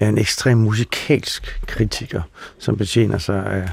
er 0.04 0.10
en 0.10 0.18
ekstrem 0.18 0.58
musikalsk 0.58 1.60
kritiker, 1.68 2.22
som 2.60 2.78
betjener 2.78 3.18
sig 3.18 3.46
af, 3.46 3.70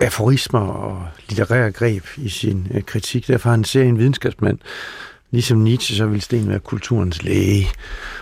aforismer 0.00 0.60
og 0.60 1.08
litterære 1.28 1.72
greb 1.72 2.04
i 2.16 2.28
sin 2.28 2.66
øh, 2.74 2.82
kritik. 2.82 3.28
Derfor 3.28 3.48
er 3.48 3.50
han 3.50 3.64
ser 3.64 3.82
en 3.82 3.98
videnskabsmand, 3.98 4.58
Ligesom 5.30 5.58
Nietzsche, 5.58 5.96
så 5.96 6.06
vil 6.06 6.22
Sten 6.22 6.48
være 6.48 6.60
kulturens 6.60 7.22
læge. 7.22 7.66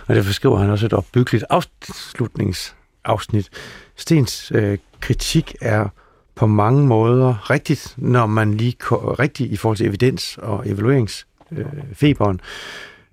Og 0.07 0.15
derfor 0.15 0.33
skriver 0.33 0.57
han 0.57 0.69
også 0.69 0.85
et 0.85 0.93
opbyggeligt 0.93 1.45
afslutningsafsnit. 1.49 3.49
Stens 3.95 4.51
øh, 4.55 4.77
kritik 4.99 5.55
er 5.61 5.87
på 6.35 6.47
mange 6.47 6.87
måder 6.87 7.49
rigtigt, 7.49 7.93
når 7.97 8.25
man 8.25 8.53
lige 8.53 8.75
rigtigt 8.91 9.51
i 9.51 9.57
forhold 9.57 9.77
til 9.77 9.85
evidens 9.85 10.37
og 10.37 10.69
evalueringsfeberen. 10.69 12.41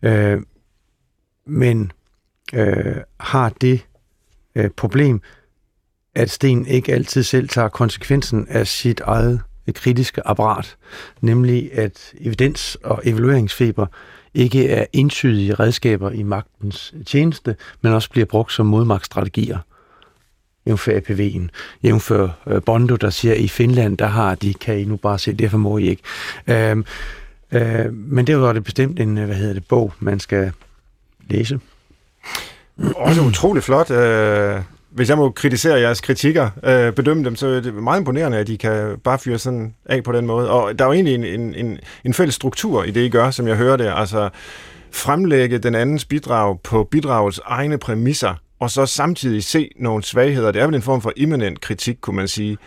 Øh, 0.03 0.33
øh, 0.33 0.43
men 1.47 1.93
øh, 2.55 2.97
har 3.21 3.49
det 3.49 3.87
øh, 4.55 4.71
problem, 4.71 5.21
at 6.15 6.31
Sten 6.31 6.67
ikke 6.67 6.93
altid 6.93 7.23
selv 7.23 7.49
tager 7.49 7.69
konsekvensen 7.69 8.47
af 8.49 8.67
sit 8.67 9.01
eget 9.01 9.41
øh, 9.69 9.75
kritiske 9.75 10.27
apparat, 10.27 10.77
nemlig 11.21 11.79
at 11.79 12.13
evidens 12.21 12.77
og 12.85 13.03
evalueringsfeber 13.05 13.87
ikke 14.35 14.69
er 14.69 14.87
entydige 14.93 15.55
redskaber 15.55 16.11
i 16.11 16.23
magtens 16.23 16.95
tjeneste, 17.07 17.57
men 17.83 17.93
også 17.93 18.11
bliver 18.11 18.27
brugt 18.27 18.53
som 18.53 18.67
modmagtstrategier. 18.67 19.59
Jævnfør 20.67 21.01
APV'en, 21.01 21.49
jævnfør 21.83 22.29
øh, 22.47 22.63
Bondo, 22.63 22.97
der 22.97 23.11
siger, 23.11 23.35
at 23.35 23.41
i 23.41 23.49
Finland, 23.49 23.99
der 23.99 24.07
har 24.07 24.35
de, 24.35 24.55
kan 24.55 24.79
I 24.79 24.85
nu 24.85 24.97
bare 24.97 25.19
se, 25.19 25.33
derfor 25.33 25.59
må 25.59 25.79
I 25.79 25.89
ikke. 25.89 26.03
Øhm, 26.47 26.85
øh, 27.53 27.93
men 27.93 28.27
derudover 28.27 28.49
er 28.49 28.53
det 28.53 28.65
bestemt 28.65 29.01
en, 29.01 29.19
øh, 29.19 29.27
hvad 29.27 29.37
hedder 29.37 29.55
det, 29.55 29.67
bog, 29.67 29.93
man 29.99 30.21
skal 30.21 30.53
læse. 31.31 31.61
Også 32.97 33.21
utrolig 33.23 33.63
flot. 33.63 33.91
Øh, 33.91 34.61
hvis 34.91 35.09
jeg 35.09 35.17
må 35.17 35.31
kritisere 35.31 35.81
jeres 35.81 36.01
kritikker, 36.01 36.51
øh, 36.65 36.93
bedømme 36.93 37.25
dem, 37.25 37.37
så 37.37 37.47
er 37.47 37.61
det 37.61 37.75
meget 37.75 38.01
imponerende, 38.01 38.39
at 38.39 38.49
I 38.49 38.57
kan 38.57 38.99
bare 39.05 39.19
fyre 39.19 39.39
sådan 39.39 39.75
af 39.87 40.03
på 40.03 40.13
den 40.13 40.27
måde. 40.27 40.51
Og 40.51 40.79
der 40.79 40.85
er 40.85 40.89
jo 40.89 40.93
egentlig 40.93 41.15
en, 41.15 41.25
en, 41.25 41.55
en, 41.55 41.79
en 42.05 42.15
fælles 42.15 42.35
struktur 42.35 42.85
i 42.85 42.91
det, 42.91 43.01
I 43.01 43.09
gør, 43.09 43.31
som 43.31 43.49
jeg 43.49 43.57
hører 43.57 43.77
det. 43.77 43.93
Altså 43.97 44.29
fremlægge 44.93 45.59
den 45.59 45.75
andens 45.75 46.05
bidrag 46.05 46.61
på 46.61 46.89
bidragets 46.91 47.41
egne 47.45 47.79
præmisser, 47.79 48.35
og 48.61 48.71
så 48.71 48.87
samtidig 48.87 49.45
se 49.45 49.71
nogle 49.77 50.03
svagheder. 50.03 50.51
Det 50.51 50.63
er 50.63 50.67
vel 50.67 50.75
en 50.75 50.83
form 50.83 51.01
for 51.01 51.13
imminent 51.17 51.61
kritik, 51.61 51.97
kunne 52.01 52.17
man 52.17 52.29
sige. 52.29 52.59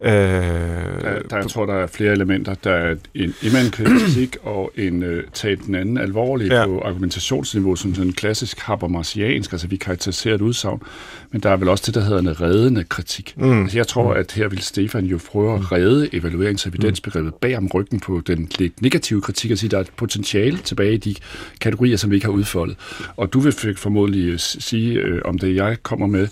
Øh, 0.00 0.10
der, 0.10 1.22
der, 1.30 1.36
jeg 1.36 1.46
tror, 1.48 1.66
der 1.66 1.74
er 1.74 1.86
flere 1.86 2.12
elementer. 2.12 2.54
Der 2.54 2.70
er 2.70 2.96
en 3.14 3.70
kritik 3.70 4.36
og 4.56 4.72
en 4.76 5.02
uh, 5.02 5.18
tage 5.32 5.56
den 5.56 5.74
anden 5.74 5.98
alvorlig 5.98 6.50
ja. 6.50 6.66
på 6.66 6.80
argumentationsniveau, 6.80 7.76
som 7.76 7.94
sådan 7.94 8.08
en 8.08 8.12
klassisk 8.12 8.60
habermasiansk, 8.60 9.52
altså 9.52 9.66
vi 9.66 9.76
karakteriserer 9.76 10.34
et 10.34 10.40
udsagn, 10.40 10.82
men 11.30 11.42
der 11.42 11.50
er 11.50 11.56
vel 11.56 11.68
også 11.68 11.84
det, 11.86 11.94
der 11.94 12.00
hedder 12.00 12.18
en 12.18 12.40
reddende 12.40 12.84
kritik. 12.84 13.34
Mm. 13.36 13.62
Altså, 13.62 13.78
jeg 13.78 13.86
tror, 13.86 14.12
mm. 14.12 14.20
at 14.20 14.32
her 14.32 14.48
vil 14.48 14.62
Stefan 14.62 15.04
jo 15.04 15.18
prøve 15.30 15.54
at 15.54 15.72
redde 15.72 16.08
evaluerings- 16.14 16.66
og 16.66 16.68
evidensbegrebet 16.68 17.34
bag 17.34 17.56
om 17.56 17.70
ryggen 17.74 18.00
på 18.00 18.22
den 18.26 18.50
lidt 18.58 18.82
negative 18.82 19.20
kritik 19.20 19.50
og 19.50 19.58
sige, 19.58 19.68
at 19.68 19.70
der 19.70 19.76
er 19.76 19.82
et 19.82 19.90
potentiale 19.96 20.58
tilbage 20.58 20.94
i 20.94 20.96
de 20.96 21.14
kategorier, 21.60 21.96
som 21.96 22.10
vi 22.10 22.16
ikke 22.16 22.26
har 22.26 22.32
udfoldet. 22.32 22.76
Og 23.16 23.32
du 23.32 23.40
vil 23.40 23.76
formodentlig 23.76 24.28
øh, 24.28 24.38
sige 24.38 24.92
øh, 24.92 25.22
om 25.24 25.38
det, 25.38 25.54
jeg 25.54 25.76
kommer 25.82 26.06
med, 26.06 26.28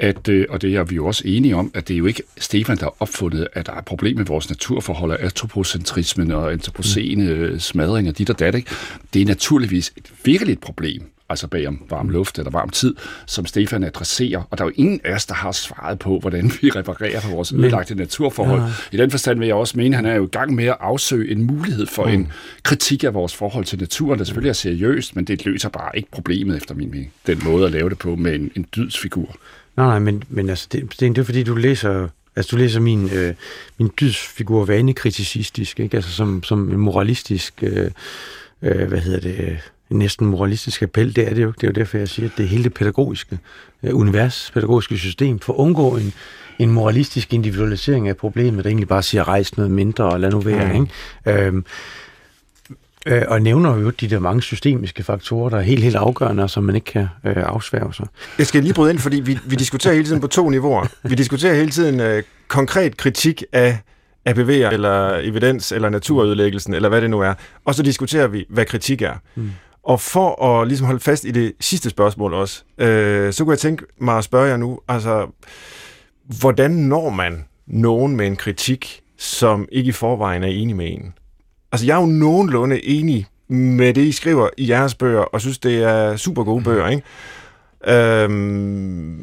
at, 0.00 0.28
øh, 0.28 0.46
og 0.48 0.62
det 0.62 0.74
er 0.74 0.84
vi 0.84 0.94
jo 0.94 1.06
også 1.06 1.22
enige 1.26 1.56
om, 1.56 1.70
at 1.74 1.88
det 1.88 1.94
er 1.94 1.98
jo 1.98 2.06
ikke 2.06 2.22
Stefan, 2.38 2.76
der 2.76 2.84
har 2.84 2.94
opfundet, 3.00 3.48
at 3.52 3.66
der 3.66 3.72
er 3.72 3.80
problem 3.80 4.16
med 4.16 4.24
vores 4.24 4.48
naturforhold 4.48 5.10
og 5.10 5.22
antropocentrismen 5.24 6.30
og 6.30 6.52
antropocene 6.52 7.34
mm. 7.34 7.58
smadring 7.58 8.08
og 8.08 8.18
dit 8.18 8.30
og 8.30 8.38
dat. 8.38 8.54
Ikke? 8.54 8.70
Det 9.14 9.22
er 9.22 9.26
naturligvis 9.26 9.92
et 9.96 10.12
virkeligt 10.24 10.60
problem, 10.60 11.02
altså 11.28 11.46
bag 11.46 11.68
om 11.68 11.82
varm 11.90 12.08
luft 12.08 12.38
eller 12.38 12.50
varm 12.50 12.70
tid, 12.70 12.94
som 13.26 13.46
Stefan 13.46 13.84
adresserer. 13.84 14.42
Og 14.50 14.58
der 14.58 14.64
er 14.64 14.68
jo 14.68 14.72
ingen 14.76 15.00
af 15.04 15.14
os, 15.14 15.26
der 15.26 15.34
har 15.34 15.52
svaret 15.52 15.98
på, 15.98 16.18
hvordan 16.18 16.52
vi 16.60 16.70
reparerer 16.70 17.20
på 17.20 17.28
vores 17.28 17.52
ødelagte 17.52 17.94
naturforhold. 17.94 18.60
Ja. 18.60 18.68
I 18.92 18.96
den 18.96 19.10
forstand 19.10 19.38
vil 19.38 19.46
jeg 19.46 19.56
også 19.56 19.78
mene, 19.78 19.96
at 19.96 20.04
han 20.04 20.12
er 20.12 20.16
jo 20.16 20.24
i 20.24 20.30
gang 20.30 20.54
med 20.54 20.64
at 20.64 20.76
afsøge 20.80 21.32
en 21.32 21.42
mulighed 21.42 21.86
for 21.86 22.04
mm. 22.04 22.12
en 22.12 22.32
kritik 22.62 23.04
af 23.04 23.14
vores 23.14 23.34
forhold 23.34 23.64
til 23.64 23.78
naturen, 23.78 24.18
der 24.18 24.24
selvfølgelig 24.24 24.48
er 24.48 24.54
seriøst, 24.54 25.16
men 25.16 25.24
det 25.24 25.44
løser 25.44 25.68
bare 25.68 25.96
ikke 25.96 26.10
problemet 26.10 26.56
efter 26.56 26.74
min 26.74 26.90
mening. 26.90 27.12
Den 27.26 27.40
måde 27.44 27.66
at 27.66 27.72
lave 27.72 27.90
det 27.90 27.98
på 27.98 28.16
med 28.16 28.34
en, 28.34 28.50
en 28.56 28.66
dydsfigur. 28.76 29.36
Nej, 29.76 29.86
nej, 29.86 29.98
men, 29.98 30.22
men 30.28 30.50
altså, 30.50 30.68
det, 30.72 31.00
det 31.00 31.18
er 31.18 31.22
fordi, 31.22 31.42
du 31.42 31.54
læser, 31.54 32.08
altså, 32.36 32.56
du 32.56 32.56
læser 32.56 32.80
min, 32.80 33.10
øh, 33.10 33.34
min 33.78 33.90
dydsfigur 34.00 34.64
vanekritisistisk, 34.64 35.80
ikke? 35.80 35.96
Altså 35.96 36.10
som, 36.10 36.42
som 36.42 36.70
en 36.70 36.78
moralistisk, 36.78 37.54
øh, 37.62 37.90
øh, 38.62 38.88
hvad 38.88 38.98
hedder 38.98 39.20
det, 39.20 39.40
øh, 39.40 39.58
næsten 39.90 40.26
moralistisk 40.26 40.82
appel, 40.82 41.16
det 41.16 41.28
er 41.28 41.34
det 41.34 41.42
jo. 41.42 41.50
Det 41.50 41.64
er 41.64 41.68
jo 41.68 41.72
derfor, 41.72 41.98
jeg 41.98 42.08
siger, 42.08 42.28
at 42.28 42.38
det 42.38 42.48
hele 42.48 42.64
det 42.64 42.74
pædagogiske 42.74 43.38
øh, 43.82 43.96
univers, 43.96 44.50
pædagogiske 44.54 44.98
system, 44.98 45.38
for 45.38 45.52
at 45.52 45.56
undgå 45.56 45.96
en, 45.96 46.12
en 46.58 46.70
moralistisk 46.70 47.34
individualisering 47.34 48.08
af 48.08 48.16
problemet, 48.16 48.64
der 48.64 48.70
egentlig 48.70 48.88
bare 48.88 49.02
siger, 49.02 49.28
rejs 49.28 49.56
noget 49.56 49.72
mindre 49.72 50.04
og 50.04 50.20
lad 50.20 50.30
nu 50.30 50.40
være. 50.40 50.72
Mm. 50.72 50.88
Ikke? 51.26 51.46
Øhm, 51.46 51.64
Øh, 53.06 53.22
og 53.28 53.42
nævner 53.42 53.76
jo 53.76 53.90
de 53.90 54.10
der 54.10 54.18
mange 54.18 54.42
systemiske 54.42 55.02
faktorer, 55.02 55.50
der 55.50 55.56
er 55.56 55.62
helt, 55.62 55.82
helt 55.82 55.96
afgørende, 55.96 56.42
og 56.42 56.50
som 56.50 56.64
man 56.64 56.74
ikke 56.74 56.84
kan 56.84 57.08
øh, 57.26 57.36
afsværge 57.36 57.94
sig. 57.94 58.06
Jeg 58.38 58.46
skal 58.46 58.62
lige 58.62 58.74
bryde 58.74 58.90
ind, 58.90 58.98
fordi 58.98 59.20
vi, 59.20 59.38
vi 59.46 59.56
diskuterer 59.56 59.94
hele 59.94 60.06
tiden 60.06 60.20
på 60.20 60.26
to 60.26 60.48
niveauer. 60.48 60.86
Vi 61.02 61.14
diskuterer 61.14 61.54
hele 61.54 61.70
tiden 61.70 62.00
øh, 62.00 62.22
konkret 62.48 62.96
kritik 62.96 63.44
af 63.52 63.78
APV'er, 64.28 64.72
eller 64.72 65.16
evidens, 65.16 65.72
eller 65.72 65.88
naturødelæggelsen, 65.88 66.74
eller 66.74 66.88
hvad 66.88 67.00
det 67.00 67.10
nu 67.10 67.20
er. 67.20 67.34
Og 67.64 67.74
så 67.74 67.82
diskuterer 67.82 68.26
vi, 68.26 68.46
hvad 68.48 68.64
kritik 68.64 69.02
er. 69.02 69.14
Mm. 69.34 69.50
Og 69.82 70.00
for 70.00 70.44
at 70.44 70.68
ligesom 70.68 70.86
holde 70.86 71.00
fast 71.00 71.24
i 71.24 71.30
det 71.30 71.52
sidste 71.60 71.90
spørgsmål 71.90 72.34
også, 72.34 72.62
øh, 72.78 73.32
så 73.32 73.44
kunne 73.44 73.52
jeg 73.52 73.58
tænke 73.58 73.84
mig 74.00 74.18
at 74.18 74.24
spørge 74.24 74.48
jer 74.48 74.56
nu, 74.56 74.80
altså, 74.88 75.26
hvordan 76.40 76.70
når 76.70 77.10
man 77.10 77.44
nogen 77.66 78.16
med 78.16 78.26
en 78.26 78.36
kritik, 78.36 79.00
som 79.18 79.68
ikke 79.72 79.88
i 79.88 79.92
forvejen 79.92 80.42
er 80.42 80.48
enig 80.48 80.76
med 80.76 80.86
en? 80.92 81.14
Altså 81.72 81.86
jeg 81.86 81.96
er 81.96 82.00
jo 82.00 82.06
nogenlunde 82.06 82.84
enig 82.84 83.26
med 83.48 83.94
det, 83.94 84.02
I 84.02 84.12
skriver 84.12 84.48
i 84.56 84.68
jeres 84.68 84.94
bøger, 84.94 85.20
og 85.20 85.40
synes, 85.40 85.58
det 85.58 85.82
er 85.82 86.16
super 86.16 86.44
gode 86.44 86.64
bøger, 86.64 86.88
ikke? 86.88 87.02
Øhm, 87.86 88.30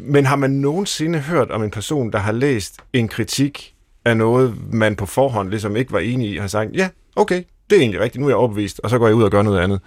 men 0.05 0.25
har 0.25 0.35
man 0.35 0.51
nogensinde 0.51 1.19
hørt 1.19 1.51
om 1.51 1.63
en 1.63 1.71
person, 1.71 2.11
der 2.11 2.19
har 2.19 2.31
læst 2.31 2.77
en 2.93 3.07
kritik 3.07 3.73
af 4.05 4.17
noget, 4.17 4.73
man 4.73 4.95
på 4.95 5.05
forhånd 5.05 5.49
ligesom 5.49 5.75
ikke 5.75 5.91
var 5.91 5.99
enig 5.99 6.29
i, 6.29 6.37
og 6.37 6.43
har 6.43 6.47
sagt, 6.47 6.69
ja, 6.73 6.89
okay, 7.15 7.43
det 7.69 7.75
er 7.75 7.79
egentlig 7.79 8.01
rigtigt, 8.01 8.19
nu 8.21 8.25
er 8.27 8.29
jeg 8.29 8.37
overbevist, 8.37 8.79
og 8.83 8.89
så 8.89 8.97
går 8.97 9.07
jeg 9.07 9.15
ud 9.15 9.23
og 9.23 9.31
gør 9.31 9.41
noget 9.41 9.59
andet. 9.59 9.79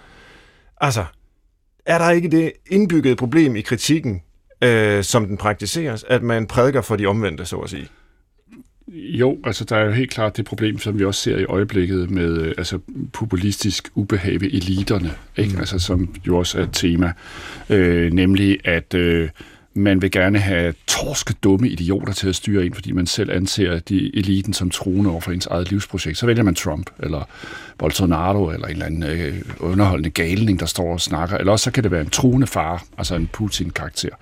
Altså, 0.81 1.05
er 1.85 1.97
der 1.97 2.09
ikke 2.09 2.31
det 2.31 2.51
indbyggede 2.69 3.15
problem 3.15 3.55
i 3.55 3.61
kritikken, 3.61 4.21
øh, 4.63 5.03
som 5.03 5.25
den 5.25 5.37
praktiseres, 5.37 6.03
at 6.03 6.23
man 6.23 6.47
prædiker 6.47 6.81
for 6.81 6.95
de 6.95 7.05
omvendte, 7.05 7.45
så 7.45 7.57
at 7.57 7.69
sige? 7.69 7.87
Jo, 8.93 9.37
altså 9.43 9.65
der 9.65 9.75
er 9.75 9.85
jo 9.85 9.91
helt 9.91 10.11
klart 10.11 10.37
det 10.37 10.45
problem, 10.45 10.79
som 10.79 10.99
vi 10.99 11.05
også 11.05 11.21
ser 11.21 11.37
i 11.37 11.45
øjeblikket 11.45 12.11
med 12.11 12.37
øh, 12.37 12.53
altså, 12.57 12.79
populistisk 13.13 13.89
ubehag 13.95 14.41
ved 14.41 14.47
eliterne, 14.47 15.11
ikke? 15.37 15.53
Mm. 15.53 15.59
Altså, 15.59 15.79
som 15.79 16.15
jo 16.27 16.37
også 16.37 16.59
er 16.59 16.63
et 16.63 16.69
tema, 16.73 17.13
øh, 17.69 18.13
nemlig 18.13 18.59
at 18.63 18.93
øh, 18.93 19.29
man 19.73 20.01
vil 20.01 20.11
gerne 20.11 20.39
have 20.39 20.73
torske 20.87 21.33
dumme 21.43 21.69
idioter 21.69 22.13
til 22.13 22.29
at 22.29 22.35
styre 22.35 22.65
ind, 22.65 22.73
fordi 22.73 22.91
man 22.91 23.07
selv 23.07 23.31
anser 23.31 23.79
de 23.79 24.17
eliten 24.17 24.53
som 24.53 24.69
truende 24.69 25.09
over 25.09 25.21
for 25.21 25.31
ens 25.31 25.45
eget 25.45 25.69
livsprojekt. 25.69 26.17
Så 26.17 26.25
vælger 26.25 26.43
man 26.43 26.55
Trump, 26.55 26.89
eller 26.99 27.29
Bolsonaro, 27.77 28.49
eller 28.49 28.67
en 28.67 28.71
eller 28.71 28.85
anden 28.85 29.03
øh, 29.03 29.41
underholdende 29.59 30.09
galning, 30.09 30.59
der 30.59 30.65
står 30.65 30.93
og 30.93 31.01
snakker. 31.01 31.37
Eller 31.37 31.51
også 31.51 31.63
så 31.63 31.71
kan 31.71 31.83
det 31.83 31.91
være 31.91 32.01
en 32.01 32.09
truende 32.09 32.47
far, 32.47 32.83
altså 32.97 33.15
en 33.15 33.29
Putin-karakter. 33.33 34.15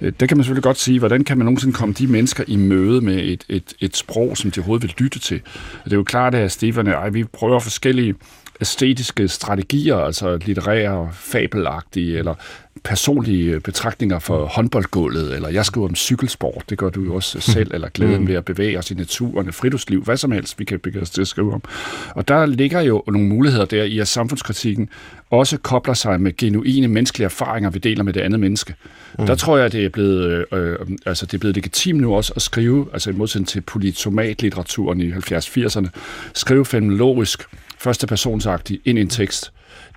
Øh, 0.00 0.12
det 0.20 0.28
kan 0.28 0.36
man 0.36 0.44
selvfølgelig 0.44 0.62
godt 0.62 0.78
sige, 0.78 0.98
hvordan 0.98 1.24
kan 1.24 1.38
man 1.38 1.44
nogensinde 1.44 1.74
komme 1.74 1.94
de 1.94 2.06
mennesker 2.06 2.44
i 2.46 2.56
møde 2.56 3.00
med 3.00 3.18
et, 3.18 3.44
et, 3.48 3.74
et 3.80 3.96
sprog, 3.96 4.36
som 4.36 4.50
de 4.50 4.60
overhovedet 4.60 4.82
vil 4.82 4.94
lytte 4.98 5.18
til. 5.18 5.40
Det 5.84 5.92
er 5.92 5.96
jo 5.96 6.04
klart, 6.04 6.34
at 6.34 6.52
Stefan 6.52 6.86
og 6.86 7.04
jeg, 7.04 7.14
vi 7.14 7.24
prøver 7.24 7.60
forskellige 7.60 8.14
æstetiske 8.60 9.28
strategier, 9.28 9.96
altså 9.96 10.36
litterære, 10.36 11.08
fabelagtige, 11.12 12.18
eller 12.18 12.34
personlige 12.84 13.60
betragtninger 13.60 14.18
for 14.18 14.46
håndboldgulvet, 14.46 15.34
eller 15.34 15.48
jeg 15.48 15.66
skriver 15.66 15.88
om 15.88 15.94
cykelsport, 15.94 16.64
det 16.70 16.78
gør 16.78 16.90
du 16.90 17.04
jo 17.04 17.14
også 17.14 17.40
selv, 17.40 17.74
eller 17.74 17.88
glæden 17.88 18.20
mm. 18.20 18.28
ved 18.28 18.34
at 18.34 18.44
bevæge 18.44 18.78
os 18.78 18.90
i 18.90 18.94
naturen, 18.94 19.52
friluftsliv, 19.52 20.04
hvad 20.04 20.16
som 20.16 20.32
helst, 20.32 20.58
vi 20.58 20.64
kan 20.64 20.78
begynde 20.78 21.02
os 21.02 21.10
til 21.10 21.20
at 21.20 21.28
skrive 21.28 21.54
om. 21.54 21.62
Og 22.14 22.28
der 22.28 22.46
ligger 22.46 22.80
jo 22.80 23.02
nogle 23.06 23.28
muligheder 23.28 23.64
der 23.64 23.84
i, 23.84 23.98
at 23.98 24.08
samfundskritikken 24.08 24.88
også 25.30 25.58
kobler 25.58 25.94
sig 25.94 26.20
med 26.20 26.36
genuine 26.36 26.88
menneskelige 26.88 27.24
erfaringer, 27.24 27.70
vi 27.70 27.78
deler 27.78 28.02
med 28.02 28.12
det 28.12 28.20
andet 28.20 28.40
menneske. 28.40 28.74
Mm. 29.18 29.26
Der 29.26 29.34
tror 29.34 29.58
jeg, 29.58 29.72
det 29.72 29.84
er 29.84 29.88
blevet, 29.88 30.46
øh, 30.52 30.78
altså 31.06 31.26
det 31.26 31.34
er 31.34 31.38
blevet 31.38 31.56
legitimt 31.56 32.00
nu 32.00 32.14
også 32.14 32.32
at 32.36 32.42
skrive, 32.42 32.86
altså 32.92 33.10
i 33.10 33.12
modsætning 33.12 33.48
til 33.48 33.60
politomat-litteraturen 33.60 35.00
i 35.00 35.10
70-80'erne, 35.12 35.88
skrive 36.34 36.64
fenomenologisk, 36.64 37.42
førstepersonsagtig 37.80 38.80
ind 38.84 38.98
i 38.98 39.02
en 39.02 39.08
tekst 39.08 39.52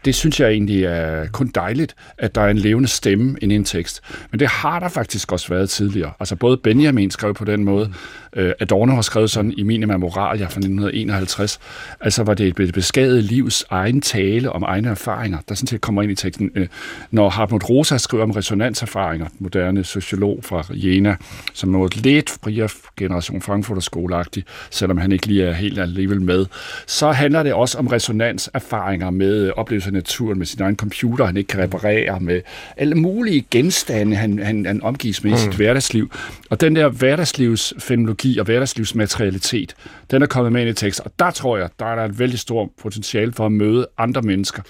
det 0.05 0.15
synes 0.15 0.39
jeg 0.39 0.49
egentlig 0.49 0.85
er 0.85 1.27
kun 1.27 1.47
dejligt, 1.55 1.95
at 2.17 2.35
der 2.35 2.41
er 2.41 2.49
en 2.49 2.57
levende 2.57 2.87
stemme 2.87 3.37
i 3.41 3.45
en 3.45 3.63
tekst. 3.63 4.01
Men 4.31 4.39
det 4.39 4.47
har 4.47 4.79
der 4.79 4.87
faktisk 4.87 5.31
også 5.31 5.49
været 5.49 5.69
tidligere. 5.69 6.11
Altså 6.19 6.35
både 6.35 6.57
Benjamin 6.57 7.11
skrev 7.11 7.33
på 7.33 7.45
den 7.45 7.63
måde, 7.63 7.93
øh, 8.35 8.53
Adorno 8.59 8.95
har 8.95 9.01
skrevet 9.01 9.31
sådan 9.31 9.53
i 9.57 9.63
Minima 9.63 9.97
Moralia 9.97 10.45
fra 10.45 10.59
1951, 10.59 11.59
altså 11.99 12.23
var 12.23 12.33
det 12.33 12.59
et 12.59 12.73
beskadet 12.73 13.23
livs 13.23 13.65
egen 13.69 14.01
tale 14.01 14.51
om 14.51 14.63
egne 14.63 14.89
erfaringer, 14.89 15.37
der 15.49 15.55
sådan 15.55 15.67
set 15.67 15.81
kommer 15.81 16.01
ind 16.01 16.11
i 16.11 16.15
teksten. 16.15 16.51
Øh, 16.55 16.67
når 17.11 17.29
Hartmut 17.29 17.69
Rosa 17.69 17.97
skriver 17.97 18.23
om 18.23 18.31
resonanserfaringer, 18.31 19.27
moderne 19.39 19.83
sociolog 19.83 20.39
fra 20.43 20.63
Jena, 20.69 21.15
som 21.53 21.75
er 21.75 21.87
lidt 22.03 22.29
friere 22.29 22.69
generation 22.97 23.41
Frankfurter 23.41 23.81
skoleagtig, 23.81 24.43
selvom 24.69 24.97
han 24.97 25.11
ikke 25.11 25.27
lige 25.27 25.43
er 25.43 25.53
helt 25.53 25.79
alligevel 25.79 26.21
med, 26.21 26.45
så 26.87 27.11
handler 27.11 27.43
det 27.43 27.53
også 27.53 27.77
om 27.77 27.87
resonanserfaringer 27.87 29.09
med 29.09 29.51
oplevelser 29.63 29.89
af 29.89 29.93
naturen, 29.93 30.37
med 30.37 30.45
sin 30.45 30.61
egen 30.61 30.75
computer, 30.75 31.25
han 31.25 31.37
ikke 31.37 31.47
kan 31.47 31.59
reparere, 31.59 32.19
med 32.19 32.41
alle 32.77 32.95
mulige 32.95 33.45
genstande, 33.51 34.15
han, 34.15 34.39
han, 34.39 34.65
han 34.65 34.83
omgives 34.83 35.23
med 35.23 35.33
i 35.33 35.37
sit 35.37 35.49
mm. 35.49 35.55
hverdagsliv. 35.55 36.11
Og 36.49 36.61
den 36.61 36.75
der 36.75 36.89
hverdagslivsfenologi 36.89 38.37
og 38.37 38.45
hverdagslivsmaterialitet, 38.45 39.75
den 40.11 40.21
er 40.21 40.25
kommet 40.25 40.51
med 40.51 40.61
ind 40.61 40.69
i 40.69 40.73
tekst, 40.73 40.99
og 40.99 41.11
der 41.19 41.31
tror 41.31 41.57
jeg, 41.57 41.69
der 41.79 41.85
er 41.85 41.95
der 41.95 42.05
et 42.05 42.19
vældig 42.19 42.39
stort 42.39 42.69
potentiale 42.81 43.33
for 43.33 43.45
at 43.45 43.51
møde 43.51 43.87
andre 43.97 44.21
mennesker 44.21 44.61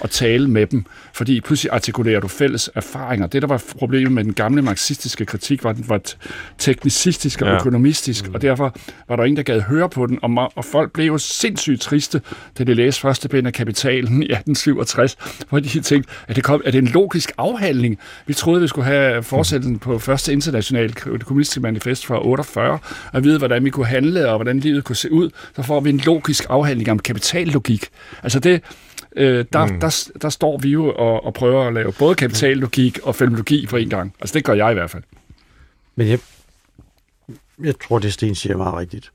og 0.00 0.10
tale 0.10 0.48
med 0.48 0.66
dem, 0.66 0.84
fordi 1.14 1.40
pludselig 1.40 1.72
artikulerer 1.72 2.20
du 2.20 2.28
fælles 2.28 2.70
erfaringer. 2.74 3.26
Det, 3.26 3.42
der 3.42 3.48
var 3.48 3.64
problemet 3.78 4.12
med 4.12 4.24
den 4.24 4.34
gamle 4.34 4.62
marxistiske 4.62 5.24
kritik, 5.24 5.64
var, 5.64 5.70
at 5.70 5.76
den 5.76 5.88
var 5.88 6.00
teknicistisk 6.58 7.42
og 7.42 7.48
ja. 7.48 7.54
økonomistisk, 7.54 8.28
mm. 8.28 8.34
og 8.34 8.42
derfor 8.42 8.76
var 9.08 9.16
der 9.16 9.24
ingen, 9.24 9.36
der 9.36 9.42
gad 9.42 9.60
høre 9.60 9.88
på 9.88 10.06
den, 10.06 10.18
og, 10.22 10.52
og 10.54 10.64
folk 10.64 10.92
blev 10.92 11.06
jo 11.06 11.18
sindssygt 11.18 11.80
triste, 11.80 12.20
da 12.58 12.64
de 12.64 12.74
læste 12.74 13.00
første 13.00 13.28
bind 13.28 13.46
af 13.46 13.52
Kapitalen 13.52 14.22
i 14.30 14.32
1867, 14.50 15.16
hvor 15.48 15.60
de 15.60 15.80
tænkte, 15.80 16.12
at 16.28 16.36
det, 16.36 16.44
kom, 16.44 16.62
at 16.64 16.72
det 16.72 16.78
en 16.78 16.88
logisk 16.88 17.32
afhandling. 17.38 17.98
Vi 18.26 18.34
troede, 18.34 18.60
vi 18.60 18.68
skulle 18.68 18.84
have 18.84 19.22
fortsættelsen 19.22 19.78
på 19.78 19.98
første 19.98 20.32
internationale 20.32 20.92
kommunistiske 20.92 21.60
manifest 21.60 22.06
fra 22.06 22.26
48, 22.26 22.78
og 23.12 23.24
vide, 23.24 23.38
hvordan 23.38 23.64
vi 23.64 23.70
kunne 23.70 23.86
handle, 23.86 24.28
og 24.28 24.36
hvordan 24.36 24.60
livet 24.60 24.84
kunne 24.84 24.96
se 24.96 25.12
ud. 25.12 25.30
Så 25.56 25.62
får 25.62 25.80
vi 25.80 25.90
en 25.90 25.98
logisk 25.98 26.46
afhandling 26.48 26.90
om 26.90 26.98
kapitallogik. 26.98 27.88
Altså 28.22 28.40
det, 28.40 28.62
øh, 29.16 29.44
der, 29.52 29.66
mm. 29.66 29.80
der, 29.80 30.08
der 30.22 30.28
står 30.28 30.58
vi 30.58 30.68
jo 30.68 30.92
og, 30.92 31.24
og 31.24 31.34
prøver 31.34 31.66
at 31.66 31.74
lave 31.74 31.92
både 31.92 32.14
kapitallogik 32.14 32.98
og 33.02 33.14
filmologi 33.14 33.66
på 33.66 33.76
en 33.76 33.88
gang. 33.88 34.14
Altså 34.20 34.34
det 34.34 34.44
gør 34.44 34.52
jeg 34.52 34.70
i 34.70 34.74
hvert 34.74 34.90
fald. 34.90 35.02
Men 35.96 36.08
jeg, 36.08 36.18
jeg 37.64 37.74
tror, 37.78 37.98
det 37.98 38.12
Sten 38.12 38.34
siger 38.34 38.56
meget 38.56 38.74
rigtigt. 38.74 39.12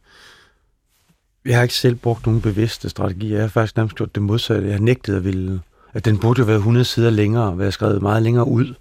Jeg 1.47 1.55
har 1.55 1.63
ikke 1.63 1.75
selv 1.75 1.95
brugt 1.95 2.25
nogen 2.25 2.41
bevidste 2.41 2.89
strategier. 2.89 3.35
Jeg 3.35 3.43
har 3.43 3.49
faktisk 3.49 3.77
nærmest 3.77 3.95
gjort 3.95 4.15
det 4.15 4.23
modsatte. 4.23 4.67
Jeg 4.67 4.75
har 4.75 4.81
nægtet 4.81 5.15
at 5.15 5.23
ville... 5.23 5.61
At 5.93 6.05
den 6.05 6.17
burde 6.17 6.39
jo 6.39 6.45
være 6.45 6.57
100 6.57 6.85
sider 6.85 7.09
længere, 7.09 7.57
være 7.57 7.71
skrevet 7.71 8.01
meget 8.01 8.23
længere 8.23 8.47
ud. 8.47 8.73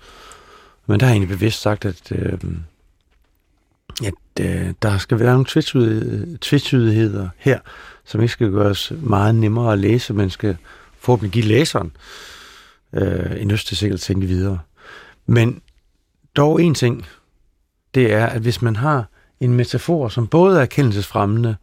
Men 0.86 1.00
der 1.00 1.06
har 1.06 1.12
jeg 1.12 1.16
egentlig 1.16 1.38
bevidst 1.38 1.60
sagt, 1.60 1.84
at, 1.84 2.12
øh, 2.12 2.38
at 4.04 4.14
øh, 4.40 4.74
der 4.82 4.98
skal 4.98 5.18
være 5.18 5.32
nogle 5.32 6.38
tvetydigheder 6.40 7.28
her, 7.36 7.58
som 8.04 8.20
ikke 8.20 8.32
skal 8.32 8.50
gøres 8.50 8.92
meget 8.96 9.34
nemmere 9.34 9.72
at 9.72 9.78
læse, 9.78 10.14
men 10.14 10.30
skal 10.30 10.56
forhåbentlig 10.98 11.32
give 11.32 11.44
læseren 11.44 11.92
øh, 12.92 13.42
en 13.42 13.50
lyst 13.50 13.66
til 13.66 13.76
sikkert 13.76 13.98
at 13.98 14.02
tænke 14.02 14.26
videre. 14.26 14.58
Men 15.26 15.60
dog 16.36 16.62
en 16.62 16.74
ting, 16.74 17.06
det 17.94 18.12
er, 18.12 18.26
at 18.26 18.42
hvis 18.42 18.62
man 18.62 18.76
har 18.76 19.04
en 19.40 19.54
metafor, 19.54 20.08
som 20.08 20.26
både 20.26 20.56
er 20.56 20.62
erkendelsesfremmende, 20.62 21.56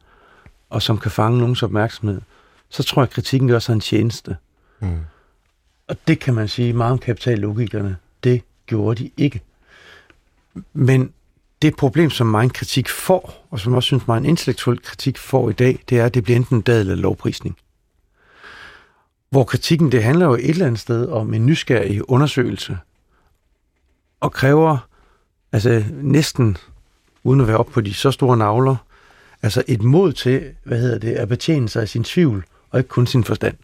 og 0.73 0.81
som 0.81 0.97
kan 0.97 1.11
fange 1.11 1.39
nogens 1.39 1.63
opmærksomhed, 1.63 2.21
så 2.69 2.83
tror 2.83 3.01
jeg, 3.01 3.07
at 3.07 3.13
kritikken 3.13 3.49
gør 3.49 3.59
sig 3.59 3.73
en 3.73 3.79
tjeneste. 3.79 4.37
Mm. 4.79 4.99
Og 5.87 5.95
det 6.07 6.19
kan 6.19 6.33
man 6.33 6.47
sige 6.47 6.73
meget 6.73 6.91
om 6.91 6.97
kapitallogikerne. 6.97 7.97
Det 8.23 8.41
gjorde 8.65 9.03
de 9.03 9.11
ikke. 9.17 9.41
Men 10.73 11.13
det 11.61 11.75
problem, 11.75 12.09
som 12.09 12.27
meget 12.27 12.53
kritik 12.53 12.89
får, 12.89 13.47
og 13.51 13.59
som 13.59 13.73
også 13.73 13.87
synes, 13.87 14.07
meget 14.07 14.25
intellektuel 14.25 14.81
kritik 14.81 15.17
får 15.17 15.49
i 15.49 15.53
dag, 15.53 15.79
det 15.89 15.99
er, 15.99 16.05
at 16.05 16.13
det 16.13 16.23
bliver 16.23 16.37
enten 16.37 16.61
dad 16.61 16.79
eller 16.79 16.95
lovprisning. 16.95 17.57
Hvor 19.29 19.43
kritikken, 19.43 19.91
det 19.91 20.03
handler 20.03 20.25
jo 20.25 20.33
et 20.33 20.49
eller 20.49 20.65
andet 20.65 20.79
sted 20.79 21.07
om 21.07 21.33
en 21.33 21.45
nysgerrig 21.45 22.09
undersøgelse, 22.09 22.77
og 24.19 24.31
kræver 24.31 24.77
altså 25.51 25.83
næsten, 25.91 26.57
uden 27.23 27.41
at 27.41 27.47
være 27.47 27.57
op 27.57 27.67
på 27.67 27.81
de 27.81 27.93
så 27.93 28.11
store 28.11 28.37
navler, 28.37 28.75
altså 29.43 29.63
et 29.67 29.83
mod 29.83 30.13
til, 30.13 30.51
hvad 30.63 30.79
hedder 30.79 30.97
det, 30.97 31.11
at 31.11 31.29
betjene 31.29 31.69
sig 31.69 31.81
af 31.81 31.89
sin 31.89 32.03
tvivl, 32.03 32.45
og 32.69 32.79
ikke 32.79 32.89
kun 32.89 33.07
sin 33.07 33.23
forstand. 33.23 33.55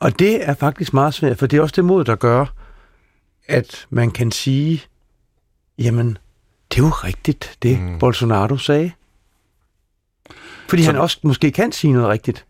Og 0.00 0.18
det 0.18 0.48
er 0.48 0.54
faktisk 0.54 0.94
meget 0.94 1.14
svært, 1.14 1.38
for 1.38 1.46
det 1.46 1.56
er 1.56 1.62
også 1.62 1.76
det 1.76 1.84
mod, 1.84 2.04
der 2.04 2.16
gør, 2.16 2.46
at 3.48 3.86
man 3.90 4.10
kan 4.10 4.30
sige, 4.32 4.82
jamen, 5.78 6.18
det 6.70 6.78
er 6.78 6.82
jo 6.82 6.88
rigtigt, 6.88 7.58
det 7.62 7.80
mm. 7.80 7.98
Bolsonaro 7.98 8.56
sagde. 8.56 8.92
Fordi 10.68 10.82
Så... 10.82 10.92
han 10.92 11.00
også 11.00 11.18
måske 11.22 11.50
kan 11.50 11.72
sige 11.72 11.92
noget 11.92 12.08
rigtigt, 12.08 12.46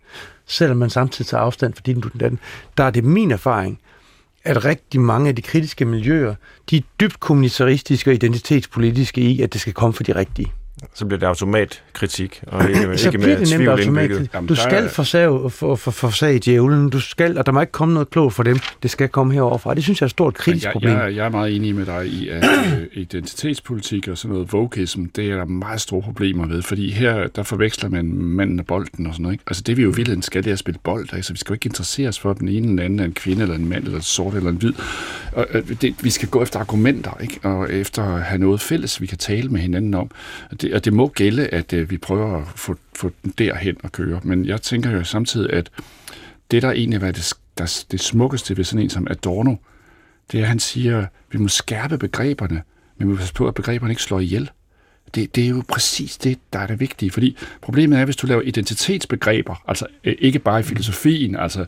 selvom 0.46 0.76
man 0.76 0.90
samtidig 0.90 1.26
tager 1.28 1.42
afstand 1.42 1.74
for 1.74 1.82
din 1.82 2.00
den. 2.00 2.38
Der 2.78 2.84
er 2.84 2.90
det 2.90 3.04
min 3.04 3.30
erfaring, 3.30 3.80
at 4.44 4.64
rigtig 4.64 5.00
mange 5.00 5.28
af 5.28 5.36
de 5.36 5.42
kritiske 5.42 5.84
miljøer, 5.84 6.34
de 6.70 6.76
er 6.76 6.80
dybt 7.00 7.20
kommunitaristiske 7.20 8.10
og 8.10 8.14
identitetspolitiske 8.14 9.20
i, 9.20 9.42
at 9.42 9.52
det 9.52 9.60
skal 9.60 9.72
komme 9.72 9.94
for 9.94 10.02
de 10.02 10.14
rigtige 10.14 10.52
så 10.94 11.06
bliver 11.06 11.18
det 11.18 11.26
automatkritik, 11.26 12.42
og 12.46 12.64
ikke, 12.68 12.98
så 12.98 13.08
ikke 13.08 13.18
bliver 13.18 13.38
det 13.38 13.58
nemt 13.58 13.68
automatkritik. 13.68 14.48
Du 14.48 14.54
skal 14.54 14.88
forsage, 14.88 15.50
for, 15.50 15.76
for, 15.76 15.90
forsage 15.90 16.38
djævlen, 16.38 16.90
du 16.90 17.00
skal, 17.00 17.38
og 17.38 17.46
der 17.46 17.52
må 17.52 17.60
ikke 17.60 17.72
komme 17.72 17.94
noget 17.94 18.10
klogt 18.10 18.34
for 18.34 18.42
dem. 18.42 18.58
Det 18.82 18.90
skal 18.90 19.08
komme 19.08 19.34
heroverfra. 19.34 19.74
Det 19.74 19.82
synes 19.82 20.00
jeg 20.00 20.04
er 20.04 20.08
et 20.08 20.10
stort 20.10 20.34
kritisk 20.34 20.64
jeg, 20.64 20.72
problem. 20.72 20.92
Jeg, 20.92 21.16
jeg 21.16 21.26
er 21.26 21.30
meget 21.30 21.56
enig 21.56 21.74
med 21.74 21.86
dig 21.86 22.06
i, 22.06 22.28
at 22.28 22.44
øh, 22.44 22.86
identitetspolitik 22.92 24.08
og 24.08 24.18
sådan 24.18 24.32
noget 24.32 24.52
vogueism, 24.52 25.04
det 25.04 25.30
er 25.30 25.36
der 25.36 25.44
meget 25.44 25.80
store 25.80 26.02
problemer 26.02 26.46
ved, 26.46 26.62
fordi 26.62 26.90
her, 26.90 27.26
der 27.26 27.42
forveksler 27.42 27.88
man 27.88 28.12
manden 28.14 28.60
og 28.60 28.66
bolden 28.66 29.06
og 29.06 29.12
sådan 29.12 29.22
noget. 29.22 29.34
Ikke? 29.34 29.44
Altså 29.46 29.62
det 29.62 29.76
vi 29.76 29.82
jo 29.82 29.92
vildt 29.96 30.24
skal, 30.24 30.44
det 30.44 30.50
er 30.50 30.54
at 30.54 30.58
spille 30.58 30.80
bold, 30.84 31.08
altså 31.12 31.32
vi 31.32 31.38
skal 31.38 31.50
jo 31.50 31.54
ikke 31.54 31.66
interessere 31.66 32.08
os 32.08 32.18
for, 32.18 32.30
at 32.30 32.38
den 32.38 32.48
ene 32.48 32.68
eller 32.68 32.84
anden 32.84 33.00
er 33.00 33.04
en 33.04 33.12
kvinde 33.12 33.42
eller 33.42 33.54
en 33.54 33.68
mand 33.68 33.84
eller 33.84 33.96
en 33.96 34.02
sort 34.02 34.34
eller 34.34 34.50
en 34.50 34.56
hvid. 34.56 34.72
Og, 35.32 35.46
øh, 35.50 35.62
det, 35.80 35.94
vi 36.02 36.10
skal 36.10 36.28
gå 36.28 36.42
efter 36.42 36.60
argumenter, 36.60 37.18
ikke? 37.20 37.40
og 37.42 37.72
efter 37.72 38.02
at 38.02 38.22
have 38.22 38.38
noget 38.38 38.60
fælles, 38.60 39.00
vi 39.00 39.06
kan 39.06 39.18
tale 39.18 39.48
med 39.48 39.60
hinanden 39.60 39.94
om. 39.94 40.10
Det, 40.60 40.74
og 40.74 40.84
det 40.84 40.92
må 40.92 41.08
gælde, 41.08 41.46
at 41.46 41.72
øh, 41.72 41.90
vi 41.90 41.98
prøver 41.98 42.36
at 42.36 42.46
få, 42.56 42.76
få 42.96 43.10
den 43.22 43.34
derhen 43.38 43.76
at 43.84 43.92
køre. 43.92 44.20
Men 44.24 44.46
jeg 44.46 44.62
tænker 44.62 44.90
jo 44.90 45.04
samtidig, 45.04 45.52
at 45.52 45.70
det, 46.50 46.62
der 46.62 46.70
egentlig 46.70 47.00
var 47.00 47.10
det, 47.10 47.32
der, 47.58 47.84
det 47.90 48.00
smukkeste 48.00 48.56
ved 48.56 48.64
sådan 48.64 48.82
en 48.82 48.90
som 48.90 49.06
Adorno, 49.10 49.54
det 50.32 50.38
er, 50.38 50.42
at 50.42 50.48
han 50.48 50.58
siger, 50.58 50.98
at 50.98 51.08
vi 51.30 51.38
må 51.38 51.48
skærpe 51.48 51.98
begreberne, 51.98 52.62
men 52.98 53.08
vi 53.08 53.12
må 53.12 53.16
passe 53.16 53.34
på, 53.34 53.48
at 53.48 53.54
begreberne 53.54 53.92
ikke 53.92 54.02
slår 54.02 54.20
ihjel. 54.20 54.50
Det, 55.14 55.34
det 55.34 55.44
er 55.44 55.48
jo 55.48 55.62
præcis 55.68 56.16
det, 56.18 56.38
der 56.52 56.58
er 56.58 56.66
det 56.66 56.80
vigtige, 56.80 57.10
fordi 57.10 57.36
problemet 57.60 57.98
er, 57.98 58.04
hvis 58.04 58.16
du 58.16 58.26
laver 58.26 58.42
identitetsbegreber, 58.42 59.62
altså 59.66 59.86
øh, 60.04 60.14
ikke 60.18 60.38
bare 60.38 60.60
i 60.60 60.62
filosofien, 60.62 61.36
altså 61.36 61.66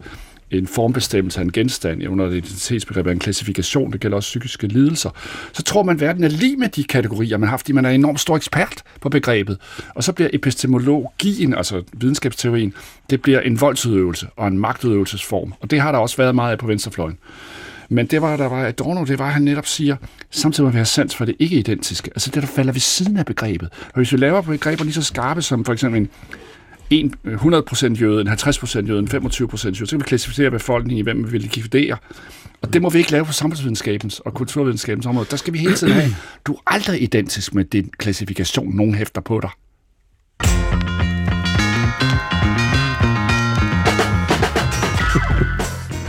en 0.53 0.67
formbestemmelse 0.67 1.41
af 1.41 1.45
en 1.45 1.53
genstand 1.53 2.09
under 2.09 2.27
et 2.27 2.33
identitetsbegreb 2.33 3.07
af 3.07 3.13
en 3.13 3.19
klassifikation, 3.19 3.93
det 3.93 4.01
gælder 4.01 4.17
også 4.17 4.27
psykiske 4.27 4.67
lidelser, 4.67 5.11
så 5.53 5.63
tror 5.63 5.83
man, 5.83 5.95
at 5.95 6.01
verden 6.01 6.25
er 6.25 6.29
lige 6.29 6.57
med 6.57 6.69
de 6.69 6.85
kategorier, 6.85 7.39
man 7.39 7.47
har 7.47 7.51
haft, 7.51 7.63
fordi 7.63 7.73
man 7.73 7.85
er 7.85 7.91
enormt 7.91 8.21
stor 8.21 8.37
ekspert 8.37 8.83
på 9.01 9.09
begrebet. 9.09 9.59
Og 9.95 10.05
så 10.05 10.13
bliver 10.13 10.31
epistemologien, 10.33 11.55
altså 11.55 11.83
videnskabsteorien, 11.93 12.75
det 13.11 13.23
bliver 13.23 13.41
en 13.41 13.61
voldsudøvelse 13.61 14.27
og 14.37 14.49
en 14.49 14.59
magtudøvelsesform. 14.59 15.55
Og 15.61 15.71
det 15.71 15.81
har 15.81 15.93
der 15.93 15.99
også 15.99 16.17
været 16.17 16.35
meget 16.35 16.53
af 16.53 16.59
på 16.59 16.67
venstrefløjen. 16.67 17.19
Men 17.89 18.07
det 18.07 18.23
var, 18.23 18.37
der 18.37 18.49
var 18.49 18.67
Adorno, 18.67 19.05
det 19.05 19.19
var, 19.19 19.27
at 19.27 19.33
han 19.33 19.43
netop 19.43 19.67
siger, 19.67 19.97
samtidig 20.31 20.65
med 20.65 20.73
vi 20.73 20.77
have 20.77 20.85
sans 20.85 21.17
for 21.17 21.25
det 21.25 21.35
ikke-identiske. 21.39 22.11
Altså 22.15 22.31
det, 22.35 22.43
der 22.43 22.49
falder 22.49 22.73
ved 22.73 22.81
siden 22.81 23.17
af 23.17 23.27
begrebet. 23.27 23.69
Og 23.73 23.95
hvis 23.95 24.13
vi 24.13 24.17
laver 24.17 24.41
begreber 24.41 24.85
lige 24.85 24.95
så 24.95 25.03
skarpe 25.03 25.43
som 25.43 25.65
for 25.65 25.73
eksempel 25.73 26.01
en 26.01 26.09
en 26.93 27.15
øh, 27.25 27.45
100% 27.45 27.95
jøde, 27.95 28.21
en 28.21 28.29
50% 28.29 28.87
jøde, 28.87 28.99
en 28.99 29.09
25% 29.09 29.67
jøde. 29.67 29.77
Så 29.77 29.87
kan 29.91 29.99
vi 29.99 30.05
klassificere 30.05 30.51
befolkningen 30.51 30.99
i, 30.99 31.03
hvem 31.03 31.25
vi 31.27 31.31
vil 31.31 31.41
likvidere. 31.41 31.97
Og 32.63 32.73
det 32.73 32.83
må 32.83 32.91
vi 32.91 32.99
ikke 32.99 33.13
lave 33.13 33.25
på 33.25 33.33
samfundsvidenskabens 33.33 34.21
og 34.21 34.35
kulturvidenskabens 34.35 35.07
område. 35.07 35.27
Der 35.31 35.37
skal 35.37 35.53
vi 35.53 35.59
hele 35.59 35.75
tiden 35.75 35.93
have, 35.93 36.11
du 36.47 36.53
er 36.53 36.59
aldrig 36.67 37.03
identisk 37.03 37.55
med 37.55 37.65
den 37.65 37.91
klassifikation, 37.99 38.77
nogen 38.77 38.95
hæfter 38.95 39.21
på 39.21 39.41
dig. 39.41 39.51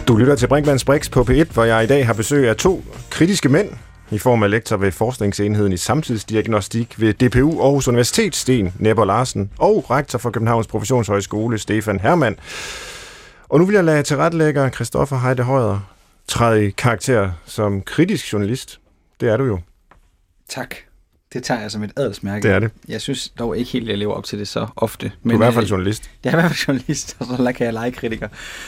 Du 0.08 0.18
lytter 0.18 0.36
til 0.36 0.48
Brinkmanns 0.48 0.86
Brix 0.86 1.12
på 1.12 1.22
P1, 1.22 1.54
hvor 1.54 1.64
jeg 1.64 1.84
i 1.84 1.88
dag 1.88 2.06
har 2.06 2.14
besøg 2.14 2.50
af 2.50 2.56
to 2.56 2.84
kritiske 3.10 3.50
mænd, 3.50 3.70
i 4.14 4.18
form 4.18 4.44
af 4.44 4.50
lektor 4.50 4.78
ved 4.78 4.92
Forskningsenheden 4.92 5.74
i 5.74 5.78
Samtidsdiagnostik 5.78 7.00
ved 7.00 7.14
DPU 7.14 7.62
Aarhus 7.62 7.88
Universitet, 7.88 8.36
Sten 8.36 8.74
Nepper 8.80 9.06
Larsen, 9.06 9.52
og 9.58 9.92
rektor 9.92 10.20
for 10.20 10.30
Københavns 10.30 10.68
Professionshøjskole, 10.68 11.58
Stefan 11.58 12.00
Hermann. 12.00 12.36
Og 13.50 13.60
nu 13.60 13.66
vil 13.66 13.74
jeg 13.74 13.84
lade 13.84 14.04
tilrettelægger 14.04 14.70
Christoffer 14.70 15.18
Heide 15.18 15.44
Højer 15.44 15.80
træde 16.28 16.66
i 16.68 16.70
karakter 16.70 17.32
som 17.46 17.82
kritisk 17.82 18.34
journalist. 18.34 18.80
Det 19.20 19.30
er 19.30 19.38
du 19.38 19.46
jo. 19.46 19.60
Tak. 20.50 20.76
Det 21.34 21.44
tager 21.44 21.62
jeg 21.62 21.72
som 21.72 21.84
et 21.84 21.92
adelsmærke. 21.98 22.48
Det 22.48 22.56
er 22.56 22.60
det. 22.60 22.72
Jeg 22.88 23.02
synes 23.02 23.30
dog 23.30 23.58
ikke 23.58 23.72
helt, 23.72 23.84
at 23.84 23.90
jeg 23.90 23.98
lever 23.98 24.14
op 24.14 24.24
til 24.24 24.40
det 24.40 24.48
så 24.48 24.68
ofte. 24.76 25.12
Men, 25.24 25.30
du 25.30 25.30
er 25.30 25.34
i 25.36 25.46
hvert 25.46 25.54
fald 25.54 25.66
øh, 25.66 25.72
journalist. 25.72 26.12
Jeg 26.24 26.34
er 26.34 26.38
i 26.38 26.42
hvert 26.42 26.52
fald 26.52 26.68
journalist, 26.68 27.16
og 27.20 27.26
så 27.26 27.54
kan 27.56 27.66
jeg 27.66 27.74
lege 27.74 27.92
kritiker. 27.92 28.28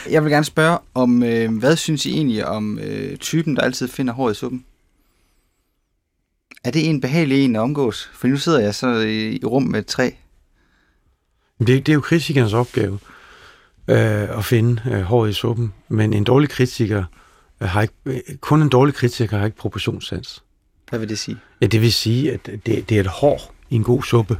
Jeg 0.10 0.24
vil 0.24 0.32
gerne 0.32 0.46
spørge 0.46 0.78
om, 0.94 1.24
øh, 1.24 1.58
hvad 1.58 1.76
synes 1.76 2.06
I 2.06 2.14
egentlig 2.14 2.46
om 2.46 2.80
øh, 2.80 3.18
typen, 3.18 3.56
der 3.56 3.62
altid 3.62 3.88
finder 3.88 4.14
håret 4.14 4.34
i 4.34 4.36
suppen? 4.38 4.66
Er 6.66 6.72
det 6.72 6.90
en 6.90 7.02
behagelig 7.02 7.46
en 7.46 7.56
at 7.56 7.60
omgås? 7.60 8.10
For 8.14 8.28
nu 8.28 8.38
sidder 8.38 8.60
jeg 8.60 8.76
så 8.76 9.00
i, 9.00 9.36
i 9.36 9.46
rum 9.46 9.64
med 9.64 9.84
tre. 9.84 10.16
Det, 11.60 11.68
det 11.68 11.90
er 11.90 11.94
jo 11.94 12.02
kritikernes 12.02 12.54
opgave 12.54 13.00
øh, 13.88 14.38
at 14.38 14.46
finde 14.46 14.82
øh, 14.92 15.02
håret 15.02 15.30
i 15.30 15.34
suppen. 15.34 15.74
Men 15.90 16.14
en 16.14 16.24
dårlig 16.24 16.50
kritiker 16.50 17.04
øh, 17.62 17.68
har 17.68 17.82
ikke, 17.82 17.94
øh, 18.06 18.20
kun 18.40 18.62
en 18.62 18.70
dårlig 18.70 18.96
kritiker 18.96 19.38
har 19.38 19.46
ikke 19.46 19.58
proportionssans. 19.58 20.44
Hvad 20.90 21.00
vil 21.00 21.10
det 21.10 21.20
sige? 21.20 21.38
Ja, 21.62 21.66
det 21.66 21.82
vil 21.82 21.94
sige, 21.94 22.34
at 22.34 22.46
det, 22.46 22.66
det 22.66 22.92
er 22.92 23.00
et 23.00 23.08
hår 23.08 23.54
i 23.70 23.76
en 23.76 23.84
god 23.84 24.04
suppe. 24.04 24.38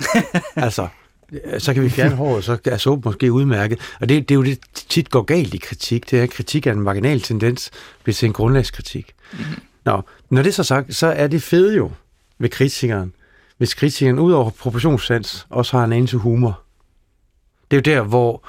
altså, 0.56 0.88
så 1.58 1.74
kan 1.74 1.82
vi 1.82 1.90
fjerne 1.90 2.14
håret, 2.14 2.44
så 2.44 2.58
er 2.64 2.76
suppen 2.76 3.10
måske 3.10 3.32
udmærket. 3.32 3.78
Og 4.00 4.08
det, 4.08 4.28
det 4.28 4.34
er 4.34 4.36
jo 4.36 4.44
det, 4.44 4.58
tit 4.74 5.10
går 5.10 5.22
galt 5.22 5.54
i 5.54 5.58
kritik. 5.58 6.10
Det 6.10 6.18
er, 6.18 6.22
at 6.22 6.30
kritik 6.30 6.66
er 6.66 6.72
en 6.72 6.80
marginal 6.80 7.20
tendens, 7.20 7.70
bliver 8.02 8.14
til 8.14 8.26
en 8.26 8.32
grundlagskritik. 8.32 9.12
Mm-hmm. 9.32 9.54
Nå, 9.90 10.02
når 10.30 10.42
det 10.42 10.48
er 10.48 10.52
så 10.52 10.64
sagt, 10.64 10.94
så 10.94 11.06
er 11.06 11.26
det 11.26 11.42
fede 11.42 11.76
jo 11.76 11.90
ved 12.38 12.48
kritikeren, 12.48 13.12
hvis 13.58 13.74
kritikeren 13.74 14.18
ud 14.18 14.32
over 14.32 14.50
proportionssans 14.50 15.46
også 15.50 15.76
har 15.76 15.84
en 15.84 15.92
anelse 15.92 16.16
humor. 16.16 16.60
Det 17.70 17.76
er 17.76 17.92
jo 17.92 17.96
der, 17.96 18.02
hvor 18.02 18.42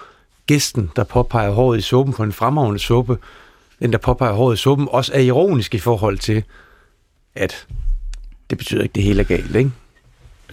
gæsten, 0.48 0.92
der 0.96 1.04
påpeger 1.04 1.52
håret 1.52 1.78
i 1.78 1.82
suppen 1.82 2.14
på 2.14 2.24
en 2.24 2.34
fremragende 2.34 2.80
suppe, 2.80 3.18
den, 3.80 3.92
der 3.92 3.98
påpeger 3.98 4.34
håret 4.34 4.56
i 4.56 4.58
suppen, 4.58 4.88
også 4.92 5.14
er 5.14 5.20
ironisk 5.20 5.76
i 5.76 5.80
forhold 5.80 6.18
til, 6.18 6.44
at 7.36 7.68
det 8.50 8.58
betyder 8.58 8.82
ikke, 8.82 8.92
at 8.92 8.96
det 8.96 9.04
hele 9.04 9.20
er 9.20 9.26
galt, 9.26 9.56
ikke? 9.56 9.72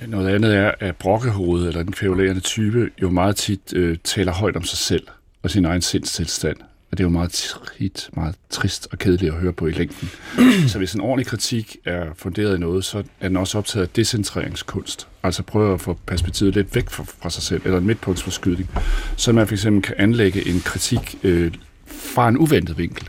Noget 0.06 0.28
andet 0.28 0.56
er, 0.56 0.72
at 0.80 0.96
brokkehovedet, 0.96 1.68
eller 1.68 1.82
den 1.82 1.92
kvævlerende 1.92 2.40
type, 2.40 2.90
jo 3.02 3.10
meget 3.10 3.36
tit 3.36 3.72
øh, 3.72 3.98
taler 4.04 4.32
højt 4.32 4.56
om 4.56 4.62
sig 4.62 4.78
selv 4.78 5.06
og 5.42 5.50
sin 5.50 5.64
egen 5.64 5.82
sindstilstand. 5.82 6.56
Og 6.90 6.98
det 6.98 7.04
er 7.04 7.08
jo 7.08 7.12
meget 7.12 7.30
tit, 7.30 8.10
meget 8.12 8.34
trist 8.50 8.88
og 8.92 8.98
kedeligt 8.98 9.32
at 9.32 9.40
høre 9.40 9.52
på 9.52 9.66
i 9.66 9.72
længden. 9.72 10.10
så 10.70 10.78
hvis 10.78 10.94
en 10.94 11.00
ordentlig 11.00 11.26
kritik 11.26 11.76
er 11.84 12.04
funderet 12.16 12.56
i 12.56 12.60
noget, 12.60 12.84
så 12.84 13.02
er 13.20 13.28
den 13.28 13.36
også 13.36 13.58
optaget 13.58 13.86
af 13.86 13.88
decentreringskunst. 13.88 15.08
Altså 15.22 15.42
prøve 15.42 15.74
at 15.74 15.80
få 15.80 15.98
perspektivet 16.06 16.54
lidt 16.54 16.74
væk 16.74 16.90
fra, 16.90 17.04
fra 17.22 17.30
sig 17.30 17.42
selv, 17.42 17.62
eller 17.64 17.78
en 17.78 17.86
midtpunktsforskydning. 17.86 18.70
Så 19.16 19.32
man 19.32 19.46
for 19.46 19.54
eksempel 19.54 19.82
kan 19.82 19.94
anlægge 19.98 20.48
en 20.48 20.60
kritik 20.60 21.18
øh, 21.22 21.52
fra 21.86 22.28
en 22.28 22.38
uventet 22.38 22.78
vinkel. 22.78 23.08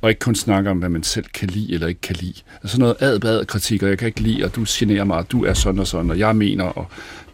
og 0.00 0.10
ikke 0.10 0.18
kun 0.18 0.34
snakke 0.34 0.70
om, 0.70 0.78
hvad 0.78 0.88
man 0.88 1.02
selv 1.02 1.24
kan 1.34 1.48
lide 1.48 1.74
eller 1.74 1.86
ikke 1.86 2.00
kan 2.00 2.16
lide. 2.16 2.34
Altså 2.62 2.78
noget 2.78 2.96
ad 3.00 3.46
kritik, 3.46 3.82
og 3.82 3.88
jeg 3.88 3.98
kan 3.98 4.06
ikke 4.08 4.20
lide, 4.20 4.44
og 4.44 4.54
du 4.54 4.64
generer 4.68 5.04
mig, 5.04 5.16
og 5.16 5.32
du 5.32 5.44
er 5.44 5.54
sådan 5.54 5.80
og 5.80 5.86
sådan, 5.86 6.10
og 6.10 6.18
jeg 6.18 6.36
mener, 6.36 6.64
og 6.64 6.86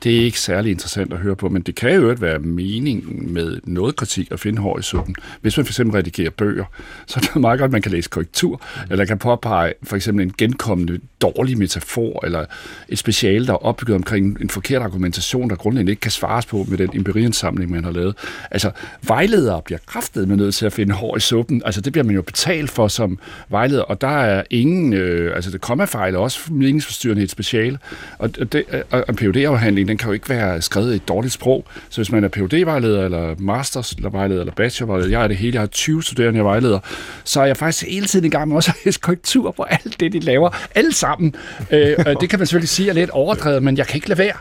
det 0.02 0.20
er 0.20 0.24
ikke 0.24 0.40
særlig 0.40 0.70
interessant 0.70 1.12
at 1.12 1.18
høre 1.18 1.36
på, 1.36 1.48
men 1.48 1.62
det 1.62 1.74
kan 1.74 1.94
jo 1.94 2.14
være 2.18 2.38
meningen 2.38 3.32
med 3.32 3.60
noget 3.64 3.96
kritik 3.96 4.32
at 4.32 4.40
finde 4.40 4.62
hår 4.62 4.78
i 4.78 4.82
suppen. 4.82 5.14
Hvis 5.40 5.56
man 5.56 5.66
for 5.66 5.70
eksempel 5.70 5.96
redigerer 5.96 6.30
bøger, 6.30 6.64
så 7.06 7.20
er 7.22 7.32
det 7.32 7.40
meget 7.40 7.58
godt, 7.58 7.68
at 7.68 7.72
man 7.72 7.82
kan 7.82 7.92
læse 7.92 8.10
korrektur, 8.10 8.60
eller 8.90 9.04
kan 9.04 9.18
påpege 9.18 9.72
for 9.82 9.96
eksempel 9.96 10.26
en 10.26 10.32
genkommende 10.38 11.00
dårlig 11.20 11.58
metafor, 11.58 12.24
eller 12.24 12.44
et 12.88 12.98
speciale, 12.98 13.46
der 13.46 13.52
er 13.52 13.56
opbygget 13.56 13.94
omkring 13.94 14.40
en 14.40 14.50
forkert 14.50 14.82
argumentation, 14.82 15.50
der 15.50 15.56
grundlæggende 15.56 15.92
ikke 15.92 16.00
kan 16.00 16.10
svares 16.10 16.46
på 16.46 16.66
med 16.68 16.78
den 16.78 16.90
empiriensamling, 16.94 17.70
man 17.70 17.84
har 17.84 17.90
lavet. 17.90 18.16
Altså, 18.50 18.70
vejledere 19.02 19.62
bliver 19.62 19.78
kraftet 19.86 20.28
med 20.28 20.36
nødt 20.36 20.54
til 20.54 20.66
at 20.66 20.72
finde 20.72 20.94
hår 20.94 21.16
i 21.16 21.20
suppen. 21.20 21.62
Altså, 21.64 21.80
det 21.80 21.92
bliver 21.92 22.04
man 22.04 22.14
jo 22.14 22.22
betalt 22.22 22.70
for 22.70 22.88
som 22.88 23.18
vejleder, 23.48 23.82
og 23.82 24.00
der 24.00 24.08
er 24.08 24.42
ingen, 24.50 24.92
øh, 24.92 25.36
altså 25.36 25.50
det 25.50 25.60
kommer 25.60 25.86
fejl 25.86 26.16
også 26.16 26.52
meningsforstyrrende 26.52 27.22
i 27.22 27.24
et 27.24 27.30
speciale, 27.30 27.78
og, 28.18 28.52
det, 28.52 28.64
og 28.90 29.04
en 29.08 29.16
phd 29.16 29.36
afhandling 29.36 29.91
den 29.92 29.98
kan 29.98 30.06
jo 30.06 30.12
ikke 30.12 30.28
være 30.28 30.62
skrevet 30.62 30.92
i 30.92 30.96
et 30.96 31.08
dårligt 31.08 31.34
sprog. 31.34 31.64
Så 31.88 31.98
hvis 31.98 32.12
man 32.12 32.24
er 32.24 32.28
phd 32.28 32.64
vejleder 32.64 33.04
eller 33.04 33.34
masters 33.38 33.94
vejleder 34.12 34.40
eller 34.40 34.54
bachelor 34.54 35.08
jeg 35.08 35.24
er 35.24 35.28
det 35.28 35.36
hele, 35.36 35.54
jeg 35.54 35.60
har 35.60 35.66
20 35.66 36.02
studerende, 36.02 36.36
jeg 36.36 36.44
vejleder, 36.44 36.78
så 37.24 37.40
er 37.40 37.46
jeg 37.46 37.56
faktisk 37.56 37.86
hele 37.86 38.06
tiden 38.06 38.24
i 38.24 38.28
gang 38.28 38.48
med 38.48 38.56
også 38.56 38.72
at 38.86 39.00
korrektur 39.00 39.50
på 39.50 39.62
alt 39.62 40.00
det, 40.00 40.12
de 40.12 40.20
laver. 40.20 40.50
Alle 40.74 40.92
sammen. 40.92 41.34
Øh, 41.70 41.96
det 42.20 42.30
kan 42.30 42.38
man 42.38 42.46
selvfølgelig 42.46 42.68
sige 42.68 42.88
er 42.88 42.92
lidt 42.92 43.10
overdrevet, 43.10 43.62
men 43.62 43.76
jeg 43.76 43.86
kan 43.86 43.96
ikke 43.96 44.08
lade 44.08 44.18
være 44.18 44.36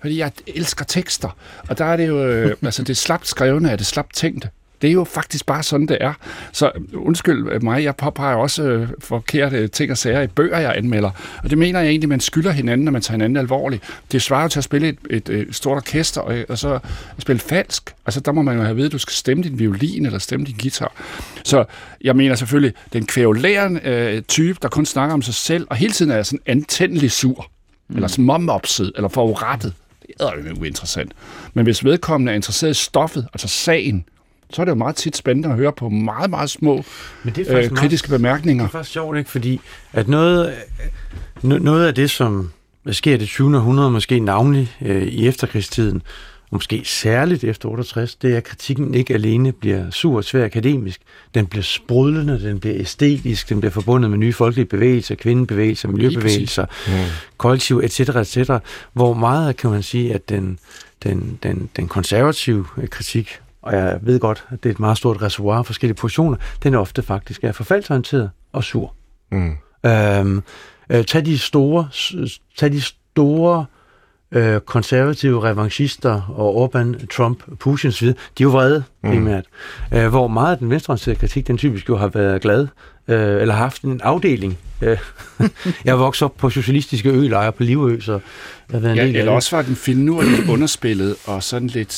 fordi 0.00 0.18
jeg 0.18 0.32
elsker 0.46 0.84
tekster. 0.84 1.36
Og 1.68 1.78
der 1.78 1.84
er 1.84 1.96
det 1.96 2.08
jo, 2.08 2.26
øh, 2.26 2.56
altså 2.64 2.82
det 2.82 2.96
slapt 2.96 3.28
skrevne 3.28 3.70
er 3.70 3.76
det 3.76 3.86
slapt 3.86 4.14
tænkte. 4.14 4.48
Det 4.82 4.88
er 4.88 4.92
jo 4.92 5.04
faktisk 5.04 5.46
bare 5.46 5.62
sådan, 5.62 5.86
det 5.86 5.98
er. 6.00 6.12
Så 6.52 6.70
undskyld 6.94 7.60
mig, 7.60 7.84
jeg 7.84 7.96
påpeger 7.96 8.36
også 8.36 8.62
øh, 8.62 8.88
forkerte 8.98 9.68
ting 9.68 9.90
og 9.90 9.98
sager 9.98 10.22
i 10.22 10.26
bøger, 10.26 10.58
jeg 10.58 10.72
anmelder. 10.76 11.10
Og 11.42 11.50
det 11.50 11.58
mener 11.58 11.80
jeg 11.80 11.88
egentlig, 11.88 12.08
man 12.08 12.20
skylder 12.20 12.50
hinanden, 12.50 12.84
når 12.84 12.92
man 12.92 13.02
tager 13.02 13.14
hinanden 13.14 13.36
alvorligt. 13.36 13.82
Det 14.12 14.22
svarer 14.22 14.42
jo 14.42 14.48
til 14.48 14.60
at 14.60 14.64
spille 14.64 14.88
et, 14.88 14.98
et, 15.10 15.28
et 15.28 15.54
stort 15.54 15.76
orkester, 15.76 16.20
og, 16.20 16.44
og 16.48 16.58
så 16.58 16.78
spille 17.18 17.40
falsk. 17.40 17.94
Altså, 18.06 18.20
der 18.20 18.32
må 18.32 18.42
man 18.42 18.56
jo 18.56 18.62
have 18.62 18.76
ved, 18.76 18.86
at 18.86 18.92
du 18.92 18.98
skal 18.98 19.12
stemme 19.12 19.42
din 19.42 19.58
violin 19.58 20.06
eller 20.06 20.18
stemme 20.18 20.46
din 20.46 20.56
guitar. 20.60 20.92
Så 21.44 21.64
jeg 22.00 22.16
mener 22.16 22.34
selvfølgelig, 22.34 22.74
den 22.92 23.06
kvævlærende 23.06 23.80
øh, 23.84 24.22
type, 24.22 24.58
der 24.62 24.68
kun 24.68 24.86
snakker 24.86 25.14
om 25.14 25.22
sig 25.22 25.34
selv, 25.34 25.66
og 25.70 25.76
hele 25.76 25.92
tiden 25.92 26.12
er 26.12 26.22
sådan 26.22 26.40
antændelig 26.46 27.10
sur, 27.12 27.50
mm. 27.88 27.94
eller 27.94 28.08
småmopset, 28.08 28.92
eller 28.96 29.08
forurettet. 29.08 29.74
Det 30.02 30.14
er 30.20 30.30
jo 30.48 30.60
uinteressant. 30.60 31.12
Men 31.54 31.64
hvis 31.64 31.84
vedkommende 31.84 32.32
er 32.32 32.36
interesseret 32.36 32.70
i 32.70 32.74
stoffet, 32.74 33.26
altså 33.32 33.48
sagen, 33.48 34.04
så 34.50 34.62
er 34.62 34.64
det 34.64 34.70
jo 34.70 34.76
meget 34.76 34.96
tit 34.96 35.16
spændende 35.16 35.48
at 35.48 35.54
høre 35.54 35.72
på 35.72 35.88
meget, 35.88 36.30
meget 36.30 36.50
små 36.50 36.84
Men 37.24 37.34
det 37.34 37.50
er 37.50 37.58
øh, 37.58 37.70
kritiske 37.70 38.08
meget, 38.10 38.20
bemærkninger. 38.20 38.64
Det 38.64 38.68
er 38.68 38.72
faktisk 38.72 38.92
sjovt, 38.92 39.18
ikke? 39.18 39.30
Fordi 39.30 39.60
at 39.92 40.08
noget, 40.08 40.54
noget 41.42 41.86
af 41.86 41.94
det, 41.94 42.10
som 42.10 42.50
sker 42.90 43.14
i 43.14 43.16
det 43.16 43.28
20. 43.28 43.56
århundrede, 43.56 43.90
måske 43.90 44.20
navnlig 44.20 44.76
øh, 44.82 45.02
i 45.02 45.28
efterkrigstiden, 45.28 46.02
og 46.50 46.56
måske 46.56 46.82
særligt 46.84 47.44
efter 47.44 47.68
68, 47.68 48.14
det 48.14 48.32
er, 48.32 48.36
at 48.36 48.44
kritikken 48.44 48.94
ikke 48.94 49.14
alene 49.14 49.52
bliver 49.52 49.90
sur 49.90 50.16
og 50.16 50.24
svær 50.24 50.44
akademisk. 50.44 51.00
Den 51.34 51.46
bliver 51.46 51.62
sprudlende, 51.62 52.40
den 52.40 52.60
bliver 52.60 52.76
æstetisk, 52.78 53.48
den 53.48 53.60
bliver 53.60 53.72
forbundet 53.72 54.10
med 54.10 54.18
nye 54.18 54.32
folkelige 54.32 54.66
bevægelser, 54.66 55.14
kvindebevægelser, 55.14 55.88
miljøbevægelser, 55.88 56.66
mm. 56.86 56.92
kollektiv, 57.38 57.80
etc., 57.84 58.00
etc., 58.00 58.50
hvor 58.92 59.14
meget 59.14 59.56
kan 59.56 59.70
man 59.70 59.82
sige, 59.82 60.14
at 60.14 60.28
den, 60.28 60.58
den, 61.02 61.38
den, 61.42 61.70
den 61.76 61.88
konservative 61.88 62.66
kritik 62.90 63.40
og 63.66 63.72
jeg 63.72 63.98
ved 64.02 64.20
godt, 64.20 64.44
at 64.50 64.62
det 64.62 64.68
er 64.68 64.74
et 64.74 64.80
meget 64.80 64.98
stort 64.98 65.22
reservoir 65.22 65.58
af 65.58 65.66
forskellige 65.66 65.96
positioner, 65.96 66.36
den 66.62 66.74
er 66.74 66.78
ofte 66.78 67.02
faktisk 67.02 67.44
er 67.44 67.52
forfaldsorienteret 67.52 68.30
og 68.52 68.64
sur. 68.64 68.94
Mm. 69.32 69.56
Øhm, 69.86 70.42
øh, 70.90 71.04
tag 71.04 71.24
de 71.24 71.38
store, 71.38 71.88
tag 72.58 72.72
de 72.72 72.80
store 72.80 73.66
øh, 74.32 74.60
konservative 74.60 75.44
revanchister 75.44 76.22
og 76.36 76.64
Orbán, 76.64 77.06
Trump, 77.06 77.42
Putin 77.58 77.88
osv., 77.88 78.06
de 78.08 78.12
er 78.12 78.42
jo 78.42 78.48
vrede 78.48 78.84
mm. 79.02 79.10
primært. 79.10 79.44
Mm. 79.90 79.96
Øh, 79.96 80.08
hvor 80.08 80.28
meget 80.28 80.52
af 80.52 80.58
den 80.58 80.70
venstreorienterede 80.70 81.18
kritik, 81.18 81.46
den 81.46 81.58
typisk 81.58 81.88
jo 81.88 81.96
har 81.96 82.08
været 82.08 82.42
glad, 82.42 82.68
øh, 83.08 83.40
eller 83.40 83.54
haft 83.54 83.82
en 83.82 84.00
afdeling. 84.00 84.58
Jeg 85.84 85.98
vokset 85.98 86.22
op 86.22 86.36
på 86.36 86.50
socialistiske 86.50 87.10
ølejre 87.10 87.52
på 87.52 87.62
Livø, 87.62 88.00
så 88.00 88.20
jeg 88.72 88.80
har 88.80 88.88
ja, 88.88 89.06
eller 89.06 89.32
også 89.32 89.56
var 89.56 89.62
den 89.62 89.76
finurligt 89.76 90.48
underspillet, 90.48 91.16
og 91.24 91.42
sådan 91.42 91.68
lidt, 91.68 91.92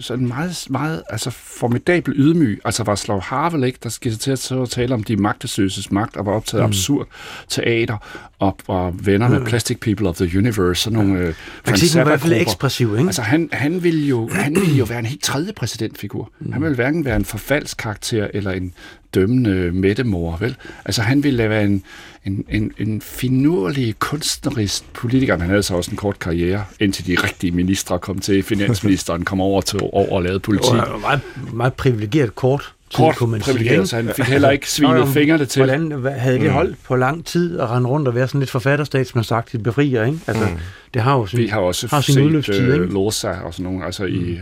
sådan 0.00 0.26
meget, 0.26 0.66
meget 0.70 1.02
altså 1.10 1.30
formidabel 1.30 2.14
ydmyg. 2.16 2.60
Altså 2.64 2.82
Václav 2.82 3.20
Havel, 3.20 3.64
ikke, 3.64 3.78
der 3.82 3.88
skal 3.88 4.12
til 4.12 4.30
at, 4.30 4.68
tale 4.70 4.94
om 4.94 5.04
de 5.04 5.16
magtesløses 5.16 5.92
magt, 5.92 6.16
og 6.16 6.26
var 6.26 6.32
optaget 6.32 6.64
mm. 6.64 6.68
absurd 6.68 7.08
teater, 7.48 7.96
og, 8.38 8.58
og 8.66 9.06
venner 9.06 9.28
med 9.28 9.38
mm. 9.38 9.44
Plastic 9.44 9.80
People 9.80 10.08
of 10.08 10.16
the 10.16 10.38
Universe, 10.38 10.82
sådan 10.82 10.98
nogle 10.98 11.18
ja. 11.18 11.26
øh, 11.26 11.34
var 11.66 12.00
i 12.00 12.04
hvert 12.04 12.20
fald 12.20 12.32
ekspressiv, 12.32 12.92
ikke? 12.92 13.06
Altså 13.06 13.22
han, 13.22 13.48
han, 13.52 13.82
ville 13.82 14.06
jo, 14.06 14.28
han 14.32 14.54
ville 14.54 14.74
jo 14.76 14.84
være 14.84 14.98
en 14.98 15.06
helt 15.06 15.22
tredje 15.22 15.52
præsidentfigur. 15.52 16.30
Mm. 16.40 16.52
Han 16.52 16.62
ville 16.62 16.74
hverken 16.74 17.04
være 17.04 17.16
en 17.16 17.24
forfaldskarakter 17.24 18.28
eller 18.34 18.50
en 18.50 18.72
dømmende 19.14 19.72
mættemor, 19.72 20.36
vel? 20.36 20.56
Altså 20.84 21.02
han 21.02 21.22
ville 21.22 21.48
være 21.48 21.64
en, 21.64 21.82
en, 22.24 22.44
en, 22.48 22.72
en 22.78 23.00
finurlig 23.00 23.98
kunstnerisk 23.98 24.92
politiker, 24.92 25.34
men 25.34 25.40
han 25.40 25.50
havde 25.50 25.62
så 25.62 25.74
også 25.74 25.90
en 25.90 25.96
kort 25.96 26.18
karriere, 26.18 26.64
indtil 26.80 27.06
de 27.06 27.22
rigtige 27.22 27.50
ministre 27.50 27.98
kom 27.98 28.18
til. 28.18 28.42
Finansministeren 28.42 29.24
kom 29.24 29.40
over 29.40 29.60
til 29.60 29.80
over 29.82 30.12
og 30.12 30.22
lavede 30.22 30.40
politik. 30.40 30.72
Det 30.72 30.92
var 30.92 30.98
meget, 30.98 31.20
meget 31.52 31.74
privilegeret 31.74 32.34
kort 32.34 32.75
kort 32.94 33.16
kunne 33.16 33.30
man 33.30 33.42
sige. 33.42 33.86
Så 33.86 33.96
han 33.96 34.10
fik 34.16 34.24
heller 34.24 34.50
ikke 34.50 34.70
svinet 34.70 34.96
Nå, 34.96 35.06
fingrene 35.06 35.44
til. 35.44 35.64
Hvordan 35.64 36.04
havde 36.18 36.38
det 36.38 36.46
mm. 36.46 36.52
holdt 36.52 36.76
på 36.84 36.96
lang 36.96 37.24
tid 37.24 37.60
at 37.60 37.70
rende 37.70 37.88
rundt 37.88 38.08
og 38.08 38.14
være 38.14 38.28
sådan 38.28 38.38
lidt 38.38 38.50
forfatterstatsmandsagtigt 38.50 39.62
befrier, 39.62 40.04
ikke? 40.04 40.18
Altså, 40.26 40.44
mm. 40.44 40.58
det 40.94 41.02
har 41.02 41.16
jo 41.16 41.26
sin, 41.26 41.38
Vi 41.38 41.46
har 41.46 41.60
også 41.60 41.88
har 41.90 42.00
sin 42.00 42.14
set 42.14 42.22
udløbstid, 42.22 42.80
uh, 42.80 42.92
Losa 42.92 43.30
og 43.30 43.54
sådan 43.54 43.64
nogle, 43.64 43.84
altså 43.84 44.02
mm. 44.02 44.08
i, 44.08 44.32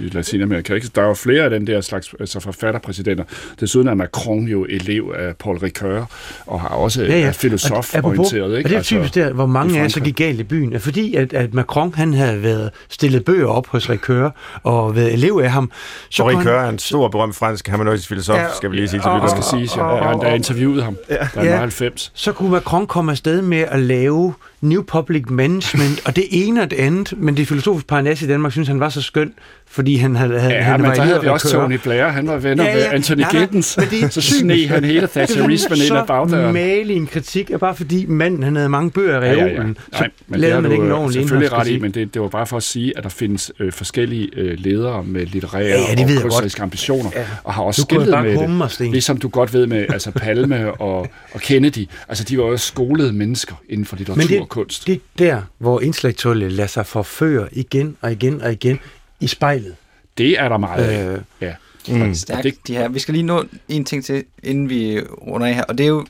uh, 0.00 0.06
i 0.06 0.08
Latinamerika. 0.08 0.74
Ikke? 0.74 0.90
Der 0.94 1.02
er 1.02 1.06
jo 1.06 1.14
flere 1.14 1.44
af 1.44 1.50
den 1.50 1.66
der 1.66 1.80
slags 1.80 2.14
altså 2.20 2.40
forfatterpræsidenter. 2.40 3.24
Desuden 3.60 3.88
er 3.88 3.94
Macron 3.94 4.44
jo 4.44 4.64
elev 4.64 5.14
af 5.18 5.36
Paul 5.36 5.58
Ricoeur, 5.58 6.10
og 6.46 6.60
har 6.60 6.68
også 6.68 7.04
ja, 7.04 7.18
ja. 7.18 7.30
filosof-orienteret. 7.30 8.58
Ikke? 8.58 8.66
Og 8.66 8.68
det 8.68 8.72
er 8.72 8.76
altså, 8.76 8.94
typisk 8.94 9.14
der, 9.14 9.32
hvor 9.32 9.46
mange 9.46 9.80
af 9.80 9.84
os 9.84 9.94
gik 9.94 10.16
galt 10.16 10.40
i 10.40 10.44
byen. 10.44 10.80
Fordi 10.80 11.14
at, 11.14 11.32
at 11.32 11.54
Macron 11.54 11.94
han 11.94 12.14
havde 12.14 12.42
været 12.42 12.70
stillet 12.88 13.24
bøger 13.24 13.46
op 13.46 13.66
hos 13.66 13.90
Ricoeur 13.90 14.36
og 14.62 14.96
været 14.96 15.12
elev 15.12 15.40
af 15.44 15.50
ham. 15.50 15.70
Så 16.10 16.22
og 16.22 16.28
Ricoeur 16.28 16.54
er 16.54 16.68
en 16.68 16.78
stor 16.78 17.08
berømt 17.08 17.36
fransk 17.36 17.59
fransk 17.60 17.68
hermeneutisk 17.68 18.08
filosof, 18.08 18.36
ja, 18.36 18.46
skal 18.56 18.70
vi 18.70 18.76
lige 18.76 18.88
sige 18.88 19.00
til 19.00 19.10
lytterne. 19.10 19.30
skal 19.30 19.68
sige, 19.68 19.80
ja. 19.82 19.94
Jeg 19.94 20.04
har 20.04 20.12
endda 20.12 20.34
interviewet 20.34 20.84
ham, 20.84 20.96
ja. 21.10 21.28
der 21.34 21.40
er 21.40 21.56
90. 21.56 22.12
Så 22.14 22.32
kunne 22.32 22.50
Macron 22.50 22.86
komme 22.86 23.12
afsted 23.12 23.42
med 23.42 23.58
at 23.58 23.80
lave 23.80 24.34
New 24.60 24.82
Public 24.82 25.24
Management, 25.28 26.06
og 26.06 26.16
det 26.16 26.24
ene 26.30 26.62
og 26.62 26.70
det 26.70 26.76
andet, 26.76 27.12
men 27.16 27.36
det 27.36 27.48
filosofiske 27.48 27.86
parnas 27.86 28.22
i 28.22 28.26
Danmark 28.26 28.52
synes 28.52 28.68
han 28.68 28.80
var 28.80 28.88
så 28.88 29.02
skøn, 29.02 29.32
fordi 29.72 29.96
han 29.96 30.16
havde, 30.16 30.40
havde 30.40 30.54
ja, 30.54 30.62
han 30.62 30.82
men 30.82 30.94
så 30.94 31.02
havde 31.02 31.20
vi 31.20 31.26
også 31.26 31.50
Tony 31.50 31.78
Blair, 31.82 32.04
han 32.04 32.26
var 32.26 32.36
venner 32.36 32.64
ja, 32.64 32.70
ja. 32.70 32.76
med 32.76 32.94
Anthony 32.94 33.20
ja, 33.20 33.28
Giddens, 33.30 33.78
så 34.10 34.20
sne 34.20 34.66
han 34.66 34.84
hele 34.84 35.06
Thatcherismen 35.06 35.78
ind 35.78 35.96
ad 35.96 36.06
bagdøren. 36.06 36.54
malig 36.54 36.96
en 36.96 37.06
kritik, 37.06 37.50
er 37.50 37.58
bare 37.58 37.74
fordi 37.76 38.06
manden 38.06 38.42
han 38.42 38.56
havde 38.56 38.68
mange 38.68 38.90
bøger 38.90 39.16
i 39.16 39.18
reolen, 39.18 39.48
ja, 39.48 39.52
ja, 39.52 39.62
ja. 39.62 39.74
så 39.92 39.98
Nej, 39.98 40.10
men 40.28 40.40
lavede 40.40 40.62
man 40.62 40.72
ikke 40.72 40.84
en 40.84 40.92
ordentlig 40.92 41.20
Selvfølgelig 41.22 41.52
ret 41.52 41.68
i, 41.68 41.78
men 41.78 41.90
det, 41.90 42.14
det 42.14 42.22
var 42.22 42.28
bare 42.28 42.46
for 42.46 42.56
at 42.56 42.62
sige, 42.62 42.98
at 42.98 43.04
der 43.04 43.10
findes 43.10 43.52
øh, 43.60 43.72
forskellige 43.72 44.28
øh, 44.36 44.58
ledere 44.58 45.04
med 45.04 45.26
litterære 45.26 45.64
ja, 45.64 45.80
ja, 45.98 46.16
og 46.16 46.22
kunstneriske 46.22 46.62
ambitioner, 46.62 47.10
ja. 47.14 47.24
og 47.44 47.54
har 47.54 47.62
også 47.62 47.82
skiltet 47.82 48.22
med 48.22 48.68
det, 48.78 48.90
ligesom 48.90 49.16
du 49.16 49.28
godt 49.28 49.54
ved 49.54 49.66
med 49.66 49.86
altså 49.88 50.10
Palme 50.10 50.72
og, 50.72 51.08
og 51.32 51.40
Kennedy, 51.40 51.88
altså 52.08 52.24
de 52.24 52.38
var 52.38 52.44
jo 52.44 52.56
skolede 52.56 53.12
mennesker 53.12 53.54
inden 53.68 53.86
for 53.86 53.96
litteratur 53.96 54.40
og 54.40 54.48
kunst. 54.48 54.86
det 54.86 54.94
er 54.94 54.98
der, 55.18 55.42
hvor 55.58 55.80
intellektuelle 55.80 56.48
lader 56.48 56.68
sig 56.68 56.86
forføre 56.86 57.48
igen 57.52 57.96
og 58.00 58.12
igen 58.12 58.42
og 58.42 58.52
igen 58.52 58.80
i 59.20 59.26
spejlet. 59.26 59.76
Det 60.18 60.40
er 60.40 60.48
der 60.48 60.58
meget 60.58 60.84
af. 60.84 61.14
Øh, 61.14 61.22
ja. 61.40 61.54
Mm. 61.88 62.14
Stærkt, 62.14 62.44
det, 62.44 62.54
de 62.66 62.76
her. 62.76 62.88
Vi 62.88 62.98
skal 62.98 63.14
lige 63.14 63.22
nå 63.22 63.44
en 63.68 63.84
ting 63.84 64.04
til, 64.04 64.24
inden 64.42 64.68
vi 64.68 65.00
runder 65.00 65.46
af 65.46 65.54
her, 65.54 65.64
og 65.64 65.78
det 65.78 65.84
er 65.84 65.88
jo 65.88 66.06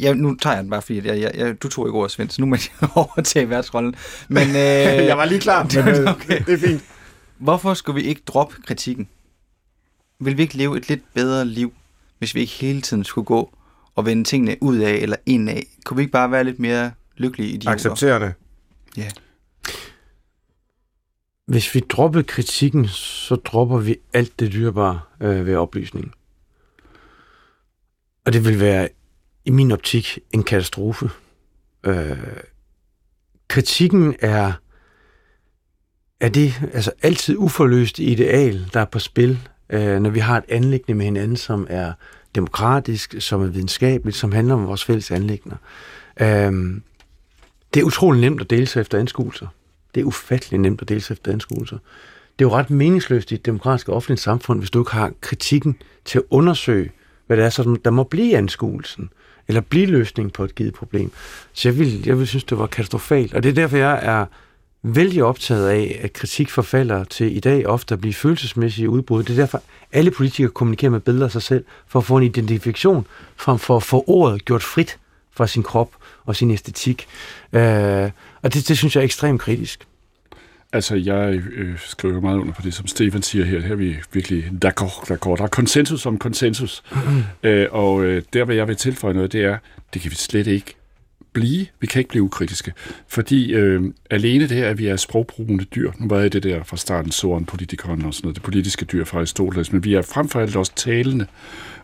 Ja, 0.00 0.14
nu 0.14 0.34
tager 0.34 0.54
jeg 0.54 0.62
den 0.62 0.70
bare, 0.70 0.82
fordi 0.82 1.06
jeg, 1.06 1.20
jeg, 1.20 1.30
jeg, 1.34 1.62
du 1.62 1.68
tog 1.68 1.88
ikke 1.88 1.98
ordet, 1.98 2.10
Svend, 2.10 2.30
så 2.30 2.40
nu 2.40 2.46
må 2.46 2.56
jeg 2.56 2.88
overtage 2.94 3.50
værtsrollen. 3.50 3.94
Men, 4.28 4.48
øh, 4.62 5.06
jeg 5.06 5.18
var 5.18 5.24
lige 5.24 5.40
klar, 5.40 5.68
men 5.84 5.88
øh, 5.88 6.10
okay. 6.10 6.44
det 6.46 6.54
er 6.54 6.68
fint. 6.68 6.82
Hvorfor 7.38 7.74
skulle 7.74 8.02
vi 8.02 8.08
ikke 8.08 8.22
droppe 8.26 8.56
kritikken? 8.66 9.08
Vil 10.20 10.36
vi 10.36 10.42
ikke 10.42 10.56
leve 10.56 10.76
et 10.76 10.88
lidt 10.88 11.14
bedre 11.14 11.44
liv, 11.44 11.72
hvis 12.18 12.34
vi 12.34 12.40
ikke 12.40 12.52
hele 12.52 12.80
tiden 12.80 13.04
skulle 13.04 13.24
gå 13.24 13.50
og 13.94 14.06
vende 14.06 14.24
tingene 14.24 14.56
ud 14.60 14.76
af 14.76 14.92
eller 14.92 15.16
ind 15.26 15.50
af? 15.50 15.66
Kunne 15.84 15.96
vi 15.96 16.02
ikke 16.02 16.12
bare 16.12 16.30
være 16.30 16.44
lidt 16.44 16.58
mere 16.58 16.90
lykkelige 17.16 17.50
i 17.50 17.56
de 17.56 17.68
Accepterende. 17.68 18.32
Ja. 18.96 19.08
Hvis 21.46 21.74
vi 21.74 21.80
dropper 21.80 22.22
kritikken, 22.22 22.88
så 22.88 23.36
dropper 23.36 23.78
vi 23.78 23.96
alt 24.12 24.40
det 24.40 24.52
dyrebare 24.52 25.00
øh, 25.20 25.46
ved 25.46 25.56
oplysningen. 25.56 26.12
Og 28.24 28.32
det 28.32 28.44
vil 28.44 28.60
være 28.60 28.88
i 29.44 29.50
min 29.50 29.72
optik 29.72 30.18
en 30.32 30.42
katastrofe. 30.42 31.10
Øh, 31.84 32.18
kritikken 33.48 34.14
er, 34.20 34.52
er 36.20 36.28
det 36.28 36.62
altså 36.72 36.92
altid 37.02 37.36
uforløst 37.38 37.98
ideal, 37.98 38.70
der 38.72 38.80
er 38.80 38.84
på 38.84 38.98
spil, 38.98 39.38
øh, 39.70 40.00
når 40.00 40.10
vi 40.10 40.18
har 40.18 40.38
et 40.38 40.44
anlæggende 40.48 40.94
med 40.94 41.04
hinanden, 41.04 41.36
som 41.36 41.66
er 41.70 41.92
demokratisk, 42.34 43.14
som 43.18 43.42
er 43.42 43.46
videnskabeligt, 43.46 44.16
som 44.16 44.32
handler 44.32 44.54
om 44.54 44.66
vores 44.66 44.84
fælles 44.84 45.10
anlægner. 45.10 45.56
Øh, 46.20 46.80
det 47.74 47.80
er 47.80 47.84
utrolig 47.84 48.20
nemt 48.20 48.40
at 48.40 48.50
dele 48.50 48.66
sig 48.66 48.80
efter 48.80 48.98
anskuelser. 48.98 49.46
Det 49.96 50.02
er 50.02 50.06
ufattelig 50.06 50.60
nemt 50.60 50.82
at 50.82 50.88
dele 50.88 51.02
efter 51.10 51.32
anskuelser. 51.32 51.78
Det 52.38 52.44
er 52.44 52.48
jo 52.48 52.54
ret 52.54 52.70
meningsløst 52.70 53.32
i 53.32 53.34
et 53.34 53.46
demokratisk 53.46 53.88
offentligt 53.88 54.20
samfund, 54.20 54.58
hvis 54.58 54.70
du 54.70 54.80
ikke 54.80 54.90
har 54.90 55.12
kritikken 55.20 55.76
til 56.04 56.18
at 56.18 56.24
undersøge, 56.30 56.90
hvad 57.26 57.36
det 57.36 57.44
er, 57.44 57.50
så 57.50 57.76
der 57.84 57.90
må 57.90 58.02
blive 58.04 58.36
anskuelsen, 58.36 59.10
eller 59.48 59.60
blive 59.60 59.86
løsning 59.86 60.32
på 60.32 60.44
et 60.44 60.54
givet 60.54 60.74
problem. 60.74 61.12
Så 61.52 61.68
jeg 61.68 61.78
vil, 61.78 62.06
jeg 62.06 62.18
vil 62.18 62.26
synes, 62.26 62.44
det 62.44 62.58
var 62.58 62.66
katastrofalt. 62.66 63.34
Og 63.34 63.42
det 63.42 63.48
er 63.48 63.52
derfor, 63.52 63.76
jeg 63.76 63.98
er 64.02 64.26
vældig 64.82 65.24
optaget 65.24 65.68
af, 65.68 66.00
at 66.02 66.12
kritik 66.12 66.50
forfalder 66.50 67.04
til 67.04 67.36
i 67.36 67.40
dag 67.40 67.66
ofte 67.66 67.94
at 67.94 68.00
blive 68.00 68.14
følelsesmæssige 68.14 68.90
udbrud. 68.90 69.22
Det 69.22 69.30
er 69.30 69.36
derfor, 69.36 69.62
alle 69.92 70.10
politikere 70.10 70.52
kommunikerer 70.52 70.90
med 70.90 71.00
billeder 71.00 71.26
af 71.26 71.32
sig 71.32 71.42
selv, 71.42 71.64
for 71.86 71.98
at 71.98 72.04
få 72.04 72.16
en 72.16 72.22
identifikation, 72.22 73.06
frem 73.36 73.58
for 73.58 73.76
at 73.76 73.82
få 73.82 74.04
ordet 74.06 74.44
gjort 74.44 74.62
frit 74.62 74.98
fra 75.36 75.46
sin 75.46 75.62
krop 75.62 75.90
og 76.24 76.36
sin 76.36 76.50
æstetik. 76.50 77.06
Øh, 77.52 78.10
og 78.46 78.54
det, 78.54 78.68
det 78.68 78.78
synes 78.78 78.96
jeg 78.96 79.00
er 79.00 79.04
ekstremt 79.04 79.40
kritisk. 79.40 79.86
Altså, 80.72 80.94
jeg 80.94 81.34
øh, 81.34 81.78
skriver 81.78 82.20
meget 82.20 82.38
under 82.38 82.52
på 82.52 82.62
det, 82.62 82.74
som 82.74 82.86
Stefan 82.86 83.22
siger 83.22 83.44
her. 83.44 83.60
Her 83.60 83.72
er 83.72 83.76
vi 83.76 83.96
virkelig 84.12 84.44
d'accord, 84.64 85.12
d'accord. 85.12 85.36
Der 85.36 85.42
er 85.42 85.48
konsensus 85.48 86.06
om 86.06 86.18
konsensus. 86.18 86.82
Mm. 86.92 87.48
Øh, 87.48 87.68
og 87.70 88.04
øh, 88.04 88.22
der, 88.32 88.44
hvad 88.44 88.56
jeg 88.56 88.68
vil 88.68 88.76
tilføje 88.76 89.14
noget, 89.14 89.32
det 89.32 89.44
er, 89.44 89.58
det 89.94 90.02
kan 90.02 90.10
vi 90.10 90.16
slet 90.16 90.46
ikke 90.46 90.74
blive. 91.32 91.66
Vi 91.80 91.86
kan 91.86 92.00
ikke 92.00 92.08
blive 92.08 92.22
ukritiske. 92.22 92.72
Fordi 93.08 93.52
øh, 93.52 93.82
alene 94.10 94.48
det 94.48 94.56
her, 94.56 94.68
at 94.68 94.78
vi 94.78 94.86
er 94.86 94.96
sprogbrugende 94.96 95.64
dyr, 95.64 95.92
nu 95.98 96.08
var 96.08 96.20
jeg 96.20 96.32
det 96.32 96.42
der 96.42 96.64
fra 96.64 96.76
starten, 96.76 97.12
soren, 97.12 97.44
politikeren 97.44 98.04
og 98.04 98.14
sådan 98.14 98.26
noget, 98.26 98.36
det 98.36 98.42
politiske 98.42 98.84
dyr 98.84 99.04
fra 99.04 99.18
Aristoteles, 99.18 99.72
men 99.72 99.84
vi 99.84 99.94
er 99.94 100.02
frem 100.02 100.28
for 100.28 100.40
alt 100.40 100.56
også 100.56 100.72
talende 100.76 101.26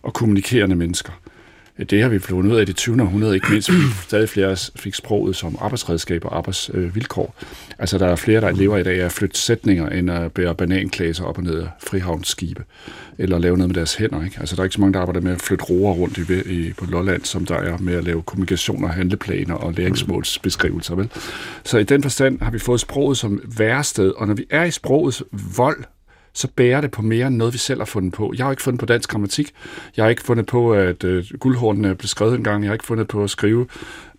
og 0.03 0.15
kommunikerende 0.15 0.77
mennesker. 0.77 1.13
Det 1.91 2.03
har 2.03 2.09
vi 2.09 2.19
fundet 2.19 2.53
ud 2.53 2.57
af 2.57 2.63
i 2.63 2.65
det 2.65 2.77
20. 2.77 3.03
århundrede, 3.03 3.35
ikke 3.35 3.47
mindst 3.51 3.71
fordi 3.71 3.83
stadig 4.03 4.29
flere 4.29 4.57
fik 4.77 4.95
sproget 4.95 5.37
som 5.37 5.59
arbejdsredskab 5.61 6.25
og 6.25 6.37
arbejdsvilkår. 6.37 7.35
Altså 7.79 7.99
der 7.99 8.07
er 8.07 8.17
flere, 8.17 8.41
der 8.41 8.51
lever 8.51 8.79
i 8.79 8.83
dag 8.83 9.01
af 9.01 9.05
at 9.05 9.13
flytte 9.13 9.39
sætninger, 9.39 9.89
end 9.89 10.11
at 10.11 10.33
bære 10.33 10.55
bananklæser 10.55 11.25
op 11.25 11.39
og 11.39 11.45
ned 11.45 11.59
af 11.59 11.69
frihavnsskibe, 11.87 12.65
eller 13.19 13.39
lave 13.39 13.57
noget 13.57 13.69
med 13.69 13.75
deres 13.75 13.95
hænder. 13.95 14.25
Ikke? 14.25 14.37
Altså 14.41 14.57
der 14.57 14.63
er 14.63 14.65
ikke 14.65 14.75
så 14.75 14.81
mange, 14.81 14.95
der 14.95 15.01
arbejder 15.01 15.21
med 15.21 15.33
at 15.33 15.41
flytte 15.41 15.65
roer 15.65 15.93
rundt 15.93 16.19
i, 16.19 16.53
i, 16.53 16.73
på 16.73 16.85
Lolland, 16.85 17.25
som 17.25 17.47
der 17.47 17.57
er 17.57 17.79
med 17.79 17.95
at 17.95 18.05
lave 18.05 18.23
kommunikationer, 18.23 18.89
handleplaner 18.89 19.55
og 19.55 19.73
læringsmålsbeskrivelser. 19.73 20.95
Vel? 20.95 21.11
Så 21.65 21.79
i 21.79 21.85
den 21.85 22.03
forstand 22.03 22.41
har 22.41 22.51
vi 22.51 22.59
fået 22.59 22.81
sproget 22.81 23.19
som 23.19 23.41
værested, 23.59 24.11
og 24.17 24.27
når 24.27 24.35
vi 24.35 24.45
er 24.51 24.65
i 24.65 24.71
sprogets 24.71 25.23
vold, 25.57 25.85
så 26.35 26.49
bærer 26.57 26.81
det 26.81 26.91
på 26.91 27.03
mere 27.03 27.27
end 27.27 27.37
noget, 27.37 27.55
vi 27.55 27.59
selv 27.59 27.81
har 27.81 27.85
fundet 27.85 28.13
på. 28.13 28.33
Jeg 28.37 28.47
har 28.47 28.51
ikke 28.51 28.63
fundet 28.63 28.81
på 28.81 28.87
dansk 28.87 29.11
grammatik. 29.11 29.53
Jeg 29.97 30.05
har 30.05 30.11
ikke 30.11 30.23
fundet 30.23 30.47
på, 30.47 30.73
at 30.73 31.05
øh, 31.05 31.25
guldhornene 31.41 31.95
blev 31.95 32.09
skrevet 32.09 32.35
engang. 32.35 32.63
Jeg 32.63 32.69
har 32.69 32.75
ikke 32.75 32.85
fundet 32.85 33.09
på 33.09 33.25
at 33.25 33.31
skrive 33.31 33.67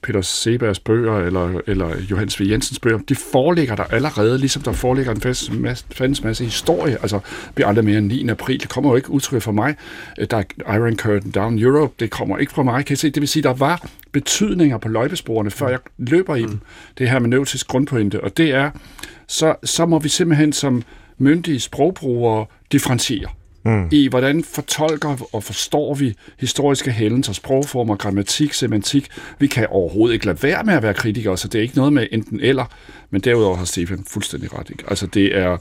Peter 0.04 0.22
Sebergs 0.22 0.80
bøger 0.80 1.18
eller, 1.18 1.62
eller 1.68 1.98
Johannes 2.12 2.40
V. 2.40 2.44
Jensens 2.44 2.80
bøger. 2.80 2.98
De 2.98 3.16
foreligger 3.16 3.76
der 3.76 3.84
allerede, 3.84 4.38
ligesom 4.38 4.62
der 4.62 4.72
foreligger 4.72 5.12
en 5.12 5.22
fælles 5.22 5.52
masse, 5.52 6.24
masse 6.24 6.44
historie. 6.44 6.98
Altså, 7.02 7.20
bliver 7.56 7.68
aldrig 7.68 7.86
mere 7.86 7.98
end 7.98 8.08
9. 8.08 8.30
april. 8.30 8.62
Det 8.62 8.70
kommer 8.70 8.90
jo 8.90 8.96
ikke 8.96 9.12
udtryk 9.12 9.42
fra 9.42 9.52
mig. 9.52 9.76
Øh, 10.20 10.28
der 10.32 10.38
er 10.38 10.76
Iron 10.76 10.98
Curtain 10.98 11.32
Down 11.32 11.60
Europe. 11.60 11.94
Det 12.00 12.10
kommer 12.10 12.38
ikke 12.38 12.52
fra 12.52 12.64
mig, 12.64 12.86
kan 12.86 12.94
I 12.94 12.98
se. 12.98 13.10
Det 13.10 13.22
vil 13.22 13.30
sige, 13.30 13.44
der 13.44 13.54
var 13.54 13.88
betydninger 14.12 14.78
på 14.78 14.90
løjpesporene, 14.90 15.52
før 15.52 15.70
jeg 15.70 15.80
løber 15.98 16.36
i 16.36 16.42
dem. 16.42 16.60
Det 16.98 17.10
her 17.10 17.20
med 17.20 17.30
nøvtisk 17.30 17.68
grundpointe. 17.68 18.24
Og 18.24 18.38
det 18.38 18.52
er, 18.52 18.72
så, 19.28 19.56
så 19.64 19.86
må 19.86 20.00
vi 20.00 20.10
simpelthen 20.10 20.54
som 20.54 20.84
myndige 21.24 21.60
sprogbrugere 21.60 22.46
differentiere 22.72 23.30
mm. 23.66 23.88
i, 23.92 24.08
hvordan 24.08 24.44
fortolker 24.44 25.36
og 25.36 25.44
forstår 25.44 25.94
vi 25.94 26.16
historiske 26.40 26.92
hændelser, 26.92 27.34
sprogformer, 27.34 27.96
grammatik, 27.96 28.54
semantik. 28.54 29.08
Vi 29.40 29.48
kan 29.48 29.68
overhovedet 29.70 30.14
ikke 30.14 30.26
lade 30.26 30.44
være 30.44 30.64
med 30.64 30.74
at 30.74 30.84
være 30.84 30.94
kritikere, 30.94 31.38
så 31.38 31.48
det 31.48 31.60
er 31.60 31.62
ikke 31.62 31.78
noget 31.78 31.94
med 31.94 32.08
enten 32.12 32.40
eller, 32.40 32.66
men 33.10 33.22
derudover 33.22 33.56
har 33.56 33.66
Stefan 33.66 34.06
fuldstændig 34.08 34.60
ret. 34.60 34.70
Ikke? 34.70 34.84
Altså 34.88 35.08
det 35.08 35.38
er, 35.38 35.58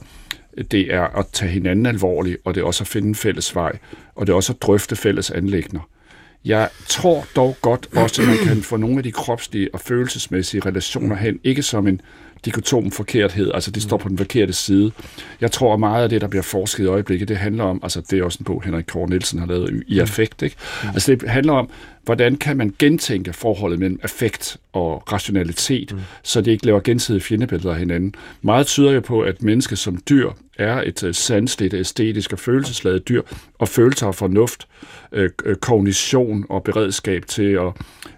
det 0.71 0.93
er 0.93 1.17
at 1.19 1.27
tage 1.33 1.51
hinanden 1.51 1.85
alvorligt, 1.85 2.37
og 2.45 2.55
det 2.55 2.61
er 2.61 2.65
også 2.65 2.83
at 2.83 2.87
finde 2.87 3.07
en 3.07 3.15
fælles 3.15 3.55
vej, 3.55 3.77
og 4.15 4.27
det 4.27 4.33
er 4.33 4.37
også 4.37 4.53
at 4.53 4.61
drøfte 4.61 4.95
fælles 4.95 5.31
anlægner. 5.31 5.89
Jeg 6.45 6.69
tror 6.87 7.25
dog 7.35 7.57
godt 7.61 7.87
også, 7.95 8.21
at 8.21 8.27
man 8.27 8.37
kan 8.37 8.61
få 8.61 8.77
nogle 8.77 8.97
af 8.97 9.03
de 9.03 9.11
kropslige 9.11 9.69
og 9.73 9.79
følelsesmæssige 9.79 10.61
relationer 10.65 11.15
hen, 11.15 11.39
ikke 11.43 11.63
som 11.63 11.87
en 11.87 12.01
dikotom 12.45 12.91
forkerthed, 12.91 13.51
altså 13.53 13.71
det 13.71 13.83
står 13.83 13.97
på 13.97 14.09
den 14.09 14.17
forkerte 14.17 14.53
side. 14.53 14.91
Jeg 15.41 15.51
tror, 15.51 15.73
at 15.73 15.79
meget 15.79 16.03
af 16.03 16.09
det, 16.09 16.21
der 16.21 16.27
bliver 16.27 16.43
forsket 16.43 16.83
i 16.83 16.87
øjeblikket, 16.87 17.27
det 17.27 17.37
handler 17.37 17.63
om, 17.63 17.79
altså 17.83 18.01
det 18.01 18.19
er 18.19 18.23
også 18.23 18.37
en 18.39 18.45
bog, 18.45 18.63
Henrik 18.65 18.85
Kåre 18.85 19.09
Nielsen 19.09 19.39
har 19.39 19.45
lavet 19.45 19.83
i 19.87 19.99
affekt, 19.99 20.41
ikke? 20.41 20.55
Altså 20.93 21.15
det 21.15 21.29
handler 21.29 21.53
om, 21.53 21.69
hvordan 22.03 22.35
kan 22.35 22.57
man 22.57 22.73
gentænke 22.79 23.33
forholdet 23.33 23.79
mellem 23.79 23.99
affekt 24.03 24.57
og 24.73 25.11
rationalitet, 25.11 25.91
mm. 25.91 25.99
så 26.23 26.41
det 26.41 26.51
ikke 26.51 26.65
laver 26.65 26.79
gensidige 26.79 27.21
fjendebilleder 27.21 27.73
af 27.73 27.79
hinanden. 27.79 28.15
Meget 28.41 28.67
tyder 28.67 28.91
jo 28.91 28.99
på, 28.99 29.21
at 29.21 29.43
mennesket 29.43 29.77
som 29.77 29.97
dyr 30.09 30.29
er 30.57 30.81
et 30.85 31.03
uh, 31.03 31.09
sandsligt, 31.11 31.73
æstetisk 31.73 32.33
og 32.33 32.39
følelsesladet 32.39 33.09
dyr, 33.09 33.21
og 33.59 33.67
følelser 33.67 34.07
og 34.07 34.15
fornuft, 34.15 34.67
øh, 35.13 35.29
kognition 35.61 36.45
og 36.49 36.63
beredskab 36.63 37.25
til 37.27 37.43
at 37.51 37.71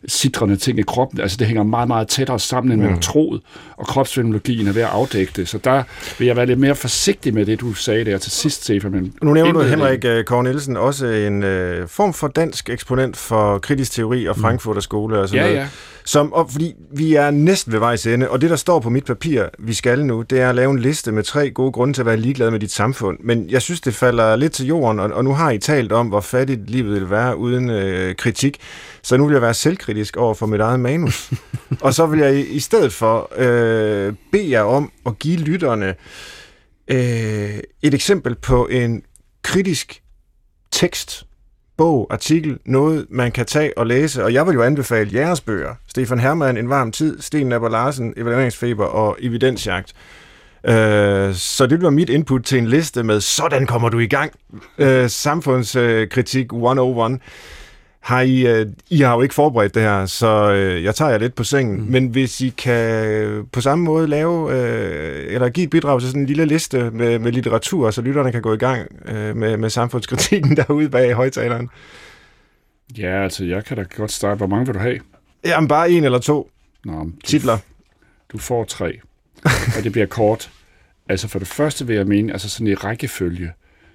sidrende 0.08 0.56
ting 0.56 0.80
i 0.80 0.82
kroppen. 0.82 1.22
Altså 1.22 1.38
det 1.38 1.48
hænger 1.48 1.64
meget, 1.64 1.88
meget 1.88 2.08
tættere 2.08 2.40
sammen, 2.40 2.72
end 2.72 2.82
man 2.82 2.92
mm. 2.92 3.00
troet, 3.00 3.42
og 3.78 3.88
kropsfenomenologien 3.88 4.68
er 4.68 4.72
ved 4.74 4.82
at 4.82 4.88
afdække 4.88 5.32
det. 5.36 5.48
Så 5.48 5.58
der 5.58 5.84
vil 6.20 6.26
jeg 6.26 6.36
være 6.36 6.46
lidt 6.46 6.60
mere 6.60 6.76
forsigtig 6.76 7.34
med 7.34 7.46
det, 7.46 7.60
du 7.60 7.74
sagde 7.74 8.06
der 8.06 8.18
til 8.18 8.32
sidst, 8.32 8.64
Stefan. 8.64 8.92
Men 8.92 9.14
nu 9.22 9.34
nævner 9.34 9.52
du 9.52 9.62
Henrik 9.62 10.06
øh, 10.06 10.24
Kåre 10.24 10.44
Nielsen, 10.44 10.78
også 10.78 11.08
en 11.08 11.44
øh, 11.44 11.88
form 11.88 12.14
for 12.14 12.28
dansk 12.28 12.70
eksponent 12.70 13.18
for 13.18 13.60
kritisk 13.76 13.92
teori 13.92 14.26
og 14.26 14.36
mm. 14.38 14.42
Frankfurter 14.42 14.82
skole 14.82 15.20
og 15.20 15.30
sådan 15.30 15.46
ja, 15.46 15.48
noget. 15.48 15.62
Ja. 15.62 15.68
Som, 16.06 16.34
og 16.34 16.52
fordi 16.52 16.74
vi 16.92 17.14
er 17.14 17.32
næsten 17.32 17.74
ved 17.74 17.80
vejs 17.80 18.08
ende, 18.08 18.30
og 18.30 18.42
det, 18.42 18.50
der 18.50 18.56
står 18.56 18.80
på 18.80 18.90
mit 18.90 19.06
papir, 19.06 19.44
vi 19.60 19.74
skal 19.74 20.06
nu, 20.06 20.22
det 20.22 20.40
er 20.40 20.50
at 20.50 20.56
lave 20.56 20.72
en 20.72 20.80
liste 20.80 21.12
med 21.12 21.24
tre 21.24 21.52
gode 21.52 21.72
grunde 21.72 21.94
til 21.94 22.02
at 22.02 22.06
være 22.06 22.18
ligeglad 22.18 22.52
med 22.52 22.60
dit 22.60 22.72
samfund. 22.72 23.18
Men 23.24 23.50
jeg 23.50 23.62
synes, 23.62 23.82
det 23.82 23.96
falder 23.96 24.36
lidt 24.36 24.54
til 24.54 24.66
jorden, 24.66 25.00
og, 25.00 25.12
og 25.12 25.24
nu 25.24 25.34
har 25.34 25.52
I 25.52 25.58
talt 25.58 25.92
om, 25.92 26.08
hvor 26.08 26.22
fattigt 26.22 26.70
livet 26.70 27.02
vil 27.02 27.10
være 27.10 27.38
uden 27.38 27.70
øh, 27.70 28.16
kritik. 28.16 28.58
Så 29.02 29.18
nu 29.18 29.26
vil 29.26 29.34
jeg 29.34 29.42
være 29.42 29.54
selvkritisk 29.54 30.18
over 30.18 30.34
for 30.34 30.46
mit 30.46 30.62
eget 30.62 30.80
manus. 30.80 31.32
og 31.86 31.94
så 31.94 32.06
vil 32.06 32.20
jeg 32.20 32.36
i, 32.36 32.46
i 32.46 32.60
stedet 32.60 32.94
for 32.94 33.32
øh, 33.38 34.14
bede 34.32 34.52
jer 34.52 34.62
om 34.62 34.92
at 35.06 35.20
give 35.20 35.38
lytterne 35.38 35.96
øh, 36.88 37.60
et 37.82 37.94
eksempel 37.94 38.36
på 38.36 38.68
en 38.68 39.04
kritisk 39.44 40.02
tekst, 40.72 41.25
bog, 41.78 42.08
artikel, 42.10 42.60
noget, 42.66 43.06
man 43.10 43.32
kan 43.32 43.46
tage 43.46 43.78
og 43.78 43.88
læse. 43.88 44.24
Og 44.24 44.34
jeg 44.34 44.48
vil 44.48 44.54
jo 44.54 44.62
anbefale 44.64 45.10
jeres 45.14 45.42
bøger. 45.42 45.76
Stefan 45.88 46.20
Hermann, 46.20 46.58
En 46.58 46.70
varm 46.70 46.92
tid, 46.92 47.22
Sten 47.22 47.48
Napper 47.48 47.70
Larsen, 47.70 48.14
Evalueringsfeber 48.18 48.86
og 48.86 49.18
Evidensjagt. 49.20 49.94
Øh, 50.68 51.34
så 51.34 51.68
det 51.70 51.80
bliver 51.80 51.92
mit 51.92 52.10
input 52.10 52.44
til 52.44 52.58
en 52.58 52.68
liste 52.68 53.04
med, 53.04 53.22
sådan 53.22 53.66
kommer 53.68 53.90
du 53.90 54.00
i 54.00 54.08
gang. 54.08 54.32
Øh, 54.78 55.10
samfundskritik 55.10 56.54
øh, 56.54 56.58
101. 56.58 57.20
Har 58.06 58.22
I, 58.22 58.48
øh, 58.48 58.68
I 58.90 59.02
har 59.02 59.16
jo 59.16 59.22
ikke 59.22 59.36
forberedt 59.36 59.76
det 59.76 59.82
her, 59.82 60.06
så 60.06 60.52
øh, 60.52 60.84
jeg 60.84 60.96
tager 60.96 61.12
jer 61.12 61.18
lidt 61.18 61.36
på 61.36 61.44
sengen. 61.44 61.82
Mm. 61.82 61.92
Men 61.92 62.08
hvis 62.08 62.42
I 62.42 62.50
kan 62.50 63.48
på 63.52 63.62
samme 63.62 63.84
måde 63.84 64.08
lave, 64.08 64.52
øh, 64.54 65.34
eller 65.34 65.50
give 65.50 65.64
et 65.64 65.70
bidrag 65.70 66.00
til 66.00 66.10
sådan 66.10 66.22
en 66.22 66.28
lille 66.28 66.46
liste 66.46 66.92
med, 66.92 67.20
med 67.20 67.32
litteratur, 67.32 67.92
så 67.92 68.02
lytterne 68.02 68.32
kan 68.32 68.42
gå 68.42 68.54
i 68.54 68.58
gang 68.58 68.88
øh, 69.06 69.36
med, 69.36 69.58
med 69.58 69.70
samfundskritikken 69.70 70.56
derude 70.58 70.90
bag 70.90 71.14
højtaleren. 71.14 71.70
Ja, 72.98 73.24
altså 73.24 73.46
jeg 73.46 73.66
kan 73.66 73.78
da 73.78 73.86
godt 73.98 74.12
starte. 74.12 74.38
Hvor 74.38 74.48
mange 74.48 74.66
vil 74.66 74.76
du 74.76 74.80
have? 74.80 75.00
Jamen 75.46 75.68
bare 75.68 75.92
en 75.92 76.04
eller 76.04 76.20
to 76.20 76.50
Nå, 76.86 77.04
du, 77.04 77.12
titler. 77.24 77.58
Du 78.32 78.38
får 78.38 78.64
tre, 78.64 79.00
og 79.78 79.84
det 79.84 79.92
bliver 79.92 80.08
kort. 80.08 80.50
Altså 81.10 81.28
for 81.28 81.40
det 81.40 81.48
første 81.48 81.88
vil 81.88 81.96
jeg 81.96 82.08
mene, 82.08 82.34
altså 82.34 82.50
sådan 82.50 82.68
i 82.68 82.74
rækkefølge, 82.74 83.52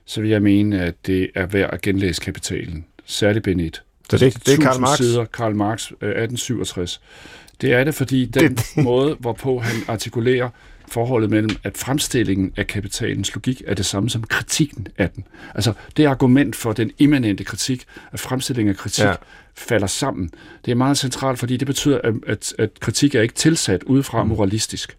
så 0.06 0.20
vil 0.20 0.30
jeg 0.30 0.42
mene, 0.42 0.82
at 0.82 0.94
det 1.06 1.30
er 1.34 1.46
værd 1.46 1.70
at 1.72 1.80
genlæse 1.80 2.20
kapitalen. 2.20 2.84
Særligt 3.04 3.44
bind 3.44 3.60
1. 3.60 3.82
Så 4.10 4.18
det, 4.18 4.46
det 4.46 4.54
er 4.54 4.62
Karl 4.62 4.80
Marx? 4.80 4.98
Sider, 4.98 5.24
Karl 5.24 5.54
Marx, 5.54 5.84
1867. 5.84 7.00
Øh, 7.02 7.40
det 7.60 7.72
er 7.72 7.84
det, 7.84 7.94
fordi 7.94 8.26
den 8.26 8.54
det, 8.56 8.76
måde, 8.76 9.16
hvorpå 9.20 9.58
han 9.58 9.82
artikulerer 9.88 10.48
forholdet 10.88 11.30
mellem, 11.30 11.50
at 11.64 11.76
fremstillingen 11.76 12.52
af 12.56 12.66
kapitalens 12.66 13.34
logik 13.34 13.62
er 13.66 13.74
det 13.74 13.86
samme 13.86 14.10
som 14.10 14.22
kritikken 14.22 14.86
af 14.98 15.10
den. 15.10 15.24
Altså, 15.54 15.72
det 15.96 16.04
argument 16.04 16.56
for 16.56 16.72
den 16.72 16.90
immanente 16.98 17.44
kritik, 17.44 17.84
at 18.12 18.20
fremstillingen 18.20 18.74
af 18.74 18.76
kritik 18.76 19.04
ja. 19.04 19.14
falder 19.54 19.86
sammen, 19.86 20.30
det 20.64 20.70
er 20.70 20.74
meget 20.74 20.98
centralt, 20.98 21.38
fordi 21.38 21.56
det 21.56 21.66
betyder, 21.66 22.00
at, 22.04 22.14
at, 22.26 22.54
at 22.58 22.80
kritik 22.80 23.14
er 23.14 23.22
ikke 23.22 23.34
tilsat 23.34 23.82
udefra 23.82 24.22
mm. 24.22 24.28
moralistisk. 24.28 24.96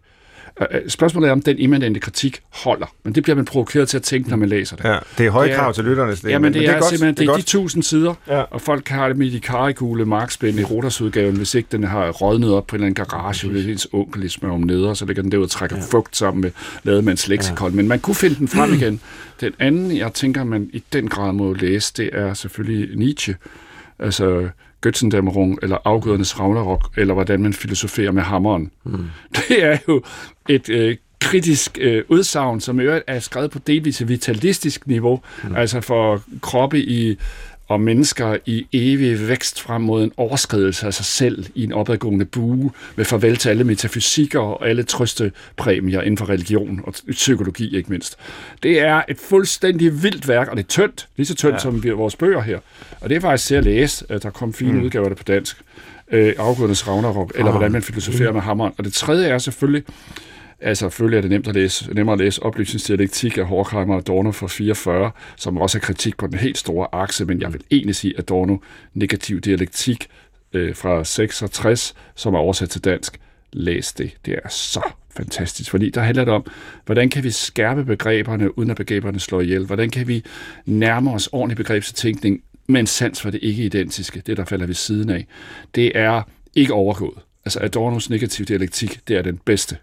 Spørgsmålet 0.88 1.28
er, 1.28 1.32
om 1.32 1.42
den 1.42 1.60
immanente 1.60 2.00
kritik 2.00 2.42
holder. 2.50 2.86
Men 3.04 3.16
det 3.16 3.24
bliver 3.24 3.36
man 3.36 3.46
provokeret 3.46 3.90
til 3.90 3.98
at 3.98 4.04
tænke, 4.04 4.30
når 4.30 4.38
man 4.38 4.50
læser 4.50 4.76
det. 4.76 4.84
Ja, 4.84 4.98
det 5.18 5.26
er 5.26 5.30
høje 5.30 5.48
det 5.48 5.54
er, 5.56 5.60
krav 5.60 5.74
til 5.74 5.84
lytterne. 5.84 6.12
Det, 6.12 6.24
ja, 6.24 6.30
men, 6.30 6.42
men 6.42 6.54
det, 6.54 6.62
det 6.62 6.70
er, 6.70 6.74
er 6.74 6.80
godt, 6.80 6.90
simpelthen 6.90 7.16
det 7.16 7.22
er, 7.22 7.34
det 7.34 7.42
er 7.42 7.46
de 7.46 7.48
tusind 7.48 7.84
sider, 7.84 8.14
ja. 8.28 8.42
og 8.42 8.62
folk 8.62 8.88
har 8.88 9.08
det 9.08 9.18
med 9.18 9.32
de 9.32 9.40
karikule 9.40 10.06
markspænd 10.06 10.60
i 10.60 10.64
Rotas-udgaven, 10.64 11.36
hvis 11.36 11.56
ikke 11.56 11.68
den 11.72 11.84
har 11.84 12.10
rådnet 12.10 12.54
op 12.54 12.68
på 12.68 12.76
en 12.76 12.84
eller 12.84 12.86
anden 12.86 13.06
garage, 13.06 13.48
hvor 13.48 13.58
det 13.58 13.68
er 13.68 13.72
ens 13.72 13.88
onkel 13.94 14.30
smør 14.30 14.52
om 14.52 14.62
neder, 14.62 14.94
så 14.94 15.06
ligger 15.06 15.24
den 15.24 15.32
derud 15.32 15.44
og 15.44 15.50
trækker 15.50 15.76
ja. 15.76 15.84
fugt 15.92 16.18
sammen 16.18 16.42
med 16.42 16.52
lademands 16.84 17.28
leksikon. 17.28 17.70
Ja. 17.72 17.76
Men 17.76 17.88
man 17.88 18.00
kunne 18.00 18.16
finde 18.16 18.36
den 18.36 18.48
frem 18.48 18.74
igen. 18.74 19.02
Den 19.42 19.54
anden, 19.60 19.98
jeg 19.98 20.14
tænker, 20.14 20.44
man 20.44 20.70
i 20.74 20.84
den 20.94 21.08
grad 21.08 21.34
må 21.34 21.54
læse, 21.54 21.94
det 21.98 22.10
er 22.14 22.34
selvfølgelig 22.34 22.98
Nietzsche. 22.98 23.36
Altså 24.00 24.50
Götzendämmerung, 24.88 25.58
eller 25.62 25.78
afgødernes 25.86 26.40
Ragnarok, 26.40 26.90
eller 26.98 27.14
hvordan 27.14 27.42
man 27.42 27.54
filosoferer 27.54 28.12
med 28.12 28.24
hammeren. 28.24 28.72
Mm. 28.84 29.06
Det 29.36 29.64
er 29.64 29.78
jo 29.88 30.04
et 30.56 30.70
øh, 30.70 30.98
kritisk 31.20 31.78
øh, 31.82 32.04
udsagn, 32.08 32.62
som 32.62 32.80
i 32.80 32.84
øvrigt 32.84 33.04
er 33.08 33.20
skrevet 33.20 33.52
på 33.52 33.60
delvis 33.68 34.08
vitalistisk 34.08 34.88
niveau, 34.88 35.22
mm. 35.44 35.56
altså 35.56 35.82
for 35.82 36.22
kroppe 36.42 36.80
i 36.80 37.18
og 37.72 37.82
mennesker 37.82 38.38
i 38.46 38.66
evig 38.74 39.28
vækst 39.28 39.62
frem 39.62 39.82
mod 39.82 40.04
en 40.04 40.12
overskridelse 40.18 40.88
af 40.88 40.94
sig 40.94 41.06
selv 41.06 41.46
i 41.56 41.64
en 41.64 41.74
opadgående 41.74 42.26
bue, 42.26 42.72
med 42.96 43.06
farvel 43.06 43.38
til 43.38 43.50
alle 43.50 43.64
metafysikker 43.64 44.40
og 44.40 44.70
alle 44.70 44.84
trøstepræmier 44.84 46.02
inden 46.02 46.18
for 46.18 46.30
religion 46.30 46.82
og 46.84 46.94
psykologi 47.12 47.78
ikke 47.78 47.90
mindst. 47.90 48.18
Det 48.64 48.80
er 48.80 49.02
et 49.10 49.18
fuldstændig 49.18 50.04
vildt 50.04 50.28
værk, 50.28 50.48
og 50.48 50.58
det 50.58 50.64
er 50.64 50.68
tyndt, 50.68 51.08
lige 51.18 51.28
så 51.28 51.36
tyndt 51.36 51.54
ja. 51.54 51.60
som 51.60 51.84
vores 51.84 52.16
bøger 52.16 52.42
her. 52.42 52.60
Og 53.02 53.10
det 53.10 53.16
er 53.16 53.22
faktisk 53.22 53.48
til 53.48 53.56
at 53.56 53.64
læse. 53.64 54.06
Der 54.22 54.30
kom 54.30 54.54
fine 54.54 54.74
mm. 54.74 54.84
udgaver 54.84 55.06
af 55.06 55.10
det 55.10 55.18
på 55.18 55.24
dansk. 55.24 55.58
Øh, 56.12 56.34
Afgåendes 56.38 56.88
Ragnarok, 56.88 57.32
eller 57.36 57.46
ah. 57.46 57.52
hvordan 57.52 57.72
man 57.72 57.82
filosoferer 57.82 58.30
mm. 58.30 58.36
med 58.36 58.42
hammeren. 58.42 58.74
Og 58.78 58.84
det 58.84 58.94
tredje 58.94 59.28
er 59.28 59.38
selvfølgelig, 59.38 59.84
Altså, 60.62 60.86
selvfølgelig 60.86 61.18
er 61.18 61.22
det 61.22 61.32
nemt 61.32 61.48
at 61.48 61.56
læse, 61.56 61.94
nemmere 61.94 62.14
at 62.14 62.20
læse 62.20 62.44
oplysningsdialektik 62.44 63.38
af 63.38 63.46
Horkheimer 63.46 63.94
og 63.94 64.00
Adorno 64.00 64.32
fra 64.32 64.48
44, 64.48 65.12
som 65.38 65.58
også 65.58 65.78
er 65.78 65.80
kritik 65.80 66.18
på 66.18 66.28
den 66.28 66.38
helt 66.38 66.58
store 66.58 66.88
akse, 66.92 67.26
men 67.26 67.42
jeg 67.42 67.54
vil 67.54 67.62
egentlig 67.72 67.96
sige 67.96 68.14
Adorno 68.18 68.58
negativ 68.94 69.42
dialektik 69.42 70.08
øh, 70.54 70.76
fra 70.76 71.04
66, 71.04 71.94
som 72.16 72.34
er 72.34 72.40
oversat 72.40 72.70
til 72.70 72.84
dansk. 72.84 73.20
Læs 73.54 73.94
det. 73.94 74.12
Det 74.26 74.40
er 74.44 74.50
så 74.50 74.82
fantastisk, 75.18 75.72
fordi 75.72 75.90
der 75.90 76.02
handler 76.02 76.26
det 76.26 76.34
om, 76.34 76.46
hvordan 76.86 77.10
kan 77.10 77.24
vi 77.24 77.32
skærpe 77.32 77.86
begreberne, 77.86 78.58
uden 78.58 78.70
at 78.70 78.78
begreberne 78.78 79.20
slår 79.20 79.42
ihjel? 79.42 79.66
Hvordan 79.66 79.90
kan 79.90 80.08
vi 80.08 80.24
nærme 80.66 81.14
os 81.14 81.30
ordentlig 81.32 81.58
begrebstænkning 81.58 82.44
men 82.68 82.88
sans 82.88 83.22
for 83.22 83.30
det 83.30 83.40
ikke-identiske, 83.44 84.22
det 84.26 84.38
der 84.38 84.46
falder 84.46 84.66
ved 84.66 84.74
siden 84.74 85.10
af? 85.10 85.28
Det 85.76 85.92
er 85.96 86.22
ikke 86.56 86.74
overgået. 86.74 87.18
Altså 87.46 87.60
Adornos 87.60 88.10
negativ 88.10 88.46
dialektik, 88.46 89.00
det 89.08 89.18
er 89.18 89.22
den 89.22 89.40
bedste 89.46 89.78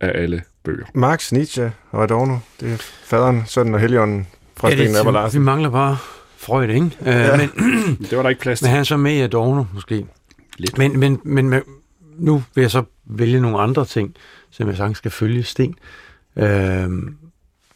af 0.00 0.22
alle 0.22 0.42
bøger. 0.64 0.86
Marx, 0.94 1.32
Nietzsche 1.32 1.72
og 1.90 2.02
Adorno, 2.02 2.36
det 2.60 2.72
er 2.72 2.76
faderen, 3.04 3.42
sønnen 3.46 3.74
og 3.74 3.80
helligånden 3.80 4.26
fra 4.56 4.68
ja, 4.68 4.74
Sten 4.74 5.12
Larsen. 5.12 5.40
Vi 5.40 5.44
mangler 5.44 5.70
bare 5.70 5.96
Freud, 6.36 6.68
ikke? 6.68 6.86
Uh, 7.00 7.06
ja. 7.06 7.36
men, 7.36 7.50
det 8.10 8.16
var 8.16 8.22
der 8.22 8.28
ikke 8.28 8.40
plads 8.40 8.58
til. 8.58 8.64
Men 8.66 8.70
han 8.70 8.80
er 8.80 8.84
så 8.84 8.96
med 8.96 9.12
i 9.12 9.20
Adorno, 9.20 9.64
måske. 9.74 10.06
Lidt. 10.58 10.78
Men, 10.78 10.98
men, 10.98 11.20
men, 11.24 11.48
men 11.48 11.62
nu 12.18 12.42
vil 12.54 12.62
jeg 12.62 12.70
så 12.70 12.82
vælge 13.04 13.40
nogle 13.40 13.58
andre 13.58 13.84
ting, 13.84 14.14
som 14.50 14.68
jeg 14.68 14.76
sagtens 14.76 14.98
skal 14.98 15.10
følge 15.10 15.42
Sten. 15.42 15.74
Uh, 16.36 16.44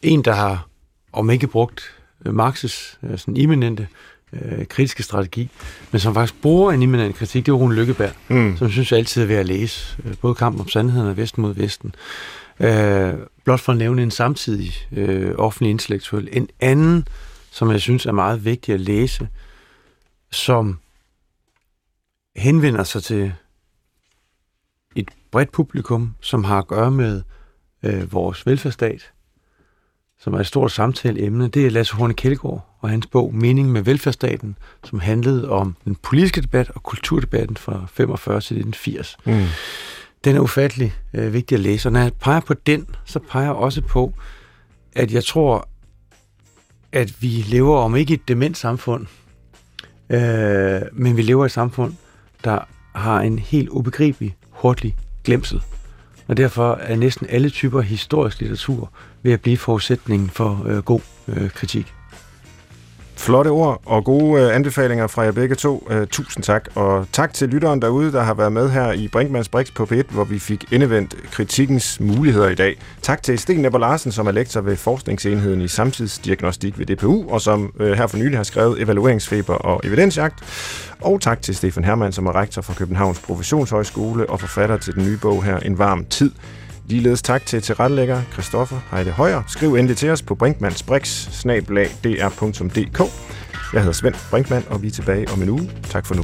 en, 0.01 0.21
der 0.25 0.33
har, 0.33 0.67
om 1.13 1.29
ikke 1.29 1.47
brugt 1.47 1.95
Marx's 2.25 2.97
sådan 3.15 3.37
immanente 3.37 3.87
øh, 4.41 4.65
kritiske 4.65 5.03
strategi, 5.03 5.49
men 5.91 5.99
som 5.99 6.13
faktisk 6.13 6.41
bruger 6.41 6.71
en 6.71 6.81
immanent 6.81 7.15
kritik, 7.15 7.45
det 7.45 7.51
er 7.51 7.55
Rune 7.55 7.75
Lykkeberg, 7.75 8.11
mm. 8.27 8.57
som 8.57 8.69
synes 8.69 8.91
altid 8.91 9.21
er 9.21 9.25
ved 9.25 9.35
at 9.35 9.45
læse, 9.45 9.97
øh, 10.05 10.13
både 10.21 10.35
kamp 10.35 10.59
om 10.59 10.67
sandheden 10.67 11.09
og 11.09 11.17
Vesten 11.17 11.41
mod 11.41 11.53
Vesten. 11.53 11.95
Øh, 12.59 13.13
blot 13.43 13.59
for 13.59 13.71
at 13.71 13.77
nævne 13.77 14.03
en 14.03 14.11
samtidig 14.11 14.73
øh, 14.91 15.35
offentlig 15.37 15.69
intellektuel. 15.69 16.29
En 16.31 16.49
anden, 16.59 17.07
som 17.51 17.71
jeg 17.71 17.81
synes 17.81 18.05
er 18.05 18.11
meget 18.11 18.45
vigtig 18.45 18.73
at 18.73 18.79
læse, 18.79 19.27
som 20.31 20.79
henvender 22.35 22.83
sig 22.83 23.03
til 23.03 23.33
et 24.95 25.09
bredt 25.31 25.51
publikum, 25.51 26.15
som 26.21 26.43
har 26.43 26.57
at 26.57 26.67
gøre 26.67 26.91
med 26.91 27.21
øh, 27.83 28.13
vores 28.13 28.45
velfærdsstat, 28.45 29.11
som 30.19 30.33
er 30.33 30.39
et 30.39 30.47
stort 30.47 30.71
samtaleemne, 30.71 31.47
det 31.47 31.65
er 31.65 31.69
Lasse 31.69 31.95
Horne 31.95 32.13
Kjeldgaard 32.13 32.77
og 32.81 32.89
hans 32.89 33.07
bog 33.07 33.35
Mening 33.35 33.71
med 33.71 33.81
velfærdsstaten, 33.81 34.57
som 34.83 34.99
handlede 34.99 35.49
om 35.49 35.75
den 35.85 35.95
politiske 35.95 36.41
debat 36.41 36.71
og 36.75 36.83
kulturdebatten 36.83 37.57
fra 37.57 37.85
45 37.93 38.41
til 38.41 38.57
1980. 38.57 39.17
Mm. 39.25 39.45
Den 40.25 40.35
er 40.35 40.39
ufattelig 40.39 40.93
øh, 41.13 41.33
vigtig 41.33 41.55
at 41.55 41.61
læse, 41.61 41.89
og 41.89 41.93
når 41.93 41.99
jeg 41.99 42.13
peger 42.13 42.39
på 42.39 42.53
den, 42.53 42.87
så 43.05 43.19
peger 43.19 43.45
jeg 43.45 43.55
også 43.55 43.81
på, 43.81 44.13
at 44.93 45.13
jeg 45.13 45.23
tror, 45.23 45.67
at 46.91 47.21
vi 47.21 47.27
lever 47.27 47.77
om 47.77 47.95
ikke 47.95 48.13
et 48.13 48.27
dement 48.27 48.57
samfund, 48.57 49.05
øh, 50.09 50.81
men 50.93 51.17
vi 51.17 51.21
lever 51.21 51.43
i 51.43 51.45
et 51.45 51.51
samfund, 51.51 51.93
der 52.43 52.59
har 52.95 53.21
en 53.21 53.39
helt 53.39 53.69
ubegribelig 53.69 54.35
hurtig 54.49 54.95
glemsel. 55.23 55.61
Og 56.27 56.37
derfor 56.37 56.79
er 56.81 56.95
næsten 56.95 57.27
alle 57.29 57.49
typer 57.49 57.81
historisk 57.81 58.39
litteratur 58.39 58.91
ved 59.23 59.33
at 59.33 59.41
blive 59.41 59.57
forudsætningen 59.57 60.29
for 60.29 60.65
øh, 60.67 60.77
god 60.77 60.99
øh, 61.27 61.49
kritik. 61.49 61.93
Flotte 63.17 63.49
ord 63.49 63.81
og 63.85 64.03
gode 64.05 64.41
øh, 64.41 64.55
anbefalinger 64.55 65.07
fra 65.07 65.21
jer 65.21 65.31
begge 65.31 65.55
to. 65.55 65.87
Uh, 65.91 66.07
tusind 66.07 66.43
tak. 66.43 66.67
Og 66.75 67.07
tak 67.11 67.33
til 67.33 67.49
lytteren 67.49 67.81
derude, 67.81 68.11
der 68.11 68.23
har 68.23 68.33
været 68.33 68.51
med 68.51 68.69
her 68.69 68.91
i 68.91 69.07
Brinkmanns 69.07 69.49
Brix 69.49 69.71
på 69.73 69.83
P1, 69.83 70.13
hvor 70.13 70.23
vi 70.23 70.39
fik 70.39 70.65
indevendt 70.71 71.15
kritikkens 71.31 71.99
muligheder 71.99 72.49
i 72.49 72.55
dag. 72.55 72.81
Tak 73.01 73.23
til 73.23 73.39
Sten 73.39 73.59
Nepper 73.59 73.79
Larsen, 73.79 74.11
som 74.11 74.27
er 74.27 74.31
lektor 74.31 74.61
ved 74.61 74.75
Forskningsenheden 74.75 75.61
i 75.61 75.67
Samtidsdiagnostik 75.67 76.79
ved 76.79 76.85
DPU, 76.85 77.29
og 77.29 77.41
som 77.41 77.73
øh, 77.79 77.91
her 77.91 78.07
for 78.07 78.17
nylig 78.17 78.37
har 78.37 78.43
skrevet 78.43 78.81
Evalueringsfeber 78.81 79.53
og 79.53 79.81
Evidensjagt. 79.83 80.43
Og 81.01 81.21
tak 81.21 81.41
til 81.41 81.55
Stefan 81.55 81.83
Hermann, 81.83 82.11
som 82.11 82.25
er 82.25 82.35
rektor 82.35 82.61
for 82.61 82.73
Københavns 82.73 83.19
Professionshøjskole 83.19 84.29
og 84.29 84.39
forfatter 84.39 84.77
til 84.77 84.95
den 84.95 85.03
nye 85.03 85.17
bog 85.17 85.43
her, 85.43 85.57
En 85.57 85.77
varm 85.77 86.05
tid. 86.05 86.31
Ligeledes 86.87 87.21
tak 87.21 87.45
til 87.45 87.61
tilrettelægger 87.61 88.21
Christoffer 88.33 88.79
Heide 88.91 89.11
Højer. 89.11 89.43
Skriv 89.47 89.73
endelig 89.73 89.97
til 89.97 90.09
os 90.09 90.21
på 90.21 90.35
brinkmannsbrix.dr.dk. 90.35 92.99
Jeg 93.73 93.81
hedder 93.81 93.93
Svend 93.93 94.15
Brinkmann, 94.29 94.65
og 94.69 94.81
vi 94.81 94.87
er 94.87 94.91
tilbage 94.91 95.31
om 95.31 95.41
en 95.41 95.49
uge. 95.49 95.71
Tak 95.83 96.05
for 96.05 96.15
nu. 96.15 96.23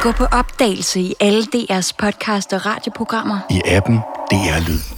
Gå 0.00 0.12
på 0.12 0.24
opdagelse 0.24 1.00
i 1.00 1.14
alle 1.20 1.42
DR's 1.42 1.92
podcast 1.98 2.52
og 2.52 2.66
radioprogrammer. 2.66 3.38
I 3.50 3.62
appen 3.66 3.96
DR 4.30 4.68
Lyd. 4.68 4.95